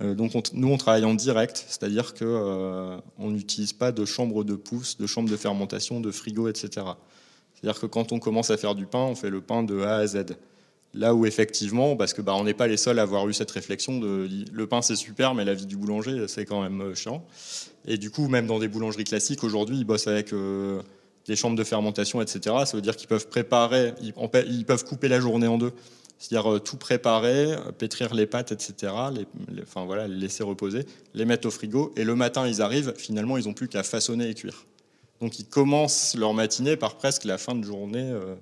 Euh, 0.00 0.14
donc 0.14 0.34
on 0.34 0.42
nous, 0.54 0.68
on 0.68 0.76
travaille 0.76 1.04
en 1.04 1.14
direct, 1.14 1.64
c'est-à-dire 1.68 2.12
euh, 2.22 2.98
on 3.18 3.30
n'utilise 3.30 3.72
pas 3.72 3.92
de 3.92 4.04
chambre 4.04 4.42
de 4.42 4.54
pousse, 4.54 4.96
de 4.98 5.06
chambre 5.06 5.30
de 5.30 5.36
fermentation, 5.36 6.00
de 6.00 6.10
frigo, 6.10 6.48
etc. 6.48 6.68
C'est-à-dire 7.54 7.80
que 7.80 7.86
quand 7.86 8.12
on 8.12 8.18
commence 8.18 8.50
à 8.50 8.56
faire 8.56 8.74
du 8.74 8.86
pain, 8.86 8.98
on 8.98 9.14
fait 9.14 9.30
le 9.30 9.40
pain 9.40 9.62
de 9.62 9.80
A 9.80 9.96
à 9.96 10.06
Z. 10.06 10.24
Là 10.94 11.14
où 11.14 11.26
effectivement, 11.26 11.96
parce 11.96 12.12
que 12.12 12.22
bah, 12.22 12.34
on 12.36 12.44
n'est 12.44 12.54
pas 12.54 12.66
les 12.66 12.76
seuls 12.76 12.98
à 12.98 13.02
avoir 13.02 13.28
eu 13.28 13.32
cette 13.32 13.50
réflexion 13.50 14.00
le 14.00 14.66
pain 14.66 14.80
c'est 14.80 14.94
super, 14.94 15.34
mais 15.34 15.44
la 15.44 15.54
vie 15.54 15.66
du 15.66 15.76
boulanger 15.76 16.26
c'est 16.28 16.44
quand 16.44 16.62
même 16.62 16.94
chiant. 16.94 17.24
Et 17.86 17.98
du 17.98 18.10
coup, 18.10 18.28
même 18.28 18.46
dans 18.46 18.60
des 18.60 18.68
boulangeries 18.68 19.04
classiques, 19.04 19.42
aujourd'hui, 19.42 19.76
ils 19.76 19.84
bossent 19.84 20.06
avec 20.06 20.32
des 21.26 21.36
chambres 21.36 21.56
de 21.56 21.64
fermentation, 21.64 22.22
etc. 22.22 22.40
Ça 22.64 22.76
veut 22.76 22.80
dire 22.80 22.96
qu'ils 22.96 23.08
peuvent 23.08 23.28
préparer, 23.28 23.92
ils, 24.00 24.14
ils 24.48 24.64
peuvent 24.64 24.84
couper 24.84 25.08
la 25.08 25.18
journée 25.18 25.48
en 25.48 25.58
deux. 25.58 25.72
C'est-à-dire 26.18 26.54
euh, 26.54 26.58
tout 26.58 26.76
préparer, 26.76 27.56
pétrir 27.78 28.14
les 28.14 28.26
pâtes, 28.26 28.52
etc. 28.52 28.92
Les, 29.12 29.62
enfin 29.62 29.84
voilà, 29.84 30.08
les 30.08 30.16
laisser 30.16 30.42
reposer, 30.42 30.86
les 31.14 31.24
mettre 31.24 31.46
au 31.48 31.50
frigo. 31.50 31.92
Et 31.96 32.04
le 32.04 32.14
matin, 32.14 32.46
ils 32.46 32.62
arrivent, 32.62 32.94
finalement, 32.96 33.36
ils 33.36 33.46
n'ont 33.46 33.54
plus 33.54 33.68
qu'à 33.68 33.82
façonner 33.82 34.28
et 34.28 34.34
cuire. 34.34 34.66
Donc 35.20 35.38
ils 35.38 35.46
commencent 35.46 36.16
leur 36.16 36.34
matinée 36.34 36.76
par 36.76 36.96
presque 36.96 37.24
la 37.24 37.38
fin 37.38 37.54
de 37.54 37.64
journée 37.64 38.10
euh, 38.10 38.34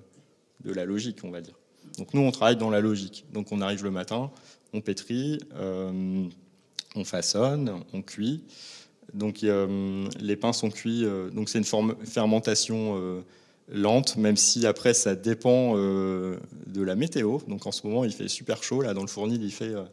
de 0.63 0.73
la 0.73 0.85
logique, 0.85 1.19
on 1.23 1.31
va 1.31 1.41
dire. 1.41 1.55
Donc 1.97 2.13
nous, 2.13 2.21
on 2.21 2.31
travaille 2.31 2.57
dans 2.57 2.69
la 2.69 2.79
logique. 2.79 3.25
Donc 3.33 3.51
on 3.51 3.61
arrive 3.61 3.83
le 3.83 3.91
matin, 3.91 4.31
on 4.73 4.81
pétrit, 4.81 5.39
euh, 5.55 6.25
on 6.95 7.03
façonne, 7.03 7.83
on 7.93 8.01
cuit. 8.01 8.43
Donc 9.13 9.41
les 9.41 10.35
pains 10.37 10.53
sont 10.53 10.71
cuits. 10.71 11.05
donc 11.33 11.47
c'est 11.49 11.59
une 11.59 11.95
fermentation 12.05 13.23
lente, 13.69 14.17
même 14.17 14.37
si 14.37 14.65
après 14.65 14.93
ça 14.93 15.15
dépend 15.15 15.73
euh, 15.75 16.37
de 16.67 16.81
la 16.81 16.95
météo. 16.95 17.39
Donc 17.47 17.65
en 17.65 17.71
ce 17.71 17.85
moment, 17.87 18.03
il 18.03 18.13
fait 18.13 18.27
super 18.27 18.63
chaud 18.63 18.81
là 18.81 18.93
dans 18.93 19.01
le 19.01 19.07
fournil. 19.07 19.43
Il 19.43 19.51
fait 19.51 19.73
euh, 19.73 19.83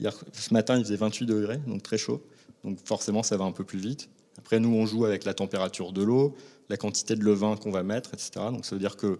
hier, 0.00 0.14
ce 0.32 0.52
matin, 0.52 0.76
il 0.76 0.84
faisait 0.84 0.96
28 0.96 1.26
degrés, 1.26 1.58
donc 1.66 1.82
très 1.82 1.98
chaud. 1.98 2.22
Donc 2.64 2.78
forcément, 2.84 3.22
ça 3.22 3.36
va 3.36 3.44
un 3.44 3.52
peu 3.52 3.64
plus 3.64 3.78
vite. 3.78 4.08
Après, 4.38 4.60
nous, 4.60 4.74
on 4.74 4.86
joue 4.86 5.04
avec 5.04 5.24
la 5.24 5.34
température 5.34 5.92
de 5.92 6.02
l'eau, 6.02 6.34
la 6.68 6.76
quantité 6.76 7.16
de 7.16 7.24
levain 7.24 7.56
qu'on 7.56 7.70
va 7.70 7.82
mettre, 7.82 8.14
etc. 8.14 8.30
Donc 8.52 8.64
ça 8.64 8.74
veut 8.74 8.80
dire 8.80 8.96
que 8.96 9.18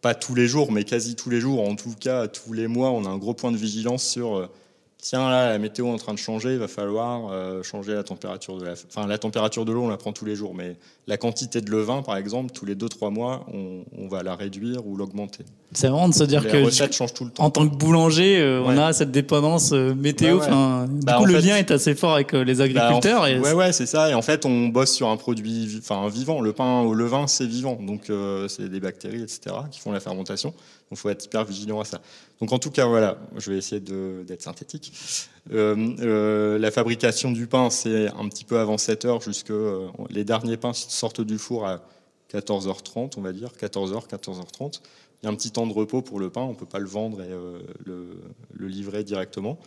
pas 0.00 0.14
tous 0.14 0.34
les 0.34 0.46
jours, 0.46 0.70
mais 0.70 0.84
quasi 0.84 1.16
tous 1.16 1.30
les 1.30 1.40
jours, 1.40 1.66
en 1.66 1.76
tout 1.76 1.94
cas 1.98 2.28
tous 2.28 2.52
les 2.52 2.66
mois, 2.66 2.90
on 2.90 3.06
a 3.06 3.08
un 3.08 3.16
gros 3.16 3.32
point 3.32 3.52
de 3.52 3.56
vigilance 3.56 4.04
sur 4.06 4.36
euh, 4.36 4.46
tiens 5.04 5.28
là 5.28 5.50
la 5.50 5.58
météo 5.58 5.86
est 5.86 5.92
en 5.92 5.96
train 5.96 6.14
de 6.14 6.18
changer, 6.18 6.54
il 6.54 6.58
va 6.58 6.66
falloir 6.66 7.30
euh, 7.30 7.62
changer 7.62 7.94
la 7.94 8.02
température 8.02 8.56
de 8.58 8.64
la, 8.64 8.72
enfin 8.72 9.06
la 9.06 9.18
température 9.18 9.64
de 9.64 9.72
l'eau 9.72 9.82
on 9.82 9.88
la 9.88 9.98
prend 9.98 10.12
tous 10.12 10.24
les 10.24 10.34
jours, 10.34 10.54
mais 10.54 10.76
la 11.06 11.18
quantité 11.18 11.60
de 11.60 11.70
levain 11.70 12.02
par 12.02 12.16
exemple 12.16 12.52
tous 12.52 12.64
les 12.64 12.74
2-3 12.74 13.12
mois 13.12 13.46
on, 13.52 13.84
on 13.96 14.08
va 14.08 14.22
la 14.22 14.34
réduire 14.34 14.86
ou 14.86 14.96
l'augmenter. 14.96 15.44
C'est 15.74 15.88
vraiment 15.88 16.08
de 16.08 16.14
se 16.14 16.24
dire 16.24 16.42
Les 16.42 16.50
que 16.50 16.56
recettes 16.64 16.92
changent 16.94 17.12
tout 17.14 17.24
le 17.24 17.30
temps. 17.30 17.42
en 17.44 17.50
tant 17.50 17.68
que 17.68 17.74
boulanger, 17.74 18.38
euh, 18.40 18.62
on 18.64 18.78
a 18.78 18.92
cette 18.92 19.10
dépendance 19.10 19.72
euh, 19.72 19.94
météo. 19.94 20.38
Bah 20.38 20.80
ouais. 20.82 20.88
Du 20.88 21.04
Bah, 21.04 21.16
coup, 21.18 21.24
le 21.26 21.34
fait- 21.34 21.40
lien 21.48 21.56
est 21.56 21.70
assez 21.70 21.94
fort 21.94 22.14
avec 22.14 22.32
euh, 22.32 22.44
les 22.44 22.54
Bah, 22.54 22.60
en- 22.62 22.64
agriculteurs. 22.64 23.26
et 23.26 23.38
ouais, 23.40 23.52
ouais, 23.52 23.72
c'est 23.72 23.86
ça. 23.86 24.08
Et 24.10 24.14
en 24.14 24.22
fait, 24.22 24.46
on 24.46 24.68
bosse 24.68 24.92
sur 24.92 25.08
un 25.08 25.16
produit 25.16 25.76
enfin, 25.80 26.08
vivant. 26.08 26.40
Le 26.40 26.52
pain 26.52 26.80
au 26.82 26.94
levain, 26.94 27.26
c'est 27.26 27.46
vivant. 27.46 27.76
Donc, 27.80 28.10
c'est 28.48 28.68
des 28.68 28.80
bactéries, 28.80 29.22
etc., 29.22 29.40
qui 29.70 29.80
font 29.80 29.90
la 29.92 30.00
fermentation. 30.00 30.50
Donc, 30.50 30.56
il 30.92 30.96
faut 30.96 31.10
être 31.10 31.24
hyper 31.24 31.44
vigilant 31.44 31.80
à 31.80 31.84
ça. 31.84 32.00
Donc, 32.40 32.52
en 32.52 32.58
tout 32.58 32.70
cas, 32.70 32.86
voilà, 32.86 33.16
je 33.36 33.50
vais 33.50 33.58
essayer 33.58 33.80
d'être 33.80 34.42
synthétique. 34.42 34.92
La 35.50 36.70
fabrication 36.70 37.30
du 37.32 37.46
pain, 37.46 37.70
c'est 37.70 38.08
un 38.08 38.28
petit 38.28 38.44
peu 38.44 38.58
avant 38.58 38.78
7 38.78 39.04
heures, 39.04 39.20
jusque 39.20 39.52
les 40.10 40.24
derniers 40.24 40.56
pains 40.56 40.72
sortent 40.72 41.20
du 41.20 41.38
four 41.38 41.66
à 41.66 41.80
14h30, 42.32 43.12
on 43.16 43.20
va 43.20 43.32
dire, 43.32 43.50
14h, 43.60 44.06
14h30. 44.08 44.80
Y 45.24 45.26
a 45.26 45.30
un 45.30 45.34
petit 45.36 45.50
temps 45.50 45.66
de 45.66 45.72
repos 45.72 46.02
pour 46.02 46.20
le 46.20 46.28
pain, 46.28 46.42
on 46.42 46.50
ne 46.50 46.54
peut 46.54 46.66
pas 46.66 46.78
le 46.78 46.86
vendre 46.86 47.22
et 47.22 47.30
euh, 47.30 47.58
le, 47.86 48.68
livrer 48.68 49.04
directement. 49.04 49.58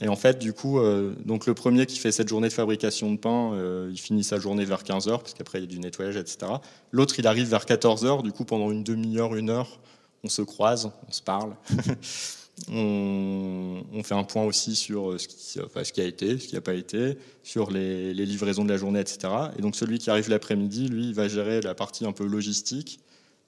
Et 0.00 0.08
en 0.08 0.16
fait, 0.16 0.38
du 0.38 0.54
coup, 0.54 0.78
euh, 0.78 1.14
donc 1.26 1.44
le 1.44 1.52
premier 1.52 1.84
qui 1.84 1.98
fait 1.98 2.12
cette 2.12 2.28
journée 2.28 2.48
de 2.48 2.52
fabrication 2.54 3.12
de 3.12 3.18
pain, 3.18 3.52
euh, 3.52 3.90
il 3.92 3.98
finit 3.98 4.24
sa 4.24 4.38
journée 4.38 4.64
vers 4.64 4.84
15h, 4.84 5.18
parce 5.18 5.34
qu'après 5.34 5.58
il 5.58 5.62
y 5.62 5.64
a 5.64 5.68
du 5.68 5.78
nettoyage, 5.80 6.16
etc. 6.16 6.50
L'autre, 6.92 7.18
il 7.18 7.26
arrive 7.26 7.46
vers 7.46 7.66
14h, 7.66 8.22
du 8.22 8.32
coup, 8.32 8.46
pendant 8.46 8.70
une 8.70 8.84
demi-heure, 8.84 9.36
une 9.36 9.50
heure, 9.50 9.80
on 10.24 10.30
se 10.30 10.40
croise, 10.40 10.90
on 11.06 11.12
se 11.12 11.20
parle. 11.20 11.54
on, 12.72 14.02
fait 14.02 14.14
un 14.14 14.24
point 14.24 14.44
aussi 14.44 14.76
sur 14.76 15.20
ce 15.20 15.28
qui, 15.28 15.60
enfin, 15.60 15.84
ce 15.84 15.92
qui 15.92 16.00
a 16.00 16.04
été, 16.04 16.38
ce 16.38 16.48
qui 16.48 16.54
n'a 16.54 16.62
pas 16.62 16.74
été, 16.74 17.18
sur 17.42 17.70
les, 17.70 18.14
les 18.14 18.24
livraisons 18.24 18.64
de 18.64 18.70
la 18.70 18.78
journée, 18.78 19.00
etc. 19.00 19.28
Et 19.58 19.62
donc 19.62 19.76
celui 19.76 19.98
qui 19.98 20.08
arrive 20.08 20.30
l'après-midi, 20.30 20.88
lui, 20.88 21.08
il 21.08 21.14
va 21.14 21.28
gérer 21.28 21.60
la 21.60 21.74
partie 21.74 22.06
un 22.06 22.12
peu 22.12 22.24
logistique, 22.24 23.00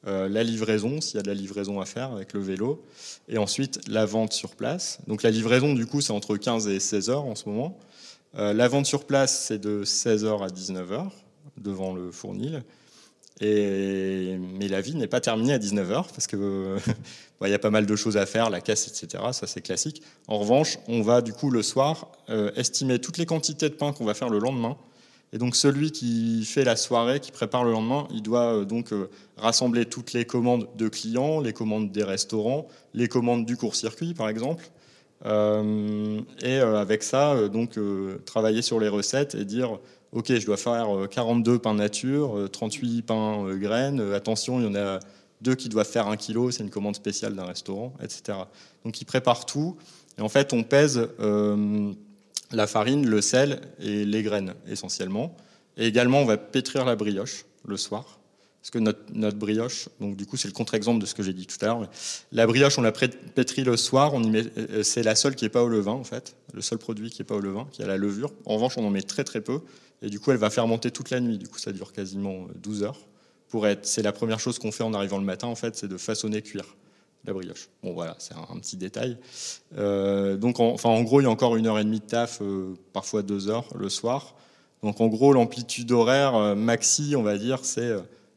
euh, 0.09 0.29
la 0.29 0.43
livraison, 0.43 1.01
s'il 1.01 1.17
y 1.17 1.19
a 1.21 1.23
de 1.23 1.29
la 1.29 1.35
livraison 1.35 1.81
à 1.81 1.85
faire 1.85 2.13
avec 2.13 2.33
le 2.33 2.41
vélo, 2.41 2.83
et 3.29 3.37
ensuite 3.37 3.87
la 3.89 4.07
vente 4.07 4.33
sur 4.33 4.57
place. 4.57 4.99
Donc 5.07 5.23
la 5.23 5.31
livraison, 5.31 5.75
du 5.75 5.87
coup, 5.87 6.01
c'est 6.01 6.13
entre 6.13 6.37
15 6.37 6.67
et 6.69 6.81
16 6.81 7.11
heures 7.11 7.25
en 7.25 7.35
ce 7.35 7.49
moment. 7.49 7.79
Euh, 8.37 8.55
la 8.55 8.69
vente 8.69 8.87
sur 8.87 9.05
place, 9.05 9.45
c'est 9.47 9.59
de 9.59 9.85
16 9.85 10.25
heures 10.25 10.43
à 10.43 10.49
19 10.49 10.93
heures. 10.93 11.13
devant 11.59 11.93
le 11.93 12.11
fournil. 12.11 12.63
Mais 13.41 14.69
la 14.69 14.81
vie 14.81 14.95
n'est 14.97 15.07
pas 15.07 15.21
terminée 15.21 15.53
à 15.53 15.59
19h 15.59 16.07
parce 16.13 16.27
que 16.27 16.77
il 17.45 17.51
y 17.51 17.55
a 17.55 17.59
pas 17.59 17.71
mal 17.71 17.87
de 17.87 17.97
choses 17.97 18.17
à 18.17 18.27
faire, 18.27 18.51
la 18.51 18.61
caisse, 18.61 18.89
etc. 18.89 19.25
Ça 19.33 19.47
c'est 19.47 19.61
classique. 19.61 20.03
En 20.27 20.39
revanche, 20.39 20.79
on 20.89 21.03
va 21.03 21.21
du 21.21 21.33
coup 21.33 21.51
le 21.51 21.63
soir 21.63 22.11
estimer 22.57 22.99
toutes 23.01 23.19
les 23.19 23.27
quantités 23.27 23.69
de 23.69 23.75
pain 23.75 23.93
qu'on 23.93 24.05
va 24.05 24.15
faire 24.15 24.29
le 24.29 24.39
lendemain 24.39 24.77
et 25.33 25.39
donc 25.39 25.57
celui 25.57 25.93
qui 25.93 26.45
fait 26.45 26.65
la 26.65 26.77
soirée, 26.77 27.21
qui 27.21 27.33
prépare 27.33 27.65
le 27.65 27.73
lendemain, 27.73 28.09
il 28.11 28.23
doit 28.23 28.55
euh, 28.55 28.65
donc 28.65 28.93
euh, 28.93 29.11
rassembler 29.37 29.85
toutes 29.85 30.13
les 30.13 30.25
commandes 30.25 30.69
de 30.77 30.89
clients, 30.89 31.41
les 31.41 31.53
commandes 31.53 31.93
des 31.93 32.05
restaurants, 32.05 32.67
les 32.95 33.09
commandes 33.09 33.45
du 33.45 33.57
court-circuit 33.57 34.15
par 34.15 34.29
exemple. 34.29 34.71
Euh, 35.27 36.21
et 36.43 36.59
avec 36.59 37.03
ça, 37.03 37.49
donc 37.49 37.77
travailler 38.25 38.63
sur 38.63 38.79
les 38.79 38.89
recettes 38.89 39.35
et 39.35 39.45
dire 39.45 39.79
ok, 40.13 40.33
je 40.33 40.47
dois 40.47 40.57
faire 40.57 41.09
42 41.11 41.59
pains 41.59 41.75
nature, 41.75 42.49
38 42.53 43.03
pains 43.03 43.57
graines. 43.57 44.01
attention, 44.15 44.61
il 44.61 44.67
y 44.67 44.69
en 44.69 44.77
a 44.77 45.01
deux 45.41 45.57
qui 45.57 45.69
doivent 45.69 45.89
faire 45.89 46.07
un 46.07 46.17
kilo, 46.17 46.53
c'est 46.53 46.63
une 46.63 46.71
commande 46.71 46.95
spéciale 46.95 47.35
d'un 47.35 47.45
restaurant, 47.45 47.95
etc. 48.01 48.39
Donc 48.85 49.01
il 49.01 49.07
prépare 49.07 49.45
tout. 49.45 49.77
Et 50.19 50.21
en 50.21 50.29
fait, 50.29 50.53
on 50.53 50.63
pèse 50.63 51.09
la 52.53 52.67
farine, 52.67 53.07
le 53.07 53.21
sel 53.21 53.61
et 53.81 54.05
les 54.05 54.23
graines 54.23 54.55
essentiellement. 54.69 55.37
Et 55.77 55.87
également, 55.87 56.21
on 56.21 56.25
va 56.25 56.37
pétrir 56.37 56.85
la 56.85 56.97
brioche 56.97 57.45
le 57.67 57.77
soir. 57.77 58.19
Parce 58.61 58.71
que 58.71 58.79
notre, 58.79 59.39
brioche, 59.39 59.89
donc 60.01 60.17
du 60.17 60.27
coup, 60.27 60.37
c'est 60.37 60.49
le 60.49 60.53
contre-exemple 60.53 61.01
de 61.01 61.07
ce 61.07 61.15
que 61.15 61.23
j'ai 61.23 61.33
dit 61.33 61.47
tout 61.47 61.57
à 61.61 61.67
l'heure. 61.67 61.89
La 62.33 62.47
brioche, 62.47 62.77
on 62.79 62.83
la 62.83 62.93
pétrit 62.93 63.63
le 63.63 63.77
soir. 63.77 64.13
On 64.15 64.23
y 64.23 64.29
met, 64.29 64.45
euh, 64.59 64.83
c'est 64.83 65.03
la 65.03 65.15
seule 65.15 65.37
qui 65.37 65.45
n'est 65.45 65.51
pas 65.51 65.63
au 65.63 65.69
levain, 65.69 65.93
en 65.93 66.05
fait. 66.05 66.37
Le 66.53 66.61
seul 66.61 66.79
produit 66.79 67.11
qui 67.11 67.23
n'est 67.23 67.27
pas 67.27 67.37
au 67.37 67.41
levain, 67.41 67.69
qui 67.71 67.83
a 67.83 67.87
la 67.87 67.97
levure. 67.97 68.33
En 68.45 68.55
revanche, 68.55 68.77
on 68.77 68.85
en 68.85 68.91
met 68.91 69.03
très 69.03 69.25
très 69.25 69.41
peu. 69.41 69.61
Et 70.03 70.11
du 70.11 70.19
coup, 70.19 70.33
elle 70.33 70.39
va 70.39 70.51
fermenter 70.51 70.91
toute 70.91 71.11
la 71.11 71.21
nuit. 71.21 71.39
Du 71.39 71.49
coup, 71.49 71.59
ça 71.59 71.73
dure 71.73 71.93
quasiment 71.93 72.47
12 72.57 72.83
heures. 72.83 72.99
Pour 73.49 73.67
être, 73.67 73.87
c'est 73.87 74.03
la 74.03 74.13
première 74.13 74.41
chose 74.41 74.59
qu'on 74.59 74.73
fait 74.73 74.85
en 74.85 74.93
arrivant 74.93 75.19
le 75.19 75.25
matin, 75.25 75.47
en 75.47 75.55
fait, 75.55 75.77
c'est 75.77 75.89
de 75.89 75.97
façonner 75.97 76.43
cuire 76.43 76.77
la 77.25 77.33
brioche. 77.33 77.69
Bon 77.83 77.93
voilà, 77.93 78.17
c'est 78.19 78.35
un, 78.35 78.59
petit 78.59 78.77
détail. 78.77 79.17
Euh, 79.77 80.37
donc 80.37 80.61
en, 80.61 80.69
enfin, 80.71 80.89
en 80.89 81.03
gros, 81.03 81.21
il 81.21 81.25
y 81.25 81.27
a 81.27 81.31
encore 81.31 81.57
une 81.57 81.67
heure 81.67 81.79
et 81.79 81.85
demie 81.85 82.01
de 82.01 82.05
taf, 82.05 82.41
euh, 82.41 82.75
parfois 82.93 83.23
deux 83.23 83.49
heures 83.49 83.67
le 83.77 83.89
soir. 83.89 84.35
Donc 84.83 85.01
en 85.01 85.09
gros, 85.09 85.33
l'amplitude 85.33 85.91
horaire 85.91 86.35
euh, 86.37 86.55
maxi, 86.55 87.15
on 87.17 87.23
va 87.23 87.37
dire, 87.37 87.61
c'est 87.63 87.93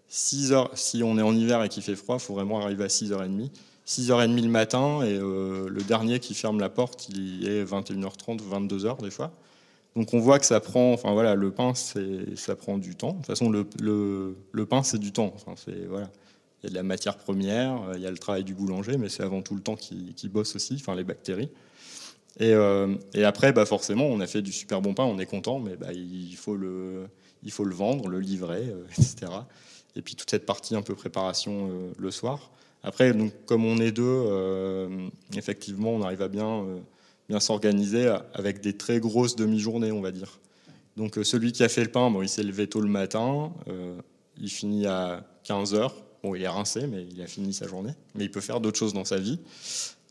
6 0.08 0.52
heures. 0.52 0.72
Si 0.74 1.04
on 1.04 1.18
est 1.18 1.22
en 1.22 1.36
hiver 1.36 1.64
et 1.64 1.70
qu'il 1.70 1.84
fait 1.84 1.96
froid, 1.96 2.18
il 2.18 2.22
faut 2.22 2.34
vraiment 2.34 2.62
arriver 2.62 2.84
à 2.84 2.88
6h30. 2.88 3.50
6h30 3.88 4.42
le 4.42 4.48
matin 4.48 5.02
et 5.02 5.18
le 5.18 5.84
dernier 5.88 6.20
qui 6.20 6.34
ferme 6.34 6.60
la 6.60 6.70
porte, 6.70 7.10
il 7.10 7.48
est 7.48 7.64
21h30, 7.64 8.40
22h 8.40 9.02
des 9.02 9.10
fois. 9.10 9.32
Donc 9.96 10.14
on 10.14 10.20
voit 10.20 10.40
que 10.40 10.46
ça 10.46 10.60
prend, 10.62 10.94
enfin 10.94 11.12
voilà, 11.12 11.36
le 11.36 11.52
pain, 11.52 11.74
ça 11.74 12.56
prend 12.56 12.78
du 12.78 12.96
temps. 12.96 13.12
De 13.12 13.18
toute 13.18 13.26
façon, 13.26 13.50
le, 13.50 13.66
le, 13.82 14.38
le 14.52 14.66
pain, 14.66 14.84
c'est 14.84 15.00
du 15.00 15.12
temps. 15.12 15.34
Enfin, 15.36 15.54
c'est 15.58 15.86
voilà 15.88 16.10
il 16.62 16.68
y 16.68 16.68
a 16.68 16.70
de 16.70 16.76
la 16.76 16.84
matière 16.84 17.18
première, 17.18 17.82
euh, 17.90 17.94
il 17.96 18.02
y 18.02 18.08
a 18.08 18.12
le 18.12 18.18
travail 18.18 18.44
du 18.44 18.54
boulanger, 18.54 18.98
mais 18.98 19.10
c'est 19.10 19.24
avant 19.24 19.42
tout 19.42 19.56
le 19.56 19.62
temps 19.62 19.76
qui, 19.76 20.30
bosse 20.30 20.56
aussi, 20.56 20.76
enfin 20.76 20.96
les 20.96 21.04
bactéries. 21.04 21.50
Et, 22.40 22.54
euh, 22.54 22.96
et, 23.14 23.24
après, 23.24 23.52
bah 23.52 23.66
forcément, 23.66 24.06
on 24.06 24.20
a 24.20 24.28
fait 24.28 24.42
du 24.42 24.52
super 24.52 24.82
bon 24.82 24.94
pain, 24.94 25.04
on 25.04 25.20
est 25.20 25.26
content, 25.26 25.60
mais 25.60 25.76
bah, 25.76 25.92
il, 25.92 26.36
faut 26.36 26.56
le, 26.56 27.08
il 27.44 27.52
faut 27.52 27.66
le 27.66 27.74
vendre, 27.74 28.08
le 28.08 28.20
livrer, 28.20 28.68
euh, 28.68 28.86
etc. 28.98 29.32
Et 29.96 30.02
puis 30.02 30.16
toute 30.16 30.30
cette 30.30 30.46
partie 30.46 30.76
un 30.76 30.82
peu 30.82 30.96
préparation 30.96 31.70
le 31.98 32.12
soir. 32.12 32.52
Après, 32.82 33.14
donc, 33.14 33.34
comme 33.46 33.66
on 33.66 33.78
est 33.80 33.92
deux, 33.92 34.90
effectivement, 35.36 35.92
on 35.92 36.02
arrive 36.02 36.22
à 36.22 36.30
bien, 36.30 36.66
bien 37.28 37.42
s'organiser 37.42 38.10
avec 38.34 38.62
des 38.62 38.78
très 38.78 39.02
grosses 39.02 39.36
demi-journées, 39.36 39.92
on 39.92 40.00
va 40.00 40.12
dire. 40.12 40.40
Donc 40.96 41.20
celui 41.24 41.52
qui 41.52 41.62
a 41.62 41.68
fait 41.68 41.84
le 41.84 41.92
pain, 41.92 42.10
bon, 42.10 42.22
il 42.22 42.30
s'est 42.30 42.42
levé 42.42 42.68
tôt 42.68 42.80
le 42.80 42.88
matin, 42.88 43.52
il 44.38 44.50
finit 44.50 44.88
à 44.88 45.26
15 45.44 45.74
heures, 45.74 45.94
Bon, 46.24 46.36
il 46.36 46.44
est 46.44 46.48
rincé, 46.48 46.86
mais 46.88 47.06
il 47.12 47.22
a 47.22 47.28
fini 47.28 47.54
sa 47.54 47.68
journée. 47.68 47.94
Mais 48.16 48.26
il 48.26 48.32
peut 48.32 48.42
faire 48.42 48.60
d'autres 48.60 48.78
choses 48.78 48.94
dans 48.94 49.06
sa 49.06 49.18
vie. 49.18 49.40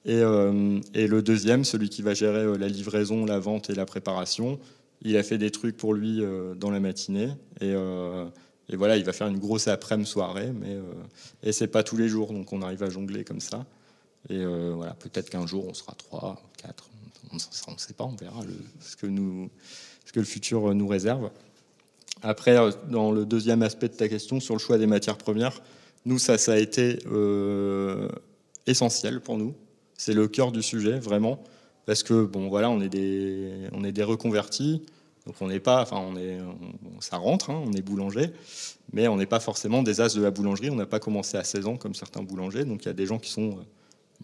Et, 0.05 0.14
euh, 0.14 0.81
le 0.94 1.20
deuxième, 1.20 1.64
celui 1.64 1.88
qui 1.88 2.03
va 2.03 2.14
gérer 2.14 2.40
euh, 2.40 2.57
la 2.57 2.68
livraison, 2.68 3.25
la 3.25 3.38
vente 3.38 3.70
et 3.70 3.75
la 3.75 3.87
préparation, 3.87 4.59
il 5.03 5.16
a 5.16 5.23
fait 5.23 5.38
des 5.38 5.51
trucs 5.51 5.77
pour 5.77 5.94
lui 5.94 6.23
euh, 6.23 6.55
dans 6.55 6.70
la 6.70 6.81
matinée. 6.81 7.31
Et, 7.61 7.75
voilà, 8.77 8.96
il 8.96 9.05
va 9.05 9.12
faire 9.12 9.27
une 9.27 9.38
grosse 9.38 9.66
après-midi 9.66 10.09
soirée, 10.09 10.53
mais 10.53 10.79
et 11.42 11.51
c'est 11.51 11.66
pas 11.66 11.83
tous 11.83 11.96
les 11.96 12.09
jours, 12.09 12.33
donc 12.33 12.53
on 12.53 12.62
arrive 12.62 12.85
à 12.85 12.88
jongler 12.88 13.25
comme 13.25 13.40
ça. 13.40 13.66
Et 14.29 14.44
voilà, 14.44 14.94
peut-être 14.94 15.29
qu'un 15.29 15.44
jour 15.44 15.66
on 15.68 15.75
sera 15.75 15.92
trois, 15.94 16.40
quatre, 16.57 16.88
on 17.33 17.35
ne 17.35 17.79
sait 17.79 17.94
pas, 17.94 18.05
on 18.05 18.14
verra 18.14 18.42
ce, 18.79 18.94
que 18.94 19.07
nous, 19.07 19.51
ce 20.07 20.12
que 20.12 20.20
le 20.20 20.25
futur 20.25 20.73
nous 20.73 20.87
réserve. 20.87 21.31
Après, 22.23 22.57
dans 22.88 23.11
le 23.11 23.27
deuxième 23.27 23.62
aspect 23.62 23.88
de 23.88 23.94
ta 23.94 24.09
question 24.09 24.38
sur 24.38 24.55
le 24.55 24.61
choix 24.61 24.79
des 24.79 24.87
matières 24.87 25.18
premières, 25.18 25.61
nous, 26.07 26.19
ça, 26.19 26.35
a 26.53 26.57
été 26.57 26.99
euh, 27.07 28.09
essentiel 28.67 29.21
pour 29.21 29.37
nous. 29.37 29.55
C'est 29.97 30.15
le 30.15 30.29
cœur 30.29 30.51
du 30.51 30.63
sujet, 30.63 30.99
vraiment. 30.99 31.43
Parce 31.85 32.03
que, 32.03 32.25
bon, 32.25 32.49
voilà, 32.49 32.71
on 32.71 32.81
est 32.81 32.89
des, 32.89 33.69
on 33.73 33.85
est 33.85 33.93
des 33.93 34.03
reconvertis. 34.03 34.83
Donc, 35.27 35.37
on 35.41 35.49
n'est 35.49 35.61
pas, 35.61 35.83
enfin, 35.83 35.99
on 35.99 36.17
est, 36.17 36.39
ça 37.01 37.19
rentre, 37.19 37.51
hein, 37.51 37.63
on 37.67 37.73
est 37.75 37.83
boulanger. 37.83 38.31
Mais 38.93 39.09
on 39.09 39.17
n'est 39.17 39.27
pas 39.27 39.41
forcément 39.41 39.83
des 39.83 40.01
as 40.01 40.15
de 40.15 40.23
la 40.23 40.31
boulangerie. 40.31 40.71
On 40.71 40.77
n'a 40.77 40.87
pas 40.87 41.01
commencé 41.01 41.37
à 41.37 41.45
16 41.45 41.67
ans 41.67 41.77
comme 41.77 41.95
certains 41.95 42.23
boulangers. 42.23 42.65
Donc, 42.65 42.85
il 42.85 42.87
y 42.87 42.91
a 42.91 42.95
des 42.95 43.07
gens 43.07 43.19
qui 43.19 43.31
sont 43.31 43.51
euh, 43.51 43.63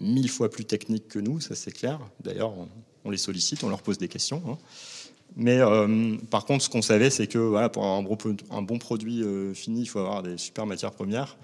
mille 0.00 0.30
fois 0.30 0.50
plus 0.50 0.64
techniques 0.64 1.08
que 1.08 1.18
nous, 1.18 1.40
ça 1.40 1.54
c'est 1.54 1.72
clair. 1.72 2.00
D'ailleurs, 2.24 2.52
on, 3.04 3.10
les 3.10 3.18
sollicite, 3.18 3.62
on 3.64 3.68
leur 3.68 3.82
pose 3.82 3.98
des 3.98 4.08
questions. 4.08 4.42
Hein. 4.48 4.56
Mais 5.36 5.60
euh, 5.60 6.16
par 6.30 6.46
contre, 6.46 6.64
ce 6.64 6.70
qu'on 6.70 6.82
savait, 6.82 7.10
c'est 7.10 7.26
que 7.26 7.38
voilà, 7.38 7.68
pour 7.68 7.84
avoir 7.84 8.02
un 8.50 8.62
bon 8.62 8.78
produit 8.78 9.22
fini, 9.54 9.82
il 9.82 9.86
faut 9.86 9.98
avoir 9.98 10.22
des 10.22 10.38
super 10.38 10.64
matières 10.64 10.92
premières. 10.92 11.36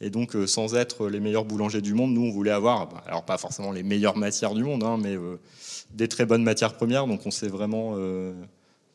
Et 0.00 0.10
donc, 0.10 0.36
euh, 0.36 0.46
sans 0.46 0.74
être 0.74 1.08
les 1.08 1.20
meilleurs 1.20 1.44
boulangers 1.44 1.80
du 1.80 1.94
monde, 1.94 2.12
nous, 2.12 2.22
on 2.22 2.30
voulait 2.30 2.52
avoir, 2.52 2.88
bah, 2.88 3.02
alors 3.06 3.24
pas 3.24 3.38
forcément 3.38 3.72
les 3.72 3.82
meilleures 3.82 4.16
matières 4.16 4.54
du 4.54 4.62
monde, 4.62 4.84
hein, 4.84 4.96
mais 5.00 5.16
euh, 5.16 5.40
des 5.90 6.08
très 6.08 6.24
bonnes 6.24 6.44
matières 6.44 6.74
premières. 6.74 7.06
Donc, 7.06 7.26
on 7.26 7.30
s'est 7.30 7.48
vraiment, 7.48 7.94
euh, 7.96 8.32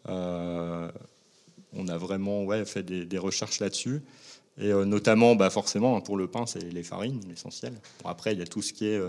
on 0.08 1.88
a 1.88 1.98
vraiment 1.98 2.46
ouais, 2.46 2.66
fait 2.66 2.84
des, 2.84 3.18
recherches 3.18 3.60
là-dessus. 3.60 4.02
Et 4.60 4.72
notamment, 4.72 5.36
bah, 5.36 5.50
forcément, 5.50 6.00
pour 6.00 6.16
le 6.16 6.28
pain, 6.28 6.46
c'est 6.46 6.64
les 6.72 6.84
farines, 6.84 7.20
l'essentiel. 7.28 7.74
après, 8.06 8.34
il 8.34 8.40
y 8.40 8.44
a 8.44 8.46
tout 8.46 8.62
ce 8.62 8.72
qui 8.72 8.86
est 8.86 9.02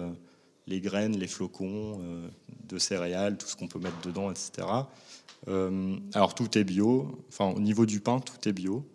les 0.67 0.81
graines, 0.81 1.19
les 1.19 1.27
flocons 1.27 2.01
de 2.67 2.79
céréales, 2.79 3.37
tout 3.37 3.47
ce 3.47 3.55
qu'on 3.55 3.69
peut 3.69 3.79
mettre 3.79 4.01
dedans, 4.01 4.31
etc. 4.31 4.67
alors, 6.15 6.35
tout 6.35 6.57
est 6.57 6.65
bio. 6.65 7.23
Enfin, 7.29 7.53
au 7.55 7.61
niveau 7.61 7.85
du 7.85 8.01
pain, 8.01 8.21
tout 8.21 8.49
est 8.49 8.55
bio. 8.55 8.87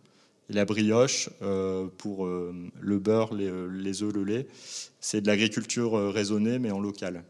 La 0.49 0.65
brioche, 0.65 1.29
euh, 1.43 1.87
pour 1.97 2.25
euh, 2.25 2.53
le 2.81 2.97
beurre, 2.97 3.35
les, 3.35 3.47
euh, 3.47 3.67
les, 3.67 4.01
œufs, 4.01 4.11
le 4.11 4.23
lait, 4.23 4.47
c'est 4.99 5.21
de 5.21 5.27
l'agriculture 5.27 6.11
raisonnée, 6.11 6.57
mais 6.57 6.71
en 6.71 6.79
local. 6.79 7.23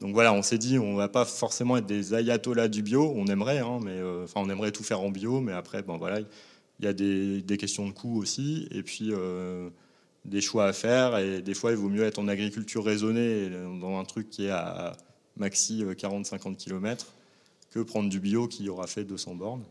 Donc 0.00 0.12
voilà, 0.12 0.34
on 0.34 0.42
s'est 0.42 0.58
dit, 0.58 0.78
on 0.78 0.94
va 0.94 1.08
pas 1.08 1.24
forcément 1.24 1.78
être 1.78 1.86
des 1.86 2.12
ayatollahs 2.12 2.68
du 2.68 2.82
bio, 2.82 3.10
on 3.16 3.26
aimerait, 3.26 3.60
hein, 3.60 3.78
mais 3.82 3.98
on 4.34 4.50
aimerait 4.50 4.72
tout 4.72 4.82
faire 4.82 5.00
en 5.00 5.10
bio, 5.10 5.40
mais 5.40 5.52
après, 5.52 5.82
bon 5.82 5.96
voilà, 5.96 6.20
il 6.20 6.84
y 6.84 6.88
a 6.88 6.92
des, 6.92 7.40
des, 7.40 7.56
questions 7.56 7.86
de 7.86 7.92
coût 7.92 8.20
aussi, 8.20 8.68
et 8.72 8.82
puis 8.82 9.12
des 10.24 10.40
choix 10.40 10.66
à 10.66 10.72
faire, 10.72 11.18
et 11.18 11.40
des 11.40 11.54
fois, 11.54 11.70
il 11.70 11.76
vaut 11.76 11.88
mieux 11.88 12.02
être 12.02 12.18
en 12.18 12.26
agriculture 12.26 12.84
raisonnée, 12.84 13.48
dans 13.80 13.96
un 13.98 14.04
truc 14.04 14.28
qui 14.28 14.46
est 14.46 14.50
à 14.50 14.96
maxi 15.36 15.84
40-50 15.84 16.56
km, 16.56 17.06
que 17.70 17.80
prendre 17.80 18.10
du 18.10 18.20
bio 18.20 18.48
qui 18.48 18.68
aura 18.68 18.88
fait 18.88 19.04
200 19.04 19.36
bornes. 19.36 19.64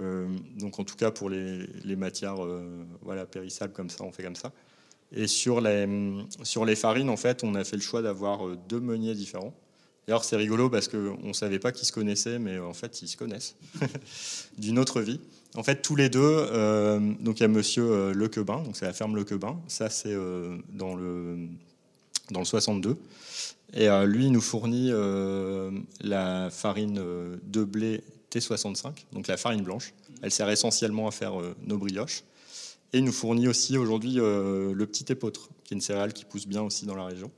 Euh, 0.00 0.28
donc 0.58 0.78
en 0.78 0.84
tout 0.84 0.96
cas 0.96 1.10
pour 1.10 1.30
les, 1.30 1.96
matières 1.96 2.44
euh, 2.44 2.84
voilà, 3.02 3.26
périssables 3.26 3.72
comme 3.72 3.90
ça, 3.90 4.04
on 4.04 4.12
fait 4.12 4.22
comme 4.22 4.36
ça. 4.36 4.52
Et 5.12 5.26
sur 5.26 5.60
les, 5.60 5.88
sur 6.42 6.64
les 6.64 6.76
farines, 6.76 7.08
en 7.08 7.16
fait, 7.16 7.44
on 7.44 7.54
a 7.54 7.64
fait 7.64 7.76
le 7.76 7.82
choix 7.82 8.02
d'avoir 8.02 8.46
euh, 8.46 8.58
deux 8.68 8.80
meuniers 8.80 9.14
différents. 9.14 9.54
D'ailleurs, 10.06 10.24
c'est 10.24 10.36
rigolo 10.36 10.70
parce 10.70 10.88
qu'on 10.88 11.18
ne 11.20 11.32
savait 11.32 11.58
pas 11.58 11.72
qu'ils 11.72 11.86
se 11.86 11.92
connaissaient, 11.92 12.38
mais 12.38 12.58
en 12.58 12.74
fait, 12.74 13.02
ils 13.02 13.08
se 13.08 13.16
connaissent 13.16 13.56
d'une 14.58 14.78
autre 14.78 15.00
vie. 15.00 15.20
En 15.56 15.62
fait, 15.62 15.82
tous 15.82 15.96
les 15.96 16.08
deux, 16.08 16.46
donc 17.18 17.40
il 17.40 17.42
y 17.42 17.44
a 17.44 17.48
monsieur 17.48 18.12
Lequebin, 18.12 18.62
donc 18.62 18.76
c'est 18.76 18.84
la 18.84 18.92
ferme 18.92 19.16
Lequebin, 19.16 19.58
ça 19.66 19.90
c'est 19.90 20.14
dans, 20.68 20.94
le, 20.94 21.48
dans 22.30 22.38
le 22.38 22.44
62. 22.44 22.96
Et 23.72 23.88
lui, 24.06 24.26
il 24.26 24.32
nous 24.32 24.40
fournit 24.40 24.92
la 26.02 26.50
farine 26.50 27.00
de 27.42 27.64
blé 27.64 28.04
T65, 28.36 29.04
donc 29.12 29.26
la 29.26 29.36
farine 29.36 29.62
blanche. 29.62 29.92
Elle 30.22 30.30
sert 30.30 30.48
essentiellement 30.50 31.08
à 31.08 31.10
faire 31.10 31.40
euh, 31.40 31.54
nos 31.66 31.78
brioches. 31.78 32.22
Et 32.92 32.98
il 32.98 33.04
nous 33.04 33.12
fournit 33.12 33.48
aussi 33.48 33.76
aujourd'hui 33.76 34.18
euh, 34.18 34.72
le 34.72 34.86
petit 34.86 35.10
épeautre, 35.10 35.48
qui 35.64 35.74
est 35.74 35.76
une 35.76 35.80
céréale 35.80 36.12
qui 36.12 36.24
pousse 36.24 36.46
bien 36.46 36.62
aussi 36.62 36.86
dans 36.86 36.94
la 36.94 37.04
région. 37.04 37.30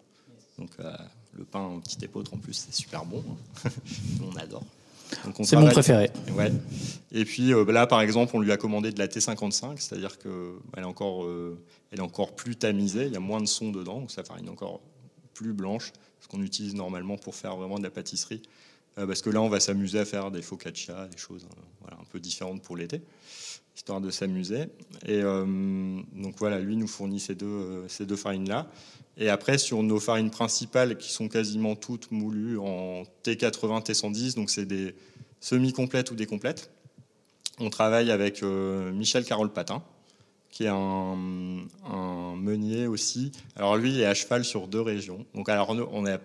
Donc 0.58 0.70
euh, 0.80 0.92
le 1.37 1.44
pain 1.44 1.66
au 1.66 1.80
petit 1.80 2.04
épeautre 2.04 2.34
en 2.34 2.38
plus, 2.38 2.52
c'est 2.52 2.74
super 2.74 3.04
bon. 3.04 3.24
On 4.22 4.37
adore. 4.37 4.64
C'est 5.42 5.56
mon 5.56 5.70
préféré. 5.70 6.11
Ouais. 6.37 6.52
Et 7.12 7.24
puis 7.24 7.52
là, 7.66 7.87
par 7.87 8.02
exemple, 8.02 8.37
on 8.37 8.40
lui 8.40 8.52
a 8.52 8.58
commandé 8.58 8.92
de 8.92 8.98
la 8.98 9.06
T55, 9.06 9.78
c'est-à-dire 9.78 10.18
qu'elle 10.18 10.82
est, 10.82 10.84
encore, 10.84 11.26
elle 11.90 11.98
est 11.98 12.02
encore 12.02 12.37
plus 12.37 12.56
tamisée, 12.56 13.06
il 13.06 13.14
y 13.14 13.16
a 13.16 13.20
moins 13.20 13.40
de 13.40 13.46
son 13.46 13.70
dedans, 13.70 14.00
donc 14.00 14.11
sa 14.11 14.22
farine 14.22 14.48
est 14.48 14.50
encore 14.50 14.82
plus 15.32 15.54
blanche, 15.54 15.94
ce 16.20 16.29
qu'on 16.29 16.42
utilise 16.42 16.75
normalement 16.75 17.16
pour 17.16 17.35
faire 17.35 17.56
vraiment 17.56 17.79
de 17.79 17.85
la 17.85 17.90
pâtisserie. 17.90 18.42
Euh, 18.99 19.07
parce 19.07 19.23
que 19.23 19.31
là, 19.31 19.40
on 19.40 19.49
va 19.49 19.61
s'amuser 19.61 19.99
à 19.99 20.05
faire 20.05 20.31
des 20.31 20.42
focaccia, 20.42 21.07
des 21.09 21.17
choses 21.17 21.46
hein, 21.51 21.96
un 22.01 22.05
peu 22.11 22.21
différentes 22.21 22.63
pour 22.63 22.77
l'été. 22.77 23.01
histoire 23.77 24.01
de 24.01 24.11
s'amuser. 24.11 24.67
Et 25.07 25.23
donc 25.23 26.35
voilà, 26.38 26.59
lui 26.59 26.77
nous 26.77 26.88
fournit 26.88 27.21
ces 27.21 27.37
deux, 27.37 27.85
ces 27.88 28.07
deux 28.07 28.17
farines-là. 28.17 28.69
Et 29.17 29.29
après, 29.29 29.57
sur 29.57 29.83
nos 29.83 30.01
farines 30.01 30.31
principales, 30.31 30.99
qui 30.99 31.13
sont 31.13 31.29
quasiment 31.29 31.77
toutes 31.77 32.11
moulues 32.11 32.59
en 32.59 33.05
T80, 33.25 33.85
T110, 33.85 34.35
donc 34.35 34.51
c'est 34.51 34.67
des 34.67 34.96
semi-complètes 35.40 36.11
ou 36.11 36.17
des 36.17 36.27
complètes, 36.27 36.71
on 37.61 37.71
travaille 37.71 38.11
avec 38.11 38.42
Michel 38.42 39.25
Carole 39.25 39.53
Patin, 39.53 39.83
qui 40.59 40.65
est 40.65 40.71
un, 40.71 41.15
meunier 42.35 42.88
aussi. 42.88 43.31
Alors 43.54 43.77
lui, 43.77 43.90
il 43.90 44.00
est 44.00 44.06
à 44.06 44.15
cheval 44.15 44.44
sur 44.44 44.67
deux 44.67 44.81
régions. 44.81 45.25
Donc 45.33 45.48
alors 45.48 45.73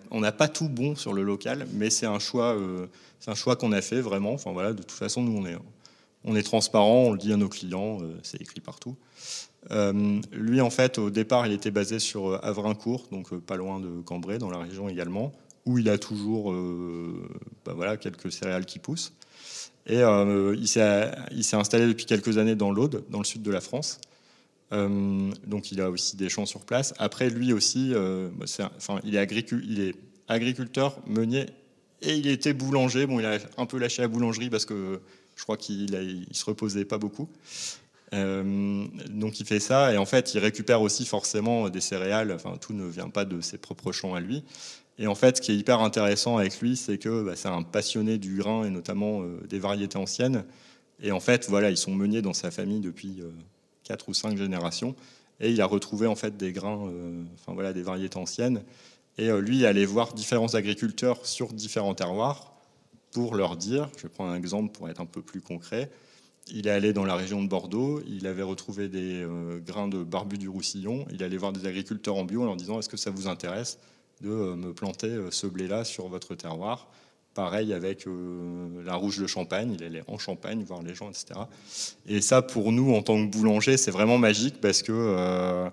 on 0.10 0.20
n'a 0.20 0.32
pas 0.32 0.48
tout 0.48 0.70
bon 0.70 0.96
sur 0.96 1.14
le 1.14 1.22
local, 1.22 1.68
mais 1.72 1.92
c'est 1.92 2.08
un 2.08 2.18
choix, 2.18 2.56
euh, 2.56 2.88
c'est 3.20 3.30
un 3.30 3.36
choix 3.36 3.56
qu'on 3.56 3.72
a 3.72 3.82
fait 3.84 4.02
vraiment. 4.02 4.34
Enfin 4.34 4.52
voilà, 4.52 4.74
de 4.74 4.82
toute 4.82 4.90
façon, 4.90 5.22
nous 5.22 5.38
on 5.38 5.46
est, 5.46 5.56
on 6.24 6.36
est 6.36 6.42
transparent, 6.42 7.04
on 7.04 7.12
le 7.12 7.20
dit 7.20 7.32
à 7.32 7.38
nos 7.38 7.48
clients, 7.48 8.00
euh, 8.02 8.18
c'est 8.24 8.42
écrit 8.42 8.60
partout. 8.60 8.96
Euh, 9.70 10.20
lui, 10.32 10.62
en 10.62 10.72
fait, 10.72 10.98
au 10.98 11.12
départ, 11.12 11.46
il 11.46 11.54
était 11.54 11.70
basé 11.70 12.00
sur 12.00 12.44
Avrincourt, 12.44 13.06
donc 13.12 13.36
pas 13.38 13.56
loin 13.56 13.80
de 13.80 14.02
Cambrai, 14.02 14.40
dans 14.40 14.50
la 14.50 14.58
région 14.58 14.90
également, 14.90 15.32
où 15.68 15.78
il 15.78 15.90
a 15.90 16.00
toujours, 16.00 16.52
bah, 17.66 17.74
voilà, 17.76 17.98
quelques 17.98 18.32
céréales 18.32 18.66
qui 18.66 18.80
poussent. 18.80 19.14
Et 19.86 20.02
il 20.02 20.68
s'est 20.68 21.56
installé 21.56 21.86
depuis 21.86 22.08
quelques 22.08 22.40
années 22.40 22.56
dans 22.56 22.72
l'Aude, 22.72 23.04
dans 23.12 23.20
le 23.20 23.26
sud 23.26 23.44
de 23.44 23.52
la 23.52 23.62
France. 23.62 24.00
Euh, 24.74 25.32
donc 25.46 25.72
il 25.72 25.82
a 25.82 25.90
aussi 25.90 26.18
des 26.18 26.30
champs 26.30 26.46
sur 26.46 26.62
place. 26.66 26.94
Après, 26.98 27.30
lui 27.30 27.54
aussi, 27.54 27.92
euh, 27.94 28.30
bah, 28.36 28.46
enfin, 28.78 29.00
il, 29.04 29.16
est 29.16 29.96
agriculteur, 30.28 31.00
meunier, 31.08 31.46
et 32.02 32.16
il 32.16 32.28
était 32.28 32.54
boulanger. 32.54 33.06
Bon, 33.06 33.20
il 33.20 33.26
a 33.26 33.38
un 33.58 33.66
peu 33.66 33.78
lâché 33.78 34.02
la 34.02 34.08
boulangerie 34.08 34.50
parce 34.50 34.66
que 34.66 35.00
je 35.36 35.44
crois 35.44 35.58
qu'il 35.58 35.94
il 36.30 36.36
se 36.36 36.46
reposait 36.46 36.86
pas 36.86 36.98
beaucoup. 36.98 37.30
Euh, 38.14 38.86
donc 39.10 39.40
il 39.40 39.46
fait 39.46 39.60
ça, 39.60 39.92
et 39.94 39.98
en 39.98 40.06
fait, 40.06 40.34
il 40.36 40.40
récupère 40.40 40.82
aussi 40.82 41.06
forcément 41.06 41.70
des 41.70 41.82
céréales. 41.82 42.32
Enfin, 42.32 42.58
tout 42.60 42.74
ne 42.74 42.86
vient 42.86 43.10
pas 43.10 43.26
de 43.26 43.42
ses 43.42 43.58
propres 43.58 43.92
champs 43.92 44.16
à 44.16 44.20
lui. 44.20 44.44
Et 45.00 45.08
en 45.08 45.16
fait, 45.16 45.38
ce 45.38 45.42
qui 45.42 45.52
est 45.52 45.56
hyper 45.56 45.82
intéressant 45.82 46.38
avec 46.38 46.60
lui, 46.62 46.76
c'est 46.76 46.98
que 47.00 47.24
bah, 47.24 47.36
c'est 47.36 47.48
un 47.48 47.64
passionné 47.64 48.18
du 48.18 48.38
grain 48.38 48.64
et 48.66 48.70
notamment 48.70 49.24
des 49.50 49.60
variétés 49.60 49.98
anciennes. 49.98 50.46
Et 51.02 51.12
en 51.12 51.20
fait, 51.20 51.48
voilà, 51.50 51.72
ils 51.72 51.78
sont 51.78 51.94
meuniers 51.94 52.22
dans 52.22 52.34
sa 52.34 52.52
famille 52.52 52.80
depuis 52.80 53.24
quatre 53.84 54.10
ou 54.10 54.14
cinq 54.14 54.38
générations. 54.38 54.96
Et 55.40 55.52
il 55.52 55.62
a 55.62 55.66
retrouvé 55.66 56.08
en 56.08 56.16
fait 56.16 56.38
des 56.38 56.52
grains, 56.52 56.88
euh, 56.88 57.24
enfin 57.34 57.54
voilà, 57.54 57.74
des 57.74 57.82
variétés 57.82 58.18
anciennes. 58.18 58.64
Et 59.18 59.30
euh, 59.30 59.42
lui, 59.42 59.60
il 59.60 59.66
allait 59.66 59.86
voir 59.86 60.14
différents 60.14 60.56
agriculteurs 60.56 61.26
sur 61.26 61.54
différents 61.54 61.94
terroirs 61.94 62.54
pour 63.12 63.36
leur 63.36 63.58
dire, 63.58 63.90
je 63.98 64.08
prendre 64.08 64.32
un 64.32 64.36
exemple 64.36 64.72
pour 64.72 64.90
être 64.90 65.02
un 65.02 65.06
peu 65.06 65.22
plus 65.22 65.42
concret, 65.42 65.92
il 66.52 66.68
est 66.68 66.72
allé 66.72 66.94
dans 66.94 67.06
la 67.06 67.16
région 67.16 67.42
de 67.42 67.48
Bordeaux, 67.48 68.02
il 68.08 68.26
avait 68.28 68.44
retrouvé 68.44 68.90
des 68.90 69.22
euh, 69.22 69.60
grains 69.60 69.88
de 69.88 70.04
barbu 70.04 70.38
du 70.38 70.50
Roussillon, 70.50 71.06
il 71.12 71.24
allait 71.24 71.38
voir 71.38 71.54
des 71.54 71.68
agriculteurs 71.68 72.16
en 72.16 72.26
bio 72.26 72.42
en 72.42 72.46
leur 72.46 72.56
disant 72.56 72.80
est-ce 72.80 72.90
que 72.90 72.98
ça 72.98 73.12
vous 73.12 73.28
intéresse 73.28 73.80
de 74.22 74.56
me 74.56 74.74
planter 74.74 75.16
ce 75.32 75.48
blé-là 75.48 75.84
sur 75.84 76.08
votre 76.08 76.36
terroir? 76.36 76.88
Pareil 77.34 77.74
avec 77.74 78.06
euh, 78.06 78.84
la 78.86 78.94
rouge 78.94 79.18
de 79.18 79.26
Champagne, 79.26 79.76
il 79.80 79.84
allait 79.84 80.04
en 80.08 80.20
Champagne 80.20 80.64
voir 80.64 80.84
les 80.84 80.94
gens, 80.94 81.10
etc. 81.10 81.40
Et 82.08 82.22
ça, 82.22 82.44
pour 82.44 82.72
nous, 82.72 82.94
en 82.94 83.02
tant 83.02 83.16
que 83.16 83.32
boulanger, 83.32 83.76
c'est 83.78 83.90
vraiment 83.90 84.20
magique 84.20 84.62
parce 84.62 84.84
que, 84.84 84.92
euh, 84.94 85.68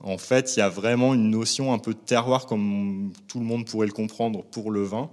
en 0.00 0.18
fait, 0.18 0.54
il 0.54 0.58
y 0.58 0.62
a 0.62 0.68
vraiment 0.68 1.14
une 1.14 1.30
notion 1.30 1.72
un 1.72 1.78
peu 1.78 1.94
de 1.94 1.98
terroir, 1.98 2.44
comme 2.44 3.10
tout 3.26 3.38
le 3.38 3.46
monde 3.46 3.64
pourrait 3.64 3.86
le 3.86 3.94
comprendre, 3.94 4.44
pour 4.44 4.70
le 4.70 4.82
vin. 4.82 5.08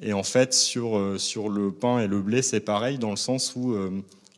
Et 0.00 0.14
en 0.14 0.22
fait, 0.22 0.54
sur, 0.54 0.96
euh, 0.96 1.18
sur 1.18 1.50
le 1.50 1.72
pain 1.72 1.98
et 1.98 2.06
le 2.06 2.22
blé, 2.22 2.40
c'est 2.40 2.60
pareil 2.60 2.98
dans 2.98 3.10
le 3.10 3.16
sens 3.16 3.54
où, 3.54 3.76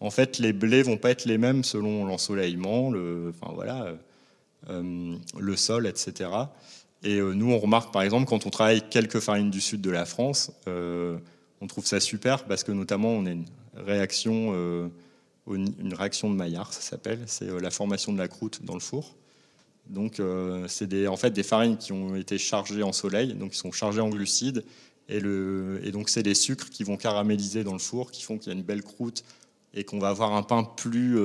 en 0.01 0.11
fait, 0.11 0.39
les 0.39 0.53
blés 0.53 0.83
vont 0.83 0.97
pas 0.97 1.11
être 1.11 1.25
les 1.25 1.39
mêmes 1.39 1.63
selon 1.63 2.05
l'ensoleillement, 2.05 2.91
le, 2.91 3.33
enfin 3.33 3.53
voilà, 3.55 3.95
le 4.69 5.57
sol, 5.57 5.87
etc. 5.87 6.31
Et 7.03 7.19
euh, 7.19 7.33
nous, 7.33 7.51
on 7.51 7.59
remarque 7.59 7.93
par 7.93 8.03
exemple 8.03 8.27
quand 8.27 8.47
on 8.47 8.51
travaille 8.51 8.83
quelques 8.89 9.21
farines 9.21 9.51
du 9.51 9.61
sud 9.61 9.81
de 9.81 9.91
la 9.91 10.05
France, 10.05 10.53
euh, 10.69 11.19
on 11.61 11.67
trouve 11.67 11.87
ça 11.87 12.01
super 12.01 12.45
parce 12.45 12.65
que 12.65 12.73
notamment 12.73 13.11
on 13.11 13.27
a 13.27 13.31
une 13.31 13.47
réaction, 13.75 14.53
euh, 14.55 14.89
une 15.49 15.95
réaction 15.95 16.31
de 16.31 16.37
Maillard, 16.37 16.73
ça 16.73 16.81
s'appelle, 16.81 17.21
c'est 17.27 17.49
la 17.61 17.71
formation 17.71 18.13
de 18.13 18.19
la 18.19 18.29
croûte 18.29 18.61
dans 18.65 18.75
le 18.75 18.81
four. 18.81 19.17
Donc 19.89 20.23
c'est 20.69 21.07
en 21.09 21.17
fait 21.17 21.31
des 21.31 21.43
farines 21.43 21.77
qui 21.77 21.91
ont 21.93 22.15
été 22.15 22.39
chargées 22.39 22.85
en 22.85 22.93
soleil, 22.93 23.35
donc 23.35 23.53
qui 23.53 23.59
sont 23.59 23.73
chargées 23.73 24.01
en 24.01 24.09
glucides, 24.09 24.63
et, 25.09 25.19
le, 25.19 25.81
et 25.83 25.91
donc 25.91 26.09
c'est 26.09 26.23
des 26.23 26.37
sucres 26.37 26.71
qui 26.71 26.85
vont 26.85 26.97
caraméliser 26.97 27.65
dans 27.65 27.73
le 27.73 27.81
four, 27.81 28.13
qui 28.13 28.23
font 28.23 28.39
qu'il 28.39 28.53
y 28.53 28.55
a 28.55 28.59
une 28.59 28.65
belle 28.65 28.85
croûte 28.85 29.25
et 29.75 29.83
qu'on 29.83 29.99
va 29.99 30.11
avoir 30.11 30.35
un 30.35 30.45
pain 30.45 30.63
plus 30.63 31.19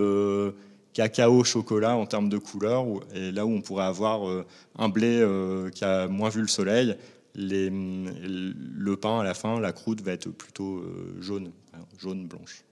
cacao, 0.95 1.43
chocolat 1.43 1.95
en 1.95 2.05
termes 2.05 2.29
de 2.29 2.37
couleur, 2.37 2.85
et 3.13 3.31
là 3.31 3.45
où 3.45 3.51
on 3.51 3.61
pourrait 3.61 3.83
avoir 3.83 4.27
euh, 4.27 4.45
un 4.79 4.89
blé 4.89 5.19
euh, 5.19 5.69
qui 5.69 5.83
a 5.83 6.07
moins 6.07 6.29
vu 6.29 6.41
le 6.41 6.47
soleil, 6.47 6.95
le 7.35 8.95
pain 8.95 9.19
à 9.19 9.23
la 9.23 9.33
fin, 9.33 9.59
la 9.59 9.73
croûte 9.73 10.01
va 10.01 10.13
être 10.13 10.29
plutôt 10.29 10.77
euh, 10.77 11.17
jaune, 11.19 11.51
jaune 11.99 12.25
blanche. 12.25 12.63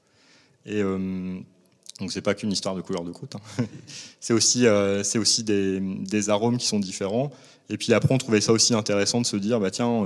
Et 0.65 0.81
donc 0.81 2.13
c'est 2.13 2.21
pas 2.21 2.33
qu'une 2.33 2.53
histoire 2.53 2.73
de 2.75 2.79
couleur 2.79 3.03
de 3.03 3.11
croûte, 3.11 3.35
hein. 3.35 3.65
c'est 4.21 4.31
aussi, 4.31 4.65
c'est 5.03 5.17
aussi 5.17 5.43
des, 5.43 6.29
arômes 6.29 6.57
qui 6.57 6.65
sont 6.65 6.79
différents. 6.79 7.29
Et 7.69 7.77
puis 7.77 7.93
après 7.93 8.15
on 8.15 8.17
trouvait 8.17 8.39
ça 8.39 8.53
aussi 8.53 8.73
intéressant 8.73 9.19
de 9.19 9.25
se 9.25 9.35
dire 9.35 9.59
bah 9.59 9.69
tiens 9.71 10.05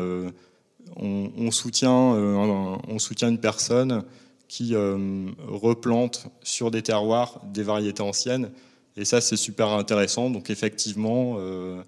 on, 0.95 1.51
soutient 1.51 1.91
on 1.91 2.97
soutient 2.97 3.30
une 3.30 3.39
personne 3.39 4.03
qui 4.48 4.76
euh, 4.76 5.28
replantent 5.48 6.28
sur 6.41 6.72
des 6.72 6.82
terroirs 6.82 7.41
des 7.54 7.64
variétés 7.64 8.02
anciennes. 8.02 8.52
Et 8.95 9.06
ça, 9.06 9.22
c'est 9.22 9.38
super 9.38 9.70
intéressant. 9.70 10.30
Donc 10.30 10.50
effectivement, 10.50 11.36
euh, 11.38 11.82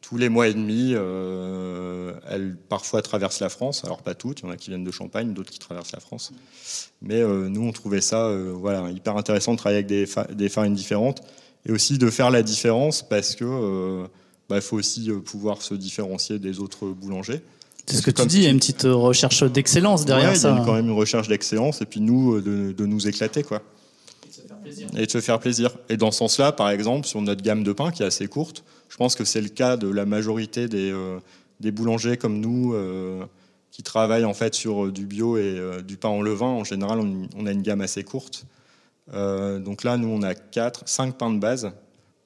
tous 0.00 0.16
les 0.16 0.28
mois 0.28 0.48
et 0.48 0.54
demi, 0.54 0.92
euh, 0.94 2.12
elles 2.28 2.56
parfois 2.56 3.00
traversent 3.02 3.40
la 3.40 3.48
France. 3.48 3.84
Alors 3.84 4.02
pas 4.02 4.14
toutes, 4.14 4.40
il 4.40 4.46
y 4.46 4.48
en 4.48 4.50
a 4.50 4.56
qui 4.56 4.70
viennent 4.70 4.84
de 4.84 4.90
Champagne, 4.90 5.32
d'autres 5.32 5.50
qui 5.50 5.58
traversent 5.58 5.92
la 5.92 6.00
France. 6.00 6.32
Mais 7.00 7.22
nous, 7.22 7.66
on 7.66 7.72
trouvait 7.72 8.00
ça 8.00 8.30
voilà, 8.54 8.90
hyper 8.90 9.16
intéressant 9.16 9.52
de 9.52 9.58
travailler 9.58 9.84
avec 9.84 10.36
des, 10.36 10.48
farines 10.48 10.74
différentes 10.74 11.22
et 11.66 11.72
aussi 11.72 11.96
de 11.96 12.10
faire 12.10 12.30
la 12.30 12.42
différence 12.42 13.02
parce 13.02 13.36
que 13.36 14.06
bah, 14.48 14.60
faut 14.60 14.76
aussi 14.76 15.10
pouvoir 15.24 15.62
se 15.62 15.74
différencier 15.74 16.38
des 16.38 16.58
autres 16.58 16.86
boulangers. 16.88 17.42
C'est 17.90 17.96
ce 17.96 18.02
que 18.02 18.10
tu 18.10 18.26
dis, 18.26 18.36
il 18.38 18.42
y 18.44 18.46
a 18.46 18.50
une 18.50 18.58
petite 18.58 18.84
euh, 18.84 18.94
recherche 18.94 19.42
d'excellence 19.42 20.04
derrière 20.04 20.36
ça. 20.36 20.50
Il 20.50 20.58
y 20.58 20.62
a 20.62 20.64
quand 20.64 20.74
même 20.74 20.86
une 20.86 20.96
recherche 20.96 21.28
d'excellence 21.28 21.82
et 21.82 21.86
puis 21.86 22.00
nous, 22.00 22.36
euh, 22.36 22.72
de, 22.72 22.86
nous 22.86 23.08
éclater. 23.08 23.42
quoi. 23.42 23.62
Et 24.96 25.06
de 25.06 25.10
se 25.10 25.20
faire 25.20 25.40
plaisir. 25.40 25.76
Et 25.88 25.96
dans 25.96 26.10
ce 26.10 26.18
sens-là, 26.18 26.52
par 26.52 26.70
exemple, 26.70 27.06
sur 27.06 27.20
notre 27.22 27.42
gamme 27.42 27.64
de 27.64 27.72
pain 27.72 27.90
qui 27.90 28.02
est 28.02 28.06
assez 28.06 28.28
courte, 28.28 28.64
je 28.88 28.96
pense 28.96 29.14
que 29.14 29.24
c'est 29.24 29.40
le 29.40 29.48
cas 29.48 29.76
de 29.76 29.88
la 29.88 30.06
majorité 30.06 30.68
des, 30.68 30.90
euh, 30.92 31.18
des 31.58 31.72
boulangers 31.72 32.16
comme 32.16 32.40
nous 32.40 32.74
qui 33.70 33.82
travaillent 33.82 34.24
en 34.24 34.34
fait 34.34 34.54
sur 34.54 34.90
du 34.90 35.06
bio 35.06 35.36
et 35.36 35.60
du 35.86 35.96
pain 35.96 36.08
en 36.08 36.22
levain. 36.22 36.46
En 36.46 36.64
général, 36.64 37.00
on, 37.00 37.46
a 37.46 37.52
une 37.52 37.62
gamme 37.62 37.80
assez 37.80 38.04
courte. 38.04 38.44
donc 39.12 39.84
là, 39.84 39.96
nous, 39.96 40.08
on 40.08 40.22
a 40.22 40.34
4, 40.34 40.82
5 40.86 41.16
pains 41.16 41.30
de 41.30 41.38
base. 41.38 41.72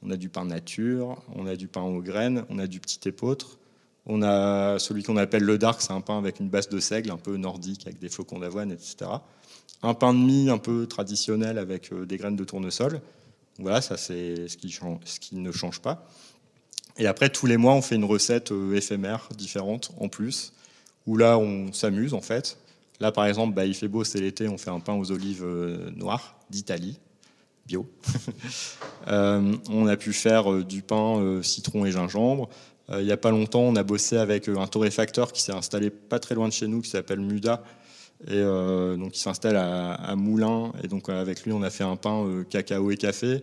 On 0.02 0.10
a 0.10 0.16
du 0.16 0.28
pain 0.28 0.44
nature, 0.44 1.16
on 1.34 1.46
a 1.46 1.56
du 1.56 1.66
pain 1.66 1.80
aux 1.80 2.02
graines, 2.02 2.44
on 2.50 2.58
a 2.58 2.66
du 2.66 2.78
petit 2.78 3.08
épeautre, 3.08 3.58
on 4.06 4.22
a 4.22 4.78
celui 4.78 5.02
qu'on 5.02 5.16
appelle 5.16 5.44
le 5.44 5.56
dark, 5.56 5.80
c'est 5.80 5.92
un 5.92 6.00
pain 6.00 6.18
avec 6.18 6.40
une 6.40 6.48
base 6.48 6.68
de 6.68 6.78
seigle, 6.78 7.10
un 7.10 7.16
peu 7.16 7.36
nordique, 7.36 7.86
avec 7.86 7.98
des 7.98 8.08
flocons 8.08 8.38
d'avoine, 8.38 8.70
etc. 8.70 9.10
Un 9.82 9.94
pain 9.94 10.12
de 10.12 10.18
mie 10.18 10.50
un 10.50 10.58
peu 10.58 10.86
traditionnel 10.86 11.58
avec 11.58 11.92
euh, 11.92 12.04
des 12.04 12.16
graines 12.16 12.36
de 12.36 12.44
tournesol. 12.44 13.00
Voilà, 13.58 13.80
ça 13.80 13.96
c'est 13.96 14.48
ce 14.48 14.56
qui, 14.56 15.36
ne 15.36 15.52
change 15.52 15.80
pas. 15.80 16.06
Et 16.98 17.06
après, 17.06 17.30
tous 17.30 17.46
les 17.46 17.56
mois, 17.56 17.72
on 17.74 17.82
fait 17.82 17.94
une 17.94 18.04
recette 18.04 18.52
euh, 18.52 18.74
éphémère, 18.74 19.28
différente, 19.36 19.92
en 19.98 20.08
plus, 20.08 20.52
où 21.06 21.16
là, 21.16 21.38
on 21.38 21.72
s'amuse, 21.72 22.14
en 22.14 22.20
fait. 22.20 22.58
Là, 23.00 23.10
par 23.10 23.26
exemple, 23.26 23.54
bah, 23.54 23.64
il 23.64 23.74
fait 23.74 23.88
beau, 23.88 24.04
c'est 24.04 24.20
l'été, 24.20 24.48
on 24.48 24.58
fait 24.58 24.70
un 24.70 24.80
pain 24.80 24.94
aux 24.94 25.10
olives 25.12 25.44
euh, 25.44 25.90
noires 25.92 26.36
d'Italie, 26.50 26.98
bio. 27.66 27.88
on 29.06 29.86
a 29.86 29.96
pu 29.96 30.12
faire 30.12 30.64
du 30.64 30.82
pain 30.82 31.40
citron 31.42 31.86
et 31.86 31.90
gingembre. 31.90 32.48
Euh, 32.90 33.00
il 33.00 33.06
n'y 33.06 33.12
a 33.12 33.16
pas 33.16 33.30
longtemps, 33.30 33.60
on 33.60 33.76
a 33.76 33.82
bossé 33.82 34.16
avec 34.16 34.48
euh, 34.48 34.58
un 34.58 34.66
torréfacteur 34.66 35.32
qui 35.32 35.42
s'est 35.42 35.52
installé 35.52 35.90
pas 35.90 36.18
très 36.18 36.34
loin 36.34 36.48
de 36.48 36.52
chez 36.52 36.66
nous, 36.66 36.80
qui 36.82 36.90
s'appelle 36.90 37.20
Muda. 37.20 37.62
Et 38.26 38.32
euh, 38.32 38.96
donc, 38.96 39.16
il 39.16 39.20
s'installe 39.20 39.56
à, 39.56 40.14
Moulins. 40.16 40.72
Et 40.82 40.88
donc, 40.88 41.08
avec 41.08 41.44
lui, 41.44 41.52
on 41.52 41.62
a 41.62 41.70
fait 41.70 41.84
un 41.84 41.96
pain 41.96 42.24
cacao 42.48 42.90
et 42.90 42.96
café. 42.96 43.42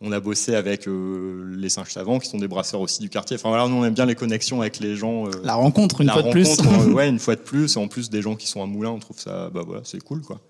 On 0.00 0.10
a 0.10 0.18
bossé 0.18 0.56
avec 0.56 0.88
les 0.88 1.68
singes 1.68 1.92
savants, 1.92 2.18
qui 2.18 2.28
sont 2.28 2.38
des 2.38 2.48
brasseurs 2.48 2.80
aussi 2.80 3.00
du 3.00 3.08
quartier. 3.08 3.36
Enfin 3.36 3.50
voilà, 3.50 3.68
nous 3.68 3.76
on 3.76 3.84
aime 3.84 3.94
bien 3.94 4.04
les 4.04 4.16
connexions 4.16 4.60
avec 4.60 4.80
les 4.80 4.96
gens. 4.96 5.26
la 5.44 5.54
rencontre 5.54 6.00
une 6.00 6.10
fois 6.10 6.22
de 6.22 6.30
plus. 6.30 6.58
ouais, 6.92 7.08
une 7.08 7.20
fois 7.20 7.36
de 7.36 7.40
plus. 7.40 7.76
Et 7.76 7.78
en 7.78 7.86
plus 7.86 8.10
des 8.10 8.20
gens 8.20 8.34
qui 8.34 8.48
sont 8.48 8.60
à 8.60 8.66
Moulins, 8.66 8.90
on 8.90 8.98
trouve 8.98 9.20
ça, 9.20 9.48
bah 9.50 9.62
voilà, 9.64 9.82
c'est 9.84 10.02
cool 10.02 10.22
quoi. 10.22 10.40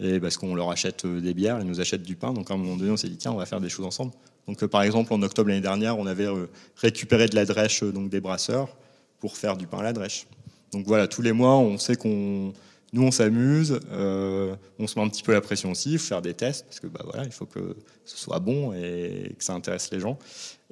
Et 0.00 0.18
parce 0.18 0.36
qu'on 0.36 0.56
leur 0.56 0.70
achète 0.72 1.06
des 1.06 1.34
bières, 1.34 1.60
ils 1.60 1.68
nous 1.68 1.80
achètent 1.80 2.02
du 2.02 2.16
pain. 2.16 2.32
Donc 2.32 2.50
à 2.50 2.54
un 2.54 2.56
moment 2.56 2.76
donné, 2.76 2.90
on 2.90 2.96
s'est 2.96 3.08
dit 3.08 3.16
tiens, 3.16 3.30
on 3.30 3.36
va 3.36 3.46
faire 3.46 3.60
des 3.60 3.68
choses 3.68 3.86
ensemble. 3.86 4.10
Donc, 4.50 4.64
euh, 4.64 4.68
par 4.68 4.82
exemple, 4.82 5.12
en 5.12 5.22
octobre 5.22 5.48
l'année 5.48 5.60
dernière, 5.60 5.96
on 5.96 6.06
avait 6.06 6.26
euh, 6.26 6.46
récupéré 6.74 7.28
de 7.28 7.36
la 7.36 7.44
drèche 7.44 7.84
euh, 7.84 7.92
donc 7.92 8.10
des 8.10 8.20
brasseurs 8.20 8.76
pour 9.20 9.36
faire 9.36 9.56
du 9.56 9.68
pain 9.68 9.78
à 9.78 9.84
la 9.84 9.92
drèche. 9.92 10.26
Donc 10.72 10.86
voilà, 10.86 11.06
tous 11.06 11.22
les 11.22 11.30
mois, 11.30 11.56
on 11.56 11.78
sait 11.78 11.94
qu'on 11.94 12.52
nous, 12.92 13.02
on 13.02 13.12
s'amuse, 13.12 13.78
on 13.92 14.86
se 14.88 14.98
met 14.98 15.04
un 15.04 15.08
petit 15.08 15.22
peu 15.22 15.32
la 15.32 15.40
pression 15.40 15.70
aussi, 15.70 15.92
il 15.92 15.98
faut 16.00 16.08
faire 16.08 16.22
des 16.22 16.34
tests, 16.34 16.64
parce 16.64 16.80
que 16.80 16.88
bah, 16.88 17.02
voilà, 17.04 17.24
il 17.24 17.30
faut 17.30 17.46
que 17.46 17.76
ce 18.04 18.18
soit 18.18 18.40
bon 18.40 18.72
et 18.72 19.36
que 19.38 19.44
ça 19.44 19.52
intéresse 19.52 19.92
les 19.92 20.00
gens. 20.00 20.18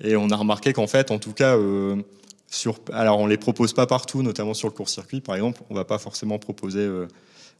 Et 0.02 0.16
on 0.16 0.28
a 0.30 0.36
remarqué 0.36 0.72
qu'en 0.72 0.88
fait, 0.88 1.12
en 1.12 1.20
tout 1.20 1.32
cas, 1.32 1.56
euh, 1.56 2.02
sur, 2.48 2.80
alors 2.92 3.20
on 3.20 3.28
les 3.28 3.36
propose 3.36 3.72
pas 3.72 3.86
partout, 3.86 4.24
notamment 4.24 4.54
sur 4.54 4.66
le 4.66 4.74
court-circuit, 4.74 5.20
par 5.20 5.36
exemple, 5.36 5.62
on 5.70 5.74
va 5.76 5.84
pas 5.84 5.98
forcément 5.98 6.40
proposer 6.40 6.88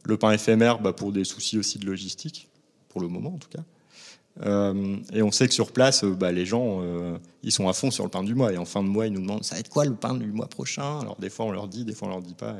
le 0.02 0.16
pain 0.16 0.32
éphémère 0.32 0.80
bah, 0.80 0.92
pour 0.92 1.12
des 1.12 1.22
soucis 1.22 1.58
aussi 1.58 1.78
de 1.78 1.86
logistique, 1.86 2.48
pour 2.88 3.00
le 3.00 3.06
moment 3.06 3.34
en 3.34 3.38
tout 3.38 3.50
cas. 3.50 3.62
Euh, 4.45 4.97
et 5.12 5.22
on 5.22 5.30
sait 5.30 5.49
que 5.49 5.55
sur 5.55 5.72
place, 5.72 6.05
euh, 6.05 6.14
bah, 6.14 6.30
les 6.30 6.47
gens, 6.47 6.80
euh, 6.80 7.16
ils 7.43 7.53
sont 7.53 7.68
à 7.68 7.72
fond 7.72 7.91
sur 7.91 8.05
le 8.05 8.11
pain 8.11 8.22
du 8.22 8.34
mois. 8.34 8.53
Et 8.53 8.59
en 8.59 8.64
fin 8.64 8.82
de 8.82 8.89
mois, 8.89 9.07
ils 9.07 9.12
nous 9.12 9.20
demandent 9.20 9.45
ça 9.45 9.57
va 9.57 9.61
être 9.61 9.68
quoi 9.68 9.84
le 9.84 9.95
pain 9.95 10.14
du 10.14 10.30
mois 10.30 10.47
prochain? 10.47 11.01
Alors 11.01 11.16
des 11.18 11.30
fois, 11.30 11.47
on 11.47 11.51
leur 11.51 11.68
dit, 11.68 11.84
des 11.84 11.95
fois, 11.95 12.09
on 12.09 12.11
leur 12.12 12.22
dit 12.22 12.34
pas. 12.34 12.57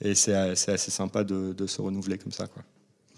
Et, 0.00 0.14
c'est 0.14 0.34
assez 0.34 0.90
sympa 0.90 1.24
de, 1.24 1.66
se 1.66 1.80
renouveler 1.80 2.18
comme 2.18 2.32
ça. 2.32 2.46
Quoi. 2.46 2.62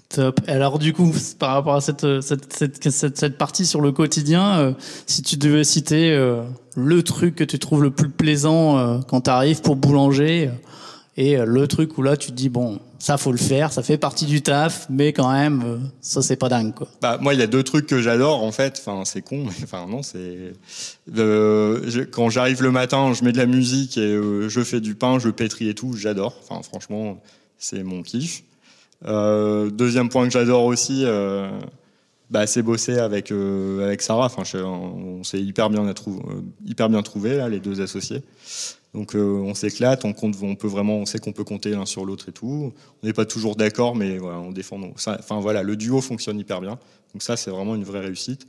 Top. 0.08 0.40
Alors 0.46 0.78
du 0.78 0.92
coup, 0.92 1.12
par 1.38 1.54
rapport 1.54 1.74
à 1.74 1.80
cette, 1.80 2.20
cette, 2.20 2.52
cette, 2.52 3.16
cette 3.16 3.38
partie 3.38 3.66
sur 3.66 3.80
le 3.80 3.90
quotidien, 3.90 4.76
si 5.06 5.22
tu 5.22 5.36
devais 5.36 5.64
citer 5.64 6.14
le 6.76 7.02
truc 7.02 7.34
que 7.34 7.42
tu 7.42 7.58
trouves 7.58 7.82
le 7.82 7.90
plus 7.90 8.08
plaisant 8.08 9.00
quand 9.08 9.22
tu 9.22 9.30
arrives 9.30 9.62
pour 9.62 9.74
boulanger, 9.74 10.50
et 11.16 11.36
le 11.36 11.66
truc 11.66 11.96
où 11.98 12.02
là 12.02 12.16
tu 12.16 12.28
te 12.28 12.32
dis, 12.32 12.48
bon, 12.48 12.78
ça 12.98 13.16
faut 13.16 13.32
le 13.32 13.38
faire, 13.38 13.72
ça 13.72 13.82
fait 13.82 13.98
partie 13.98 14.26
du 14.26 14.42
taf, 14.42 14.86
mais 14.90 15.12
quand 15.12 15.32
même, 15.32 15.90
ça 16.00 16.22
c'est 16.22 16.36
pas 16.36 16.48
dingue. 16.48 16.74
Quoi. 16.74 16.88
Bah, 17.00 17.18
moi, 17.20 17.34
il 17.34 17.40
y 17.40 17.42
a 17.42 17.46
deux 17.46 17.62
trucs 17.62 17.86
que 17.86 18.00
j'adore 18.00 18.42
en 18.42 18.52
fait. 18.52 18.78
Enfin, 18.78 19.04
c'est 19.04 19.22
con, 19.22 19.44
mais 19.44 19.64
enfin 19.64 19.86
non, 19.88 20.02
c'est 20.02 20.52
quand 22.10 22.30
j'arrive 22.30 22.62
le 22.62 22.70
matin, 22.70 23.12
je 23.14 23.24
mets 23.24 23.32
de 23.32 23.38
la 23.38 23.46
musique 23.46 23.96
et 23.98 24.18
je 24.48 24.60
fais 24.62 24.80
du 24.80 24.94
pain, 24.94 25.18
je 25.18 25.30
pétris 25.30 25.68
et 25.68 25.74
tout, 25.74 25.94
j'adore. 25.94 26.36
Enfin, 26.42 26.62
franchement, 26.62 27.18
c'est 27.58 27.82
mon 27.82 28.02
kiff. 28.02 28.42
Euh, 29.04 29.70
deuxième 29.70 30.08
point 30.08 30.24
que 30.26 30.32
j'adore 30.32 30.64
aussi, 30.64 31.02
euh, 31.04 31.50
bah, 32.30 32.46
c'est 32.46 32.62
bosser 32.62 32.98
avec 32.98 33.30
euh, 33.30 33.84
avec 33.84 34.02
Sarah. 34.02 34.26
Enfin, 34.26 34.42
on, 34.60 35.22
s'est 35.22 35.40
hyper 35.40 35.70
bien 35.70 35.92
trouvé, 35.92 36.22
hyper 36.64 36.88
bien 36.88 37.02
trouvé 37.02 37.36
là, 37.36 37.48
les 37.48 37.60
deux 37.60 37.80
associés. 37.80 38.22
Donc 38.96 39.14
on 39.14 39.54
s'éclate, 39.54 40.04
on 40.04 40.12
compte, 40.12 40.34
on 40.42 40.56
peut 40.56 40.66
vraiment, 40.66 40.96
on 40.96 41.06
sait 41.06 41.18
qu'on 41.18 41.32
peut 41.32 41.44
compter 41.44 41.70
l'un 41.70 41.86
sur 41.86 42.04
l'autre 42.04 42.30
et 42.30 42.32
tout. 42.32 42.72
On 43.02 43.06
n'est 43.06 43.12
pas 43.12 43.26
toujours 43.26 43.54
d'accord, 43.54 43.94
mais 43.94 44.18
voilà, 44.18 44.38
on 44.38 44.50
défend. 44.50 44.80
enfin 44.96 45.38
voilà, 45.38 45.62
le 45.62 45.76
duo 45.76 46.00
fonctionne 46.00 46.38
hyper 46.38 46.60
bien. 46.60 46.78
Donc 47.12 47.22
ça, 47.22 47.36
c'est 47.36 47.50
vraiment 47.50 47.74
une 47.74 47.84
vraie 47.84 48.00
réussite. 48.00 48.46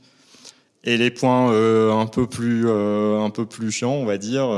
Et 0.84 0.96
les 0.96 1.10
points 1.10 1.50
un 1.92 2.06
peu 2.06 2.26
plus 2.26 2.68
un 2.68 3.30
peu 3.30 3.44
plus 3.44 3.70
chiants, 3.70 3.92
on 3.92 4.06
va 4.06 4.18
dire 4.18 4.48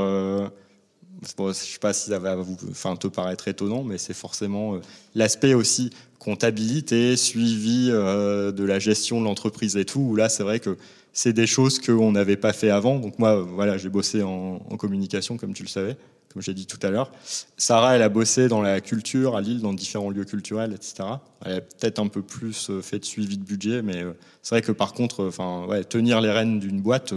je 1.21 1.43
ne 1.43 1.53
sais 1.53 1.79
pas 1.79 1.93
si 1.93 2.09
ça 2.09 2.19
va 2.19 2.35
vous, 2.35 2.57
enfin, 2.71 2.95
te 2.95 3.07
paraître 3.07 3.47
étonnant, 3.47 3.83
mais 3.83 3.97
c'est 3.97 4.13
forcément 4.13 4.75
euh, 4.75 4.79
l'aspect 5.13 5.53
aussi 5.53 5.91
comptabilité, 6.17 7.15
suivi 7.15 7.89
euh, 7.91 8.51
de 8.51 8.63
la 8.63 8.79
gestion 8.79 9.19
de 9.19 9.25
l'entreprise 9.25 9.77
et 9.77 9.85
tout. 9.85 9.99
Où 9.99 10.15
là, 10.15 10.29
c'est 10.29 10.43
vrai 10.43 10.59
que 10.59 10.77
c'est 11.13 11.33
des 11.33 11.47
choses 11.47 11.79
qu'on 11.79 12.11
n'avait 12.11 12.37
pas 12.37 12.53
fait 12.53 12.69
avant. 12.69 12.99
Donc 12.99 13.19
moi, 13.19 13.41
voilà, 13.41 13.77
j'ai 13.77 13.89
bossé 13.89 14.23
en, 14.23 14.59
communication, 14.77 15.37
comme 15.37 15.53
tu 15.53 15.63
le 15.63 15.69
savais, 15.69 15.97
comme 16.31 16.41
j'ai 16.41 16.53
dit 16.53 16.65
tout 16.65 16.79
à 16.81 16.89
l'heure. 16.89 17.11
Sarah, 17.57 17.95
elle 17.95 18.01
a 18.01 18.09
bossé 18.09 18.47
dans 18.47 18.61
la 18.61 18.81
culture 18.81 19.35
à 19.35 19.41
Lille, 19.41 19.61
dans 19.61 19.73
différents 19.73 20.09
lieux 20.09 20.25
culturels, 20.25 20.73
etc. 20.73 21.09
Elle 21.45 21.53
a 21.57 21.61
peut-être 21.61 21.99
un 21.99 22.07
peu 22.07 22.21
plus 22.21 22.69
euh, 22.69 22.81
fait 22.81 22.99
de 22.99 23.05
suivi 23.05 23.37
de 23.37 23.43
budget, 23.43 23.81
mais 23.81 24.03
c'est 24.41 24.55
vrai 24.55 24.61
que 24.61 24.71
par 24.71 24.93
contre, 24.93 25.25
enfin, 25.25 25.65
ouais, 25.67 25.83
tenir 25.83 26.21
les 26.21 26.31
rênes 26.31 26.59
d'une 26.59 26.81
boîte, 26.81 27.13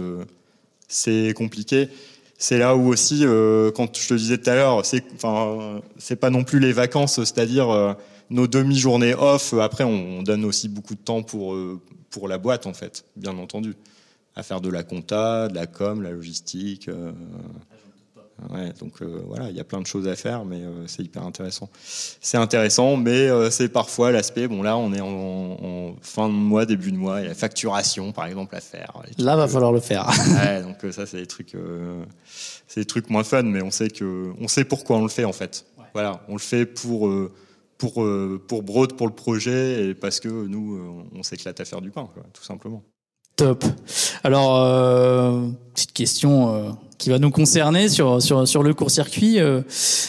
c'est 0.87 1.33
compliqué 1.35 1.89
c'est 2.37 2.57
là 2.57 2.75
où 2.75 2.89
aussi, 2.89 3.21
euh, 3.23 3.71
quand 3.71 3.97
je 3.97 4.09
te 4.09 4.13
disais 4.13 4.37
tout 4.37 4.49
à 4.49 4.55
l'heure, 4.55 4.85
c'est 4.85 5.03
enfin, 5.15 5.81
c'est 5.97 6.17
pas 6.17 6.29
non 6.29 6.43
plus 6.43 6.59
les 6.59 6.73
vacances, 6.73 7.15
c'est-à-dire 7.15 7.69
euh, 7.69 7.93
nos 8.29 8.47
demi-journées 8.47 9.15
off. 9.15 9.53
Après, 9.53 9.83
on, 9.83 10.21
donne 10.23 10.43
aussi 10.43 10.67
beaucoup 10.67 10.95
de 10.95 10.99
temps 10.99 11.23
pour 11.23 11.53
euh, 11.53 11.81
pour 12.15 12.29
la 12.29 12.37
boîte 12.37 12.65
en 12.65 12.73
fait, 12.73 13.03
bien 13.17 13.37
entendu, 13.37 13.75
à 14.37 14.43
faire 14.43 14.61
de 14.61 14.69
la 14.69 14.83
compta, 14.83 15.49
de 15.49 15.55
la 15.55 15.67
com, 15.67 16.01
la 16.01 16.11
logistique. 16.11 16.89
Ouais, 18.49 18.73
donc 18.79 19.01
voilà, 19.01 19.49
il 19.49 19.55
y 19.55 19.59
a 19.59 19.63
plein 19.63 19.81
de 19.81 19.85
choses 19.85 20.07
à 20.07 20.15
faire, 20.15 20.43
mais 20.45 20.61
c'est 20.87 21.03
hyper 21.03 21.23
intéressant. 21.23 21.69
C'est 21.83 22.37
intéressant, 22.37 22.97
mais 22.97 23.29
c'est 23.49 23.69
parfois 23.69 24.11
l'aspect. 24.11 24.47
Bon, 24.47 24.61
là, 24.61 24.77
on 24.77 24.93
est 24.93 25.01
en, 25.01 25.95
fin 26.01 26.27
de 26.27 26.33
mois, 26.33 26.65
début 26.65 26.91
de 26.91 26.97
mois, 26.97 27.19
il 27.19 27.23
y 27.23 27.25
a 27.27 27.29
la 27.29 27.35
facturation, 27.35 28.11
par 28.11 28.25
exemple, 28.25 28.55
à 28.55 28.61
faire. 28.61 28.93
Là, 29.17 29.37
va 29.37 29.47
falloir 29.47 29.71
le 29.71 29.79
faire. 29.79 30.09
ouais, 30.43 30.61
donc 30.63 30.77
ça, 30.91 31.05
c'est 31.05 31.17
des 31.17 31.27
trucs 31.27 31.55
c'est 32.67 32.81
des 32.81 32.85
trucs 32.85 33.09
moins 33.09 33.23
fun, 33.23 33.43
mais 33.43 33.61
on 33.61 33.71
sait 33.71 33.89
que, 33.89 34.33
on 34.39 34.47
sait 34.47 34.65
pourquoi 34.65 34.97
on 34.97 35.03
le 35.03 35.09
fait 35.09 35.25
en 35.25 35.33
fait. 35.33 35.65
Voilà, 35.93 36.21
on 36.27 36.33
le 36.33 36.39
fait 36.39 36.65
pour 36.65 37.07
euh, 37.07 37.31
pour 37.77 38.03
euh, 38.03 38.41
pour 38.47 38.63
Broad, 38.63 38.93
pour 38.93 39.07
le 39.07 39.13
projet, 39.13 39.89
et 39.89 39.93
parce 39.95 40.19
que 40.19 40.27
nous, 40.29 40.75
euh, 40.75 41.03
on 41.13 41.23
s'éclate 41.23 41.59
à 41.59 41.65
faire 41.65 41.81
du 41.81 41.91
pain, 41.91 42.09
tout 42.33 42.43
simplement. 42.43 42.83
Top. 43.35 43.65
Alors, 44.23 44.55
euh, 44.55 45.49
petite 45.73 45.91
question 45.91 46.55
euh, 46.55 46.69
qui 46.97 47.09
va 47.09 47.19
nous 47.19 47.31
concerner 47.31 47.89
sur 47.89 48.21
sur 48.21 48.47
sur 48.47 48.63
le 48.63 48.73
court-circuit. 48.73 49.39
Euh, 49.39 49.61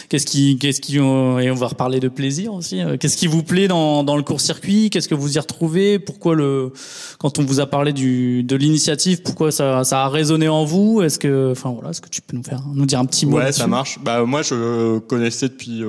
qu'est-ce 0.07 0.25
qui 0.25 0.57
qu'est-ce 0.57 0.79
qui 0.79 0.95
et 0.95 0.99
on 1.01 1.55
va 1.55 1.67
reparler 1.67 1.99
de 1.99 2.07
plaisir 2.07 2.53
aussi. 2.53 2.81
qu'est-ce 3.01 3.17
qui 3.17 3.27
vous 3.27 3.43
plaît 3.43 3.67
dans 3.67 4.05
dans 4.05 4.15
le 4.15 4.23
court-circuit 4.23 4.89
Qu'est-ce 4.89 5.09
que 5.09 5.15
vous 5.15 5.35
y 5.35 5.39
retrouvez 5.39 5.99
Pourquoi 5.99 6.35
le 6.35 6.71
quand 7.19 7.37
on 7.37 7.43
vous 7.43 7.59
a 7.59 7.65
parlé 7.65 7.91
du 7.91 8.43
de 8.43 8.55
l'initiative, 8.55 9.21
pourquoi 9.21 9.51
ça 9.51 9.83
ça 9.83 10.05
a 10.05 10.09
résonné 10.09 10.47
en 10.47 10.63
vous 10.63 11.01
Est-ce 11.01 11.19
que 11.19 11.51
enfin 11.51 11.71
voilà, 11.71 11.89
est-ce 11.89 12.01
que 12.01 12.09
tu 12.09 12.21
peux 12.21 12.37
nous 12.37 12.43
faire 12.43 12.63
nous 12.73 12.85
dire 12.85 12.99
un 12.99 13.05
petit 13.05 13.25
mot 13.25 13.37
Ouais, 13.37 13.51
ça 13.51 13.67
marche. 13.67 13.99
Bah 14.01 14.23
moi 14.23 14.41
je 14.41 14.99
connaissais 14.99 15.49
depuis 15.49 15.83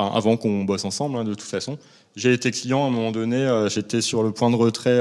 enfin 0.00 0.16
avant 0.16 0.36
qu'on 0.36 0.64
bosse 0.64 0.84
ensemble 0.84 1.16
hein, 1.16 1.24
de 1.24 1.34
toute 1.34 1.42
façon. 1.42 1.78
J'ai 2.16 2.32
été 2.32 2.50
client 2.50 2.84
à 2.84 2.88
un 2.88 2.90
moment 2.90 3.12
donné, 3.12 3.66
j'étais 3.68 4.00
sur 4.00 4.22
le 4.22 4.32
point 4.32 4.50
de 4.50 4.56
retrait 4.56 4.98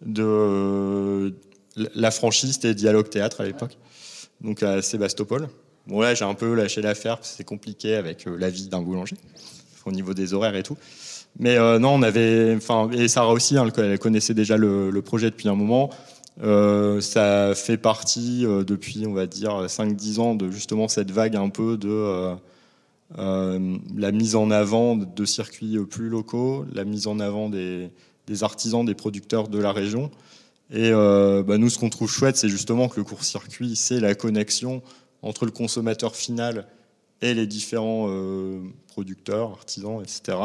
de 0.00 1.34
la 1.94 2.10
franchise, 2.10 2.54
c'était 2.54 2.74
Dialogue 2.74 3.10
Théâtre 3.10 3.40
à 3.40 3.44
l'époque, 3.44 3.76
donc 4.40 4.62
à 4.62 4.82
Sébastopol. 4.82 5.48
Bon 5.86 6.00
là, 6.00 6.14
j'ai 6.14 6.24
un 6.24 6.34
peu 6.34 6.54
lâché 6.54 6.82
l'affaire 6.82 7.16
parce 7.16 7.30
que 7.30 7.36
c'est 7.38 7.44
compliqué 7.44 7.94
avec 7.94 8.26
euh, 8.26 8.36
la 8.36 8.50
vie 8.50 8.68
d'un 8.68 8.82
boulanger 8.82 9.16
au 9.86 9.90
niveau 9.90 10.12
des 10.12 10.34
horaires 10.34 10.54
et 10.54 10.62
tout. 10.62 10.76
Mais 11.38 11.56
euh, 11.56 11.78
non, 11.78 11.94
on 11.94 12.02
avait, 12.02 12.54
enfin, 12.56 12.90
et 12.92 13.08
Sarah 13.08 13.32
aussi, 13.32 13.56
hein, 13.56 13.66
elle 13.78 13.98
connaissait 13.98 14.34
déjà 14.34 14.56
le, 14.58 15.00
projet 15.00 15.30
depuis 15.30 15.48
un 15.48 15.54
moment. 15.54 15.88
Euh, 16.42 17.00
ça 17.00 17.54
fait 17.54 17.78
partie 17.78 18.42
depuis, 18.42 19.06
on 19.06 19.14
va 19.14 19.26
dire, 19.26 19.66
5-10 19.66 20.20
ans 20.20 20.34
de 20.34 20.50
justement 20.50 20.88
cette 20.88 21.10
vague 21.10 21.36
un 21.36 21.48
peu 21.48 21.76
de 21.78 22.34
la 23.16 24.12
mise 24.12 24.36
en 24.36 24.50
avant 24.50 24.96
de 24.96 25.24
circuits 25.24 25.78
plus 25.86 26.08
locaux, 26.08 26.66
la 26.72 26.84
mise 26.84 27.06
en 27.06 27.20
avant 27.20 27.48
des, 27.48 27.90
artisans, 28.42 28.84
des 28.84 28.94
producteurs 28.94 29.48
de 29.48 29.58
la 29.58 29.72
région. 29.72 30.10
Et 30.70 30.90
euh, 30.92 31.42
bah, 31.42 31.56
nous, 31.56 31.70
ce 31.70 31.78
qu'on 31.78 31.88
trouve 31.88 32.10
chouette, 32.10 32.36
c'est 32.36 32.48
justement 32.48 32.88
que 32.88 32.96
le 32.96 33.04
court-circuit, 33.04 33.74
c'est 33.76 34.00
la 34.00 34.14
connexion 34.14 34.82
entre 35.22 35.46
le 35.46 35.50
consommateur 35.50 36.14
final 36.14 36.66
et 37.22 37.34
les 37.34 37.46
différents 37.46 38.06
euh, 38.08 38.60
producteurs, 38.86 39.52
artisans, 39.52 40.02
etc. 40.02 40.38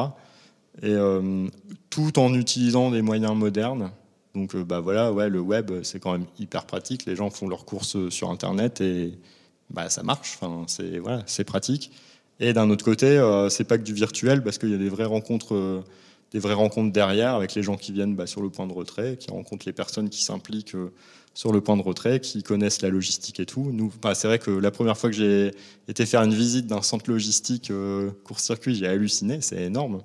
Et 0.82 0.90
euh, 0.90 1.48
tout 1.90 2.18
en 2.20 2.34
utilisant 2.34 2.90
des 2.90 3.02
moyens 3.02 3.36
modernes. 3.36 3.92
Donc, 4.34 4.56
bah 4.56 4.80
voilà, 4.80 5.12
ouais, 5.12 5.30
le 5.30 5.40
web, 5.40 5.72
c'est 5.84 6.00
quand 6.00 6.14
même 6.14 6.26
hyper 6.40 6.66
pratique. 6.66 7.06
Les 7.06 7.16
gens 7.16 7.30
font 7.30 7.48
leurs 7.48 7.66
courses 7.66 8.10
sur 8.10 8.32
Internet 8.32 8.82
et 8.82 9.20
bah, 9.70 9.90
ça 9.90 10.02
marche. 10.02 10.40
Enfin, 10.42 10.64
c'est 10.68 10.98
voilà, 10.98 11.24
pratique. 11.46 11.92
Et 12.40 12.54
d'un 12.54 12.70
autre 12.70 12.84
côté, 12.84 13.22
c'est 13.50 13.64
pas 13.64 13.78
que 13.78 13.84
du 13.84 13.94
virtuel 13.94 14.44
parce 14.44 14.58
qu'il 14.58 14.70
y 14.70 14.74
a 14.74 14.78
des 14.78 14.90
vraies 14.90 15.06
rencontres 15.06 15.84
des 16.34 16.40
vraies 16.40 16.54
rencontres 16.54 16.92
derrière 16.92 17.36
avec 17.36 17.54
les 17.54 17.62
gens 17.64 17.78
qui 17.78 17.92
viennent 17.92 18.16
bah, 18.16 18.28
sur 18.28 18.42
le 18.42 18.50
point 18.50 18.66
de 18.68 18.74
retrait, 18.74 19.18
qui 19.18 19.30
rencontrent 19.30 19.68
les 19.68 19.74
personnes 19.74 20.10
qui 20.10 20.24
s'impliquent 20.24 20.76
euh, 20.76 20.92
sur 21.36 21.54
le 21.54 21.62
point 21.62 21.78
de 21.78 21.82
retrait, 21.82 22.20
qui 22.20 22.42
connaissent 22.42 22.82
la 22.82 22.90
logistique 22.90 23.40
et 23.40 23.46
tout. 23.46 23.72
Nous, 23.72 23.94
bah, 24.02 24.16
c'est 24.16 24.28
vrai 24.28 24.40
que 24.40 24.50
la 24.50 24.72
première 24.72 24.98
fois 24.98 25.12
que 25.12 25.16
j'ai 25.16 25.52
été 25.88 26.06
faire 26.06 26.24
une 26.24 26.34
visite 26.34 26.66
d'un 26.66 26.82
centre 26.82 27.10
logistique 27.10 27.70
euh, 27.70 28.12
court-circuit, 28.24 28.76
j'ai 28.76 28.88
halluciné, 28.88 29.42
c'est 29.42 29.62
énorme. 29.62 30.02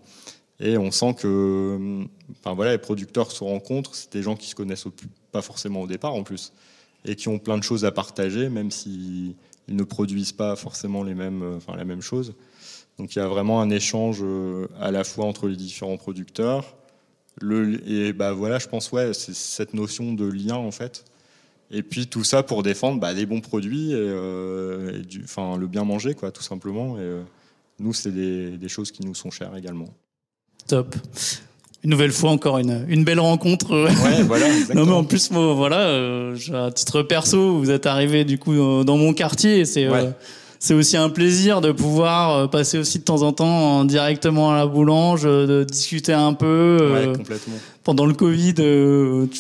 Et 0.61 0.77
on 0.77 0.91
sent 0.91 1.15
que 1.15 1.27
euh, 1.27 2.05
enfin, 2.41 2.55
voilà, 2.55 2.73
les 2.73 2.79
producteurs 2.79 3.33
se 3.33 3.43
rencontrent, 3.43 3.95
c'est 3.95 4.13
des 4.13 4.23
gens 4.23 4.37
qui 4.37 4.49
se 4.49 4.55
connaissent 4.55 4.87
pas 5.33 5.41
forcément 5.41 5.83
au 5.83 5.87
départ 5.87 6.15
en 6.15 6.25
plus, 6.25 6.53
et 7.07 7.17
qui 7.17 7.29
ont 7.29 7.39
plein 7.39 7.57
de 7.57 7.63
choses 7.63 7.87
à 7.87 7.93
partager, 7.93 8.51
même 8.51 8.71
s'ils 9.69 9.77
ne 9.77 9.85
produisent 9.85 10.33
pas 10.33 10.57
forcément 10.57 11.03
les 11.03 11.15
mêmes, 11.15 11.43
enfin, 11.57 11.77
la 11.77 11.85
même 11.85 12.03
chose. 12.03 12.35
Donc 12.99 13.15
il 13.15 13.19
y 13.21 13.23
a 13.23 13.29
vraiment 13.29 13.61
un 13.61 13.71
échange 13.71 14.19
euh, 14.23 14.67
à 14.81 14.91
la 14.91 15.05
fois 15.05 15.25
entre 15.25 15.49
les 15.49 15.57
différents 15.57 15.97
producteurs. 15.97 16.75
Et 17.87 18.13
bah 18.13 18.33
voilà, 18.33 18.59
je 18.59 18.67
pense 18.67 18.91
ouais, 18.91 19.15
c'est 19.15 19.35
cette 19.35 19.73
notion 19.73 20.13
de 20.13 20.25
lien 20.25 20.57
en 20.57 20.73
fait. 20.73 21.05
Et 21.71 21.83
puis 21.83 22.09
tout 22.09 22.25
ça 22.25 22.43
pour 22.43 22.65
défendre 22.65 22.99
bah, 22.99 23.15
des 23.15 23.27
bons 23.27 23.41
produits 23.41 23.93
et, 23.93 23.97
euh, 23.97 25.03
enfin 25.23 25.57
le 25.57 25.69
bien 25.69 25.85
manger 25.85 26.15
quoi, 26.15 26.33
tout 26.33 26.43
simplement. 26.43 26.97
Et 26.97 27.03
euh, 27.03 27.23
nous, 27.79 27.93
c'est 27.93 28.11
des, 28.11 28.69
choses 28.69 28.91
qui 28.91 29.05
nous 29.07 29.15
sont 29.15 29.31
chères 29.31 29.55
également. 29.57 29.89
Top. 30.67 30.97
Une 31.85 31.91
nouvelle 31.91 32.13
fois 32.13 32.31
encore 32.31 32.59
une, 32.59 32.85
une 32.89 33.05
belle 33.05 33.21
rencontre. 33.21 33.71
Ouais, 33.71 34.23
voilà. 34.25 34.47
non 34.75 34.85
mais 34.85 34.93
en 34.93 35.05
plus 35.05 35.31
moi, 35.31 35.55
voilà, 35.55 36.33
à 36.55 36.71
titre 36.73 37.03
perso, 37.03 37.59
vous 37.59 37.71
êtes 37.71 37.87
arrivé 37.87 38.25
du 38.25 38.39
coup 38.39 38.55
dans 38.85 38.97
mon 38.97 39.13
quartier 39.13 39.65
c'est 39.65 39.87
c'est 40.61 40.75
aussi 40.75 40.97
un 40.97 41.09
plaisir 41.09 41.61
de 41.61 41.71
pouvoir 41.71 42.37
euh, 42.37 42.47
passer 42.49 42.79
aussi 42.79 42.99
de 42.99 43.05
temps 43.05 43.23
en 43.23 43.33
temps 43.33 43.85
directement 43.85 44.51
à 44.53 44.57
la 44.57 44.67
boulange, 44.67 45.23
euh, 45.25 45.47
de 45.47 45.65
discuter 45.65 46.13
un 46.13 46.35
peu. 46.35 46.79
Ouais, 46.93 47.17
complètement. 47.17 47.55
Pendant 47.85 48.07
le 48.07 48.13
Covid, 48.13 48.55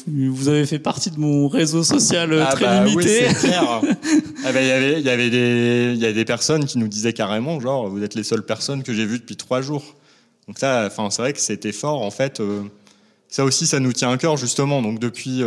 vous 0.07 0.49
avez 0.49 0.65
fait 0.65 0.79
partie 0.79 1.11
de 1.11 1.19
mon 1.19 1.49
réseau 1.49 1.83
social 1.83 2.33
ah 2.41 2.53
très 2.53 2.65
bah, 2.65 2.85
limité. 2.85 3.27
Oui, 3.27 3.35
c'est 3.35 3.49
clair. 3.49 3.63
ah 4.45 4.53
bah, 4.53 4.63
y 4.63 4.71
avait, 4.71 5.03
y 5.03 5.11
avait 5.11 5.29
des, 5.29 5.93
il 5.95 6.01
y 6.01 6.07
a 6.07 6.13
des 6.13 6.25
personnes 6.25 6.65
qui 6.65 6.79
nous 6.79 6.89
disaient 6.89 7.13
carrément, 7.13 7.61
genre, 7.61 7.89
vous 7.89 8.03
êtes 8.03 8.15
les 8.15 8.23
seules 8.23 8.45
personnes 8.45 8.83
que 8.83 8.95
j'ai 8.95 9.05
vues 9.05 9.19
depuis 9.19 9.37
trois 9.37 9.61
jours. 9.61 9.97
Donc 10.49 10.59
ça, 10.59 10.85
enfin, 10.87 11.11
c'est 11.11 11.23
vrai 11.23 11.33
que 11.33 11.41
c'était 11.41 11.73
fort. 11.73 12.03
En 12.03 12.11
fait, 12.11 12.43
ça 13.29 13.45
aussi, 13.45 13.67
ça 13.67 13.79
nous 13.79 13.93
tient 13.93 14.11
à 14.11 14.17
cœur 14.17 14.37
justement. 14.37 14.83
Donc 14.83 14.99
depuis 14.99 15.43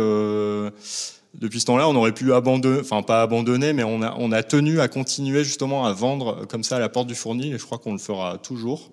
depuis 1.34 1.60
ce 1.60 1.66
temps-là, 1.66 1.88
on 1.88 1.96
aurait 1.96 2.12
pu 2.12 2.32
abandonner, 2.32 2.80
enfin 2.80 3.02
pas 3.02 3.22
abandonner, 3.22 3.72
mais 3.72 3.84
on 3.84 4.02
a, 4.02 4.14
on 4.18 4.32
a 4.32 4.42
tenu 4.42 4.80
à 4.80 4.88
continuer 4.88 5.44
justement 5.44 5.86
à 5.86 5.92
vendre 5.92 6.46
comme 6.46 6.62
ça 6.62 6.76
à 6.76 6.78
la 6.78 6.88
porte 6.88 7.06
du 7.06 7.14
fournil, 7.14 7.54
et 7.54 7.58
je 7.58 7.64
crois 7.64 7.78
qu'on 7.78 7.92
le 7.92 7.98
fera 7.98 8.38
toujours. 8.38 8.90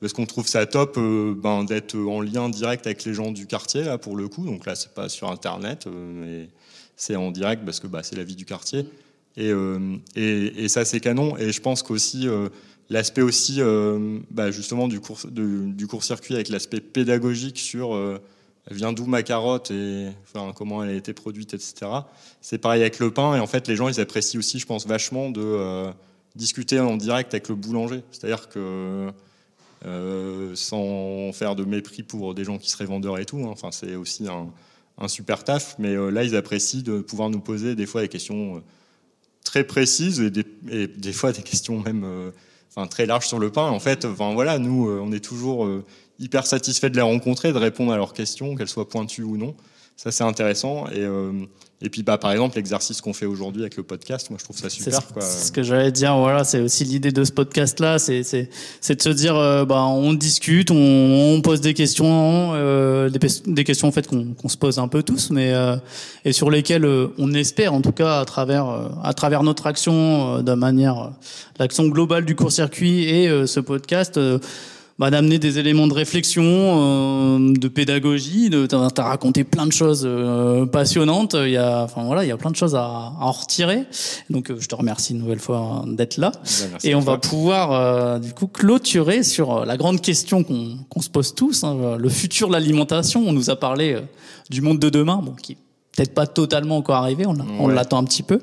Parce 0.00 0.12
qu'on 0.12 0.26
trouve 0.26 0.46
ça 0.46 0.66
top 0.66 0.98
euh, 0.98 1.34
ben, 1.34 1.64
d'être 1.64 1.96
en 1.96 2.20
lien 2.20 2.50
direct 2.50 2.86
avec 2.86 3.04
les 3.04 3.14
gens 3.14 3.32
du 3.32 3.46
quartier, 3.46 3.84
là, 3.84 3.96
pour 3.96 4.16
le 4.16 4.28
coup. 4.28 4.44
Donc 4.44 4.66
là, 4.66 4.74
c'est 4.74 4.92
pas 4.92 5.08
sur 5.08 5.30
Internet, 5.30 5.86
euh, 5.86 5.90
mais 6.12 6.48
c'est 6.96 7.16
en 7.16 7.30
direct 7.30 7.64
parce 7.64 7.80
que 7.80 7.86
bah, 7.86 8.02
c'est 8.02 8.16
la 8.16 8.24
vie 8.24 8.36
du 8.36 8.44
quartier. 8.44 8.86
Et, 9.36 9.50
euh, 9.50 9.96
et, 10.14 10.64
et, 10.64 10.68
ça, 10.68 10.84
c'est 10.84 11.00
canon. 11.00 11.38
Et 11.38 11.52
je 11.52 11.60
pense 11.60 11.82
qu'aussi, 11.82 12.28
l'aspect 12.90 13.22
aussi, 13.22 13.60
bah, 14.30 14.50
justement, 14.50 14.88
du 14.88 15.00
court, 15.00 15.20
du 15.30 15.86
court-circuit 15.86 16.34
avec 16.34 16.48
l'aspect 16.48 16.80
pédagogique 16.80 17.58
sur 17.58 17.94
elle 18.66 18.76
vient 18.76 18.92
d'où 18.92 19.04
ma 19.04 19.22
carotte 19.22 19.70
et 19.70 20.08
comment 20.56 20.82
elle 20.82 20.90
a 20.90 20.94
été 20.94 21.12
produite, 21.12 21.52
etc. 21.52 21.86
C'est 22.40 22.58
pareil 22.58 22.80
avec 22.80 22.98
le 22.98 23.12
pain. 23.12 23.36
Et 23.36 23.40
en 23.40 23.46
fait, 23.46 23.68
les 23.68 23.76
gens, 23.76 23.88
ils 23.88 24.00
apprécient 24.00 24.38
aussi, 24.38 24.58
je 24.58 24.66
pense, 24.66 24.86
vachement 24.86 25.30
de 25.30 25.42
euh, 25.42 25.90
discuter 26.34 26.80
en 26.80 26.96
direct 26.96 27.34
avec 27.34 27.48
le 27.48 27.56
boulanger. 27.56 28.02
C'est-à-dire 28.10 28.48
que 28.48 29.10
euh, 29.84 30.54
sans 30.54 31.32
faire 31.34 31.56
de 31.56 31.64
mépris 31.64 32.02
pour 32.02 32.34
des 32.34 32.44
gens 32.44 32.56
qui 32.56 32.70
seraient 32.70 32.86
vendeurs 32.86 33.18
et 33.18 33.26
tout, 33.26 33.38
hein, 33.38 33.50
enfin, 33.50 33.70
c'est 33.70 33.96
aussi 33.96 34.26
un, 34.28 35.08
super 35.08 35.44
taf. 35.44 35.76
Mais 35.78 35.94
euh, 35.94 36.08
là, 36.08 36.24
ils 36.24 36.34
apprécient 36.34 36.80
de 36.80 37.00
pouvoir 37.00 37.28
nous 37.28 37.40
poser 37.40 37.74
des 37.74 37.84
fois 37.84 38.00
des 38.00 38.08
questions 38.08 38.62
très 39.44 39.64
précises 39.64 40.20
et 40.20 40.30
des, 40.30 40.46
et 40.70 40.86
des 40.86 41.12
fois 41.12 41.32
des 41.32 41.42
questions 41.42 41.80
même 41.80 42.32
très 42.90 43.06
larges 43.06 43.26
sur 43.26 43.38
le 43.38 43.50
pain. 43.50 43.68
En 43.68 43.80
fait, 43.80 44.04
voilà, 44.04 44.58
nous, 44.58 44.88
on 44.90 45.12
est 45.12 45.24
toujours 45.24 45.68
hyper 46.18 46.46
satisfait 46.46 46.90
de 46.90 46.96
les 46.96 47.02
rencontrer, 47.02 47.52
de 47.52 47.58
répondre 47.58 47.92
à 47.92 47.96
leurs 47.96 48.12
questions, 48.12 48.54
qu'elles 48.54 48.68
soient 48.68 48.88
pointues 48.88 49.22
ou 49.22 49.36
non. 49.36 49.54
Ça, 49.96 50.10
c'est 50.10 50.24
intéressant. 50.24 50.86
Et, 50.88 51.00
euh, 51.00 51.32
et 51.82 51.90
puis, 51.90 52.02
bah, 52.02 52.16
par 52.18 52.32
exemple, 52.32 52.56
l'exercice 52.56 53.00
qu'on 53.00 53.12
fait 53.12 53.26
aujourd'hui 53.26 53.62
avec 53.62 53.76
le 53.76 53.82
podcast, 53.82 54.30
moi, 54.30 54.38
je 54.38 54.44
trouve 54.44 54.56
ça 54.56 54.70
super. 54.70 55.00
C'est 55.20 55.46
ce 55.46 55.52
que 55.52 55.62
j'allais 55.62 55.92
dire. 55.92 56.16
Voilà, 56.16 56.44
c'est 56.44 56.60
aussi 56.60 56.84
l'idée 56.84 57.10
de 57.10 57.24
ce 57.24 57.32
podcast-là. 57.32 57.98
C'est 57.98 58.22
de 58.22 59.02
se 59.02 59.08
dire, 59.10 59.36
euh, 59.36 59.64
bah, 59.64 59.82
on 59.82 60.14
discute, 60.14 60.70
on, 60.70 61.40
pose 61.42 61.60
des 61.60 61.74
questions, 61.74 62.52
euh, 62.54 63.10
des, 63.10 63.64
questions 63.64 63.88
en 63.88 63.92
fait 63.92 64.06
qu'on 64.06 64.48
se 64.48 64.56
pose 64.56 64.78
un 64.78 64.88
peu 64.88 65.02
tous, 65.02 65.30
mais 65.30 65.52
et 66.24 66.32
sur 66.32 66.50
lesquelles 66.50 66.86
on 67.18 67.34
espère, 67.34 67.74
en 67.74 67.82
tout 67.82 67.92
cas, 67.92 68.20
à 68.20 68.24
travers 68.24 68.66
à 69.02 69.12
travers 69.12 69.42
notre 69.42 69.66
action, 69.66 70.42
de 70.42 70.54
manière 70.54 71.12
l'action 71.58 71.86
globale 71.88 72.24
du 72.24 72.34
court-circuit 72.34 73.04
et 73.04 73.46
ce 73.46 73.60
podcast 73.60 74.18
bah, 74.98 75.10
d'amener 75.10 75.38
des 75.38 75.58
éléments 75.58 75.86
de 75.86 75.94
réflexion, 75.94 76.42
euh, 76.44 77.52
de 77.52 77.68
pédagogie. 77.68 78.48
De, 78.50 78.66
t'as, 78.66 78.88
as 78.96 79.02
raconté 79.02 79.42
plein 79.44 79.66
de 79.66 79.72
choses 79.72 80.04
euh, 80.04 80.66
passionnantes. 80.66 81.34
Il 81.38 81.50
y 81.50 81.56
a, 81.56 81.82
enfin 81.82 82.04
voilà, 82.04 82.24
il 82.24 82.28
y 82.28 82.32
a 82.32 82.36
plein 82.36 82.50
de 82.50 82.56
choses 82.56 82.74
à, 82.76 82.84
à 82.84 83.16
en 83.20 83.32
retirer. 83.32 83.84
Donc, 84.30 84.50
euh, 84.50 84.56
je 84.58 84.68
te 84.68 84.74
remercie 84.74 85.12
une 85.12 85.20
nouvelle 85.20 85.40
fois 85.40 85.84
d'être 85.86 86.16
là. 86.16 86.30
Bah, 86.32 86.78
Et 86.84 86.94
on 86.94 87.00
va 87.00 87.18
pouvoir 87.18 87.72
euh, 87.72 88.18
du 88.18 88.32
coup 88.32 88.46
clôturer 88.46 89.22
sur 89.22 89.64
la 89.66 89.76
grande 89.76 90.00
question 90.00 90.44
qu'on, 90.44 90.76
qu'on 90.88 91.00
se 91.00 91.10
pose 91.10 91.34
tous, 91.34 91.64
hein, 91.64 91.96
le 91.98 92.08
futur 92.08 92.48
de 92.48 92.52
l'alimentation. 92.52 93.24
On 93.26 93.32
nous 93.32 93.50
a 93.50 93.56
parlé 93.56 93.98
du 94.50 94.60
monde 94.60 94.78
de 94.78 94.90
demain, 94.90 95.20
bon, 95.22 95.32
qui 95.32 95.56
peut-être 95.96 96.14
pas 96.14 96.26
totalement 96.26 96.76
encore 96.76 96.96
arrivé, 96.96 97.24
on, 97.24 97.36
on 97.60 97.68
l'attend 97.68 97.98
un 97.98 98.04
petit 98.04 98.24
peu. 98.24 98.40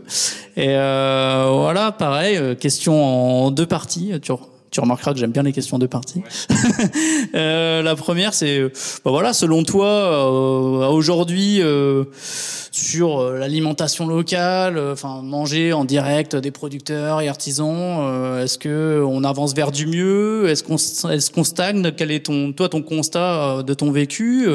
Et 0.56 0.70
euh, 0.70 1.50
voilà, 1.52 1.92
pareil, 1.92 2.56
question 2.58 3.04
en 3.04 3.52
deux 3.52 3.66
parties. 3.66 4.14
Tu 4.22 4.32
tu 4.72 4.80
remarqueras 4.80 5.12
que 5.14 5.20
j'aime 5.20 5.34
bien 5.34 5.44
les 5.44 5.52
questions 5.52 5.78
de 5.78 5.86
partie. 5.86 6.24
euh, 7.36 7.82
la 7.82 7.96
première, 7.96 8.34
c'est, 8.34 8.62
bah 9.04 9.12
voilà, 9.12 9.34
selon 9.34 9.64
toi, 9.64 9.88
euh, 9.88 10.88
aujourd'hui, 10.88 11.62
euh, 11.62 12.06
sur 12.72 13.32
l'alimentation 13.32 14.08
locale, 14.08 14.80
enfin 14.80 15.22
manger 15.22 15.74
en 15.74 15.84
direct 15.84 16.38
des 16.38 16.52
producteurs 16.52 17.20
et 17.20 17.28
artisans, 17.28 18.40
est-ce 18.42 18.58
que 18.58 19.04
on 19.06 19.26
avance 19.26 19.54
vers 19.54 19.74
du 19.74 19.88
mieux? 19.88 20.48
Est-ce 20.48 20.64
qu'on 20.64 20.76
est-ce 20.76 21.32
qu'on 21.32 21.44
stagne? 21.44 21.92
Quel 21.92 22.12
est 22.12 22.26
ton, 22.28 22.54
toi, 22.54 22.70
ton 22.70 22.82
constat 22.82 23.64
de 23.64 23.74
ton 23.74 23.92
vécu? 23.92 24.48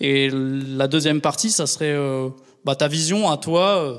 Et 0.00 0.28
la 0.32 0.88
deuxième 0.88 1.20
partie, 1.20 1.50
ça 1.50 1.66
serait 1.66 1.96
bah, 2.64 2.74
ta 2.74 2.88
vision 2.88 3.30
à 3.30 3.36
toi 3.36 3.96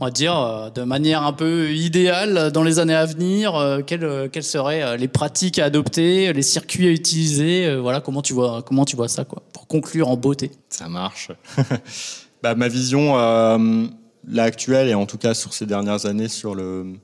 on 0.00 0.04
va 0.04 0.10
dire, 0.10 0.38
euh, 0.38 0.70
de 0.70 0.82
manière 0.82 1.24
un 1.24 1.32
peu 1.32 1.72
idéale 1.72 2.52
dans 2.52 2.62
les 2.62 2.78
années 2.78 2.94
à 2.94 3.04
venir 3.04 3.56
euh, 3.56 3.80
quelles, 3.84 4.04
euh, 4.04 4.28
quelles 4.28 4.44
seraient 4.44 4.96
les 4.96 5.08
pratiques 5.08 5.58
à 5.58 5.64
adopter, 5.64 6.32
les 6.32 6.42
circuits 6.42 6.86
à 6.86 6.90
utiliser 6.90 7.76
Voilà, 7.76 8.00
comment 8.00 8.22
tu 8.22 8.32
vois, 8.32 8.62
comment 8.62 8.84
tu 8.84 8.96
vois 8.96 9.08
ça, 9.08 9.24
quoi, 9.24 9.42
pour 9.52 9.66
conclure 9.66 10.08
en 10.08 10.16
beauté 10.16 10.52
Ça 10.70 10.88
marche. 10.88 11.32
bah, 12.42 12.54
ma 12.54 12.68
vision, 12.68 13.16
là 13.16 14.42
actuelle, 14.42 14.88
et 14.88 14.94
en 14.94 15.06
tout 15.06 15.18
cas 15.18 15.34
sur 15.34 15.52
ces 15.52 15.66
dernières 15.66 16.06
années, 16.06 16.28
sur 16.28 16.54
le, 16.54 16.94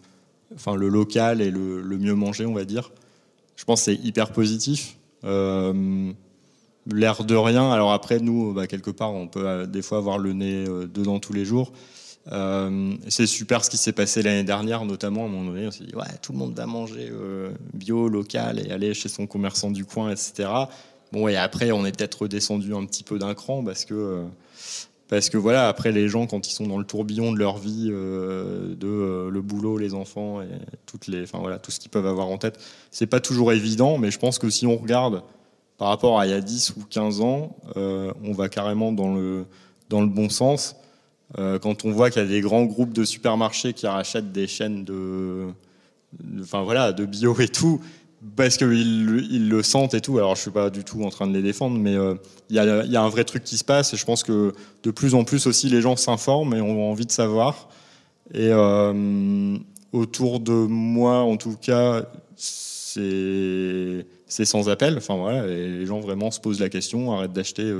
enfin, 0.55 0.77
le 0.77 0.89
local 0.89 1.41
et 1.41 1.51
le, 1.51 1.99
mieux 1.99 2.15
manger, 2.15 2.47
on 2.47 2.55
va 2.55 2.65
dire, 2.65 2.93
je 3.57 3.65
pense 3.65 3.81
que 3.81 3.85
c'est 3.87 3.97
hyper 3.97 4.31
positif. 4.31 4.97
L'air 6.93 7.25
de 7.25 7.35
rien. 7.35 7.73
Alors 7.73 7.93
après, 7.93 8.21
nous, 8.21 8.53
bah, 8.53 8.67
quelque 8.67 8.91
part, 8.91 9.15
on 9.15 9.27
peut 9.27 9.67
des 9.67 9.83
fois 9.83 9.99
avoir 9.99 10.19
le 10.19 10.33
nez 10.33 10.65
dedans 10.65 11.19
tous 11.19 11.33
les 11.33 11.45
jours. 11.45 11.73
Euh, 12.33 12.95
c'est 13.09 13.27
super 13.27 13.65
ce 13.65 13.71
qui 13.71 13.77
s'est 13.77 13.93
passé 13.93 14.23
l'année 14.23 14.45
dernière, 14.45 14.85
notamment 14.85 15.25
à 15.25 15.27
un 15.27 15.29
moment 15.29 15.51
donné, 15.51 15.67
on 15.67 15.71
s'est 15.71 15.85
dit 15.85 15.95
ouais, 15.95 16.05
tout 16.23 16.33
le 16.33 16.39
monde 16.39 16.55
va 16.55 16.67
manger 16.67 17.11
euh, 17.13 17.51
bio, 17.75 18.09
local 18.09 18.63
et 18.67 18.71
aller 18.71 18.95
chez 18.95 19.09
son 19.09 19.27
commerçant 19.27 19.71
du 19.71 19.85
coin, 19.85 20.11
etc. 20.11 20.49
Bon, 21.13 21.29
et 21.29 21.37
après, 21.37 21.71
on 21.71 21.85
est 21.85 21.97
peut-être 21.97 22.23
redescendu 22.23 22.75
un 22.75 22.85
petit 22.87 23.05
peu 23.05 23.19
d'un 23.19 23.35
cran 23.35 23.63
parce 23.63 23.85
que 23.85 23.95
euh, 23.95 24.25
parce 25.09 25.29
que 25.29 25.37
voilà, 25.37 25.69
après 25.69 25.93
les 25.93 26.09
gens 26.09 26.27
quand 26.27 26.49
ils 26.49 26.53
sont 26.53 26.67
dans 26.67 26.79
le 26.79 26.85
tourbillon 26.85 27.31
de 27.31 27.39
leur 27.39 27.59
vie, 27.59 27.89
de 27.89 29.29
le 29.29 29.43
boulot, 29.43 29.77
les 29.77 29.93
enfants 29.93 30.41
et 30.41 30.49
toutes 30.87 31.09
les, 31.09 31.25
enfin 31.25 31.39
voilà, 31.41 31.59
tout 31.59 31.71
ce 31.71 31.79
qu'ils 31.79 31.91
peuvent 31.91 32.07
avoir 32.07 32.29
en 32.29 32.39
tête, 32.39 32.59
c'est 32.91 33.07
pas 33.07 33.21
toujours 33.21 33.53
évident, 33.53 33.99
mais 33.99 34.11
je 34.11 34.19
pense 34.19 34.39
que 34.39 34.49
si 34.49 34.67
on 34.67 34.77
regarde 34.79 35.23
par 35.77 35.89
rapport 35.89 36.19
à 36.19 36.27
il 36.27 36.31
y 36.31 36.35
a 36.35 36.41
10 36.41 36.75
ou 36.79 36.85
15 36.89 37.21
ans, 37.21 37.55
on 37.77 38.33
va 38.33 38.49
carrément 38.49 38.93
dans 38.93 39.15
le 39.15 39.45
dans 39.91 40.01
le 40.01 40.09
bon 40.09 40.31
sens. 40.31 40.75
Euh, 41.39 41.59
quand 41.59 41.85
on 41.85 41.91
voit 41.91 42.11
qu'il 42.11 42.23
y 42.23 42.25
a 42.25 42.29
des 42.29 42.41
grands 42.41 42.65
groupes 42.65 42.93
de 42.93 43.05
supermarchés 43.05 43.73
qui 43.73 43.87
rachètent 43.87 44.31
des 44.33 44.47
chaînes 44.47 44.85
de, 44.85 45.49
enfin 46.41 46.63
voilà, 46.63 46.93
de 46.93 47.05
bio 47.05 47.39
et 47.41 47.49
tout, 47.49 47.81
parce 48.37 48.57
qu'ils 48.57 49.27
ils 49.31 49.49
le 49.49 49.63
sentent 49.63 49.95
et 49.95 50.01
tout. 50.01 50.19
Alors 50.19 50.37
je 50.37 50.43
suis 50.43 50.51
pas 50.51 50.71
du 50.71 50.85
tout 50.85 51.03
en 51.03 51.11
train 51.11 51.27
de 51.27 51.33
les 51.33 51.43
défendre, 51.43 51.79
mais 51.79 51.95
euh, 51.95 52.15
il 52.51 52.57
y, 52.57 52.59
a, 52.59 53.03
un 53.03 53.09
vrai 53.09 53.25
truc 53.25 53.43
qui 53.43 53.57
se 53.57 53.65
passe 53.65 53.95
et 53.95 53.97
je 53.97 54.05
pense 54.05 54.23
que 54.23 54.53
de 54.83 54.91
plus 54.91 55.15
en 55.15 55.25
plus 55.25 55.47
aussi 55.47 55.69
les 55.69 55.81
gens 55.81 55.97
s'informent 55.97 56.55
et 56.55 56.61
ont 56.61 56.91
envie 56.91 57.07
de 57.07 57.13
savoir. 57.13 57.69
Et 58.33 58.49
euh, 58.51 59.57
autour 59.93 60.41
de 60.41 60.53
moi, 60.53 61.19
en 61.19 61.37
tout 61.37 61.57
cas, 61.61 62.05
c'est 62.37 64.05
sans 64.29 64.69
appel. 64.69 64.97
Enfin 64.97 65.17
voilà, 65.17 65.47
les 65.47 65.87
gens 65.87 66.01
vraiment 66.01 66.31
se 66.31 66.41
posent 66.41 66.61
la 66.61 66.69
question, 66.69 67.13
arrêtent 67.13 67.33
d'acheter 67.33 67.71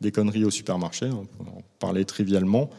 des 0.00 0.12
conneries 0.12 0.44
au 0.44 0.50
supermarché, 0.50 1.06
hein, 1.06 1.24
pour 1.36 1.46
en 1.48 1.62
parler 1.78 2.04
trivialement. 2.04 2.70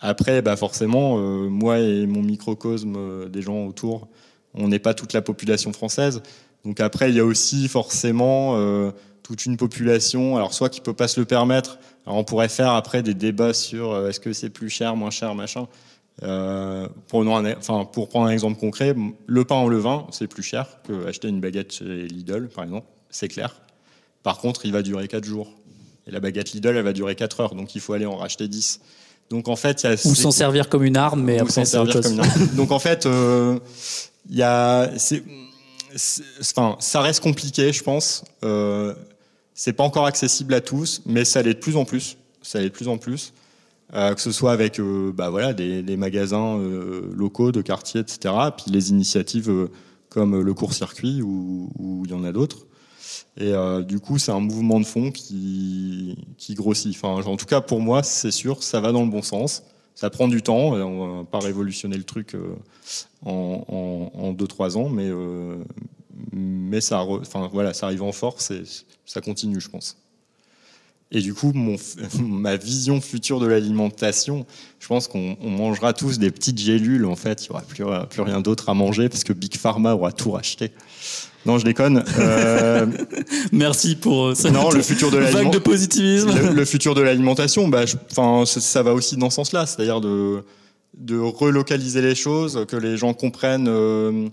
Après, 0.00 0.42
bah 0.42 0.56
forcément, 0.56 1.18
euh, 1.18 1.48
moi 1.48 1.78
et 1.78 2.06
mon 2.06 2.22
microcosme 2.22 2.94
euh, 2.96 3.28
des 3.28 3.42
gens 3.42 3.64
autour, 3.66 4.08
on 4.54 4.68
n'est 4.68 4.78
pas 4.78 4.94
toute 4.94 5.12
la 5.12 5.22
population 5.22 5.72
française. 5.72 6.22
Donc 6.64 6.80
après, 6.80 7.10
il 7.10 7.16
y 7.16 7.20
a 7.20 7.24
aussi 7.24 7.68
forcément 7.68 8.56
euh, 8.56 8.90
toute 9.22 9.46
une 9.46 9.56
population, 9.56 10.36
alors 10.36 10.52
soit 10.52 10.68
qui 10.68 10.80
peut 10.80 10.92
pas 10.92 11.08
se 11.08 11.18
le 11.18 11.26
permettre, 11.26 11.78
alors 12.04 12.18
on 12.18 12.24
pourrait 12.24 12.48
faire 12.48 12.72
après 12.72 13.02
des 13.02 13.14
débats 13.14 13.54
sur 13.54 14.06
est-ce 14.06 14.20
que 14.20 14.32
c'est 14.32 14.50
plus 14.50 14.70
cher, 14.70 14.96
moins 14.96 15.10
cher, 15.10 15.34
machin. 15.34 15.66
pour 16.20 18.08
prendre 18.08 18.26
un 18.26 18.30
exemple 18.30 18.60
concret, 18.60 18.94
le 19.26 19.44
pain 19.44 19.60
au 19.62 19.68
levain, 19.68 20.06
c'est 20.10 20.26
plus 20.26 20.42
cher 20.42 20.78
que 20.86 21.06
acheter 21.06 21.28
une 21.28 21.40
baguette 21.40 21.72
chez 21.72 22.06
Lidl, 22.06 22.48
par 22.48 22.64
exemple, 22.64 22.86
c'est 23.10 23.28
clair. 23.28 23.60
Par 24.22 24.38
contre, 24.38 24.66
il 24.66 24.72
va 24.72 24.82
durer 24.82 25.08
4 25.08 25.24
jours. 25.24 25.52
Et 26.06 26.12
la 26.12 26.20
baguette 26.20 26.52
Lidl, 26.52 26.76
elle 26.76 26.84
va 26.84 26.92
durer 26.92 27.14
4 27.14 27.40
heures, 27.40 27.54
donc 27.54 27.74
il 27.74 27.80
faut 27.80 27.92
aller 27.92 28.06
en 28.06 28.16
racheter 28.16 28.48
10. 28.48 28.80
Donc 29.30 29.48
en 29.48 29.56
fait, 29.56 29.82
il 29.82 29.86
y 29.86 29.92
a 29.92 29.96
ou 30.04 30.14
s'en 30.14 30.30
servir 30.30 30.68
comme 30.68 30.84
une 30.84 30.96
arme, 30.96 31.22
mais 31.22 31.38
après 31.40 31.64
c'est 31.64 31.78
autre 31.78 32.00
chose. 32.00 32.16
Donc 32.54 32.70
en 32.70 32.78
fait, 32.78 33.06
euh, 33.06 33.58
il 34.30 34.36
y 34.36 34.42
a, 34.42 34.88
enfin, 36.40 36.76
ça 36.78 37.00
reste 37.00 37.22
compliqué, 37.22 37.72
je 37.72 37.82
pense. 37.82 38.24
Euh, 38.44 38.94
c'est 39.54 39.72
pas 39.72 39.82
encore 39.82 40.06
accessible 40.06 40.54
à 40.54 40.60
tous, 40.60 41.02
mais 41.06 41.24
ça 41.24 41.42
l'est 41.42 41.54
de 41.54 41.58
plus 41.58 41.76
en 41.76 41.84
plus. 41.84 42.16
Ça 42.42 42.60
l'est 42.60 42.68
de 42.68 42.74
plus 42.74 42.88
en 42.88 42.98
plus. 42.98 43.32
que 43.92 44.20
ce 44.20 44.30
soit 44.30 44.52
avec 44.52 44.80
bah, 44.80 45.30
voilà, 45.30 45.54
des, 45.54 45.96
magasins 45.96 46.60
locaux 47.16 47.50
de 47.50 47.62
quartier, 47.62 48.02
etc., 48.02 48.32
puis 48.56 48.70
les 48.70 48.90
initiatives 48.90 49.68
comme 50.08 50.40
le 50.40 50.54
court-circuit, 50.54 51.20
où 51.22 52.02
il 52.04 52.10
y 52.12 52.14
en 52.14 52.22
a 52.22 52.30
d'autres. 52.30 52.65
Et 53.38 53.52
du 53.86 54.00
coup, 54.00 54.18
c'est 54.18 54.32
un 54.32 54.40
mouvement 54.40 54.80
de 54.80 54.86
fond 54.86 55.10
qui, 55.10 56.16
grossit. 56.50 56.94
Enfin, 56.96 57.22
en 57.30 57.36
tout 57.36 57.46
cas, 57.46 57.60
pour 57.60 57.80
moi, 57.80 58.02
c'est 58.02 58.30
sûr, 58.30 58.62
ça 58.62 58.80
va 58.80 58.92
dans 58.92 59.04
le 59.04 59.10
bon 59.10 59.22
sens. 59.22 59.62
Ça 59.94 60.10
prend 60.10 60.28
du 60.28 60.42
temps, 60.42 60.72
on 60.74 61.18
va 61.18 61.24
pas 61.24 61.38
révolutionner 61.38 61.96
le 61.96 62.04
truc 62.04 62.36
en, 63.24 64.10
en, 64.14 64.32
2-3 64.32 64.76
ans, 64.76 64.88
mais, 64.88 65.10
mais 66.32 66.80
ça, 66.80 67.02
enfin, 67.02 67.48
voilà, 67.52 67.72
ça 67.72 67.86
arrive 67.86 68.02
en 68.02 68.12
force 68.12 68.50
et 68.50 68.62
ça 69.06 69.20
continue, 69.20 69.60
je 69.60 69.70
pense. 69.70 69.96
Et 71.12 71.20
du 71.20 71.34
coup, 71.34 71.52
ma 72.20 72.56
vision 72.56 73.00
future 73.00 73.40
de 73.40 73.46
l'alimentation, 73.46 74.46
je 74.80 74.86
pense 74.86 75.08
qu'on 75.08 75.36
mangera 75.40 75.92
tous 75.92 76.18
des 76.18 76.30
petites 76.30 76.58
gélules. 76.58 77.06
En 77.06 77.16
fait, 77.16 77.46
il 77.46 77.52
n'y 77.52 77.84
aura 77.84 78.06
plus 78.06 78.22
rien 78.22 78.40
d'autre 78.40 78.68
à 78.68 78.74
manger 78.74 79.08
parce 79.08 79.24
que 79.24 79.32
Big 79.32 79.56
Pharma 79.56 79.94
aura 79.94 80.12
tout 80.12 80.32
racheté. 80.32 80.72
Non, 81.46 81.58
je 81.58 81.64
déconne. 81.64 82.04
Euh... 82.18 82.86
Merci 83.52 83.96
pour 83.96 84.36
cette 84.36 84.52
non, 84.52 84.70
le 84.70 84.82
futur 84.82 85.10
de 85.10 85.18
vague 85.32 85.50
de 85.50 85.58
positivisme. 85.58 86.30
Le, 86.52 86.64
futur 86.66 86.94
de 86.94 87.02
l'alimentation, 87.02 87.68
bah, 87.68 87.84
ça 88.46 88.82
va 88.82 88.92
aussi 88.92 89.16
dans 89.16 89.30
ce 89.30 89.36
sens-là, 89.36 89.66
c'est-à-dire 89.66 90.00
de, 90.00 90.42
de 90.96 91.18
relocaliser 91.18 92.02
les 92.02 92.14
choses, 92.14 92.64
que 92.68 92.76
les 92.76 92.96
gens 92.96 93.14
comprennent. 93.14 93.68
Euh, 93.68 94.28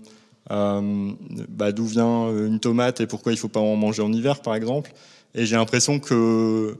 euh, 0.50 1.12
bah, 1.48 1.72
d'où 1.72 1.86
vient 1.86 2.28
une 2.30 2.60
tomate 2.60 3.00
et 3.00 3.06
pourquoi 3.06 3.32
il 3.32 3.38
faut 3.38 3.48
pas 3.48 3.60
en 3.60 3.76
manger 3.76 4.02
en 4.02 4.12
hiver, 4.12 4.42
par 4.42 4.54
exemple. 4.54 4.92
Et 5.34 5.46
j'ai 5.46 5.56
l'impression 5.56 6.00
que, 6.00 6.76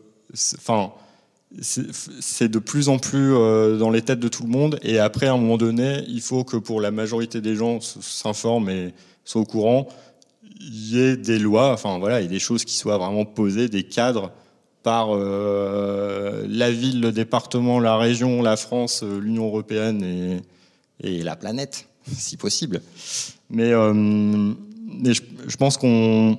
enfin, 0.56 0.92
c'est 1.60 2.48
de 2.48 2.58
plus 2.58 2.88
en 2.88 2.98
plus 2.98 3.34
euh, 3.34 3.78
dans 3.78 3.90
les 3.90 4.02
têtes 4.02 4.20
de 4.20 4.28
tout 4.28 4.42
le 4.42 4.48
monde. 4.48 4.78
Et 4.82 4.98
après, 4.98 5.26
à 5.26 5.32
un 5.32 5.36
moment 5.36 5.56
donné, 5.56 6.04
il 6.08 6.20
faut 6.20 6.44
que 6.44 6.56
pour 6.56 6.80
la 6.80 6.90
majorité 6.90 7.40
des 7.40 7.56
gens 7.56 7.80
s'informent 7.80 8.70
et 8.70 8.94
soient 9.24 9.42
au 9.42 9.46
courant, 9.46 9.88
y 10.70 10.98
ait 10.98 11.16
des 11.16 11.38
lois, 11.38 11.72
enfin 11.72 11.98
voilà, 11.98 12.20
il 12.20 12.26
ait 12.26 12.28
des 12.28 12.38
choses 12.38 12.64
qui 12.64 12.76
soient 12.76 12.98
vraiment 12.98 13.24
posées, 13.24 13.68
des 13.68 13.84
cadres 13.84 14.32
par 14.82 15.08
euh, 15.10 16.44
la 16.48 16.70
ville, 16.70 17.00
le 17.00 17.10
département, 17.10 17.80
la 17.80 17.96
région, 17.96 18.42
la 18.42 18.56
France, 18.56 19.02
l'Union 19.02 19.46
européenne 19.46 20.02
et, 20.04 20.40
et 21.00 21.22
la 21.22 21.36
planète, 21.36 21.88
si 22.12 22.36
possible. 22.36 22.82
Mais, 23.50 23.72
euh, 23.72 24.52
je, 25.04 25.56
pense 25.56 25.76
qu'on 25.76 26.38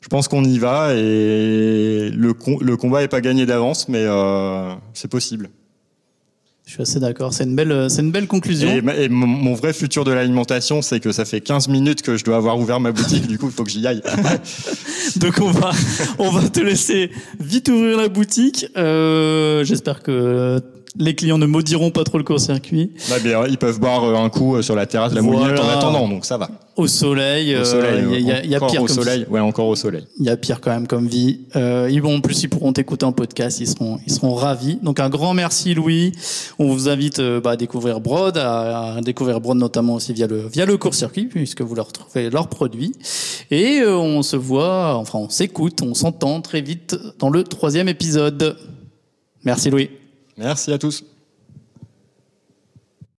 je 0.00 0.08
pense 0.08 0.28
qu'on 0.28 0.44
y 0.44 0.58
va 0.58 0.94
et 0.94 2.10
le, 2.10 2.32
combat 2.76 3.00
n'est 3.00 3.08
pas 3.08 3.20
gagné 3.20 3.46
d'avance, 3.46 3.88
mais 3.88 4.04
euh, 4.06 4.72
c'est 4.92 5.10
possible. 5.10 5.50
Je 6.66 6.72
suis 6.72 6.82
assez 6.82 6.98
d'accord. 6.98 7.34
C'est 7.34 7.44
une 7.44 7.54
belle, 7.54 7.90
c'est 7.90 8.00
une 8.00 8.10
belle 8.10 8.26
conclusion. 8.26 8.68
Et, 8.68 9.08
mon 9.08 9.54
vrai 9.54 9.72
futur 9.74 10.04
de 10.04 10.12
l'alimentation, 10.12 10.80
c'est 10.80 10.98
que 10.98 11.12
ça 11.12 11.24
fait 11.24 11.42
15 11.42 11.68
minutes 11.68 12.00
que 12.00 12.16
je 12.16 12.24
dois 12.24 12.36
avoir 12.36 12.58
ouvert 12.58 12.80
ma 12.80 12.90
boutique. 12.90 13.26
du 13.26 13.38
coup, 13.38 13.46
il 13.46 13.52
faut 13.52 13.64
que 13.64 13.70
j'y 13.70 13.86
aille. 13.86 14.02
Donc 15.16 15.40
on 15.40 15.50
va, 15.50 15.72
on 16.18 16.30
va 16.30 16.48
te 16.48 16.60
laisser 16.60 17.10
vite 17.38 17.68
ouvrir 17.68 17.98
la 17.98 18.08
boutique. 18.08 18.66
Euh, 18.76 19.62
j'espère 19.62 20.02
que 20.02 20.60
les 20.96 21.14
clients 21.14 21.38
ne 21.38 21.46
maudiront 21.46 21.90
pas 21.90 22.04
trop 22.04 22.18
le 22.18 22.24
court-circuit. 22.24 22.92
Bah 23.10 23.16
bien, 23.22 23.46
ils 23.46 23.58
peuvent 23.58 23.80
boire 23.80 24.04
euh, 24.04 24.14
un 24.14 24.28
coup 24.28 24.56
euh, 24.56 24.62
sur 24.62 24.76
la 24.76 24.86
terrasse 24.86 25.10
de 25.10 25.16
la 25.16 25.22
moulinette 25.22 25.58
en 25.58 25.68
attendant, 25.68 26.08
donc 26.08 26.24
ça 26.24 26.38
va. 26.38 26.48
Au 26.76 26.86
soleil, 26.86 27.56
au 27.56 27.64
soleil 27.64 28.04
il 28.12 28.20
y, 28.20 28.48
y, 28.48 28.54
a 28.54 28.60
pire 28.60 28.82
au 28.82 28.88
soleil, 28.88 29.26
ouais, 29.30 29.38
encore 29.38 29.68
au 29.68 29.76
soleil. 29.76 30.04
Il 30.18 30.26
y 30.26 30.28
a 30.28 30.36
pire 30.36 30.60
quand 30.60 30.70
même 30.70 30.88
comme 30.88 31.06
vie. 31.06 31.40
Euh, 31.54 31.88
ils 31.90 32.02
vont, 32.02 32.16
en 32.16 32.20
plus, 32.20 32.42
ils 32.42 32.48
pourront 32.48 32.72
t'écouter 32.72 33.04
en 33.04 33.12
podcast, 33.12 33.60
ils 33.60 33.68
seront, 33.68 34.00
ils 34.06 34.12
seront 34.12 34.34
ravis. 34.34 34.78
Donc 34.82 34.98
un 34.98 35.08
grand 35.08 35.34
merci 35.34 35.74
Louis. 35.74 36.12
On 36.58 36.72
vous 36.72 36.88
invite 36.88 37.20
euh, 37.20 37.40
bah, 37.40 37.52
à 37.52 37.56
découvrir 37.56 38.00
Broad, 38.00 38.38
à, 38.38 38.96
découvrir 39.02 39.40
Broad 39.40 39.56
notamment 39.56 39.94
aussi 39.94 40.12
via 40.12 40.26
le 40.26 40.48
via 40.48 40.66
le 40.66 40.76
court-circuit, 40.76 41.26
puisque 41.26 41.62
vous 41.62 41.74
leur 41.74 41.92
trouvez 41.92 42.28
leurs 42.30 42.48
produits. 42.48 42.92
Et 43.50 43.82
on 43.84 44.22
se 44.22 44.36
voit, 44.36 44.96
enfin 44.96 45.18
on 45.20 45.28
s'écoute, 45.28 45.80
on 45.82 45.94
s'entend 45.94 46.40
très 46.40 46.60
vite 46.60 46.96
dans 47.18 47.30
le 47.30 47.44
troisième 47.44 47.88
épisode. 47.88 48.56
Merci 49.44 49.70
Louis. 49.70 49.90
Merci 50.36 50.72
à 50.72 50.78
tous. 50.78 51.04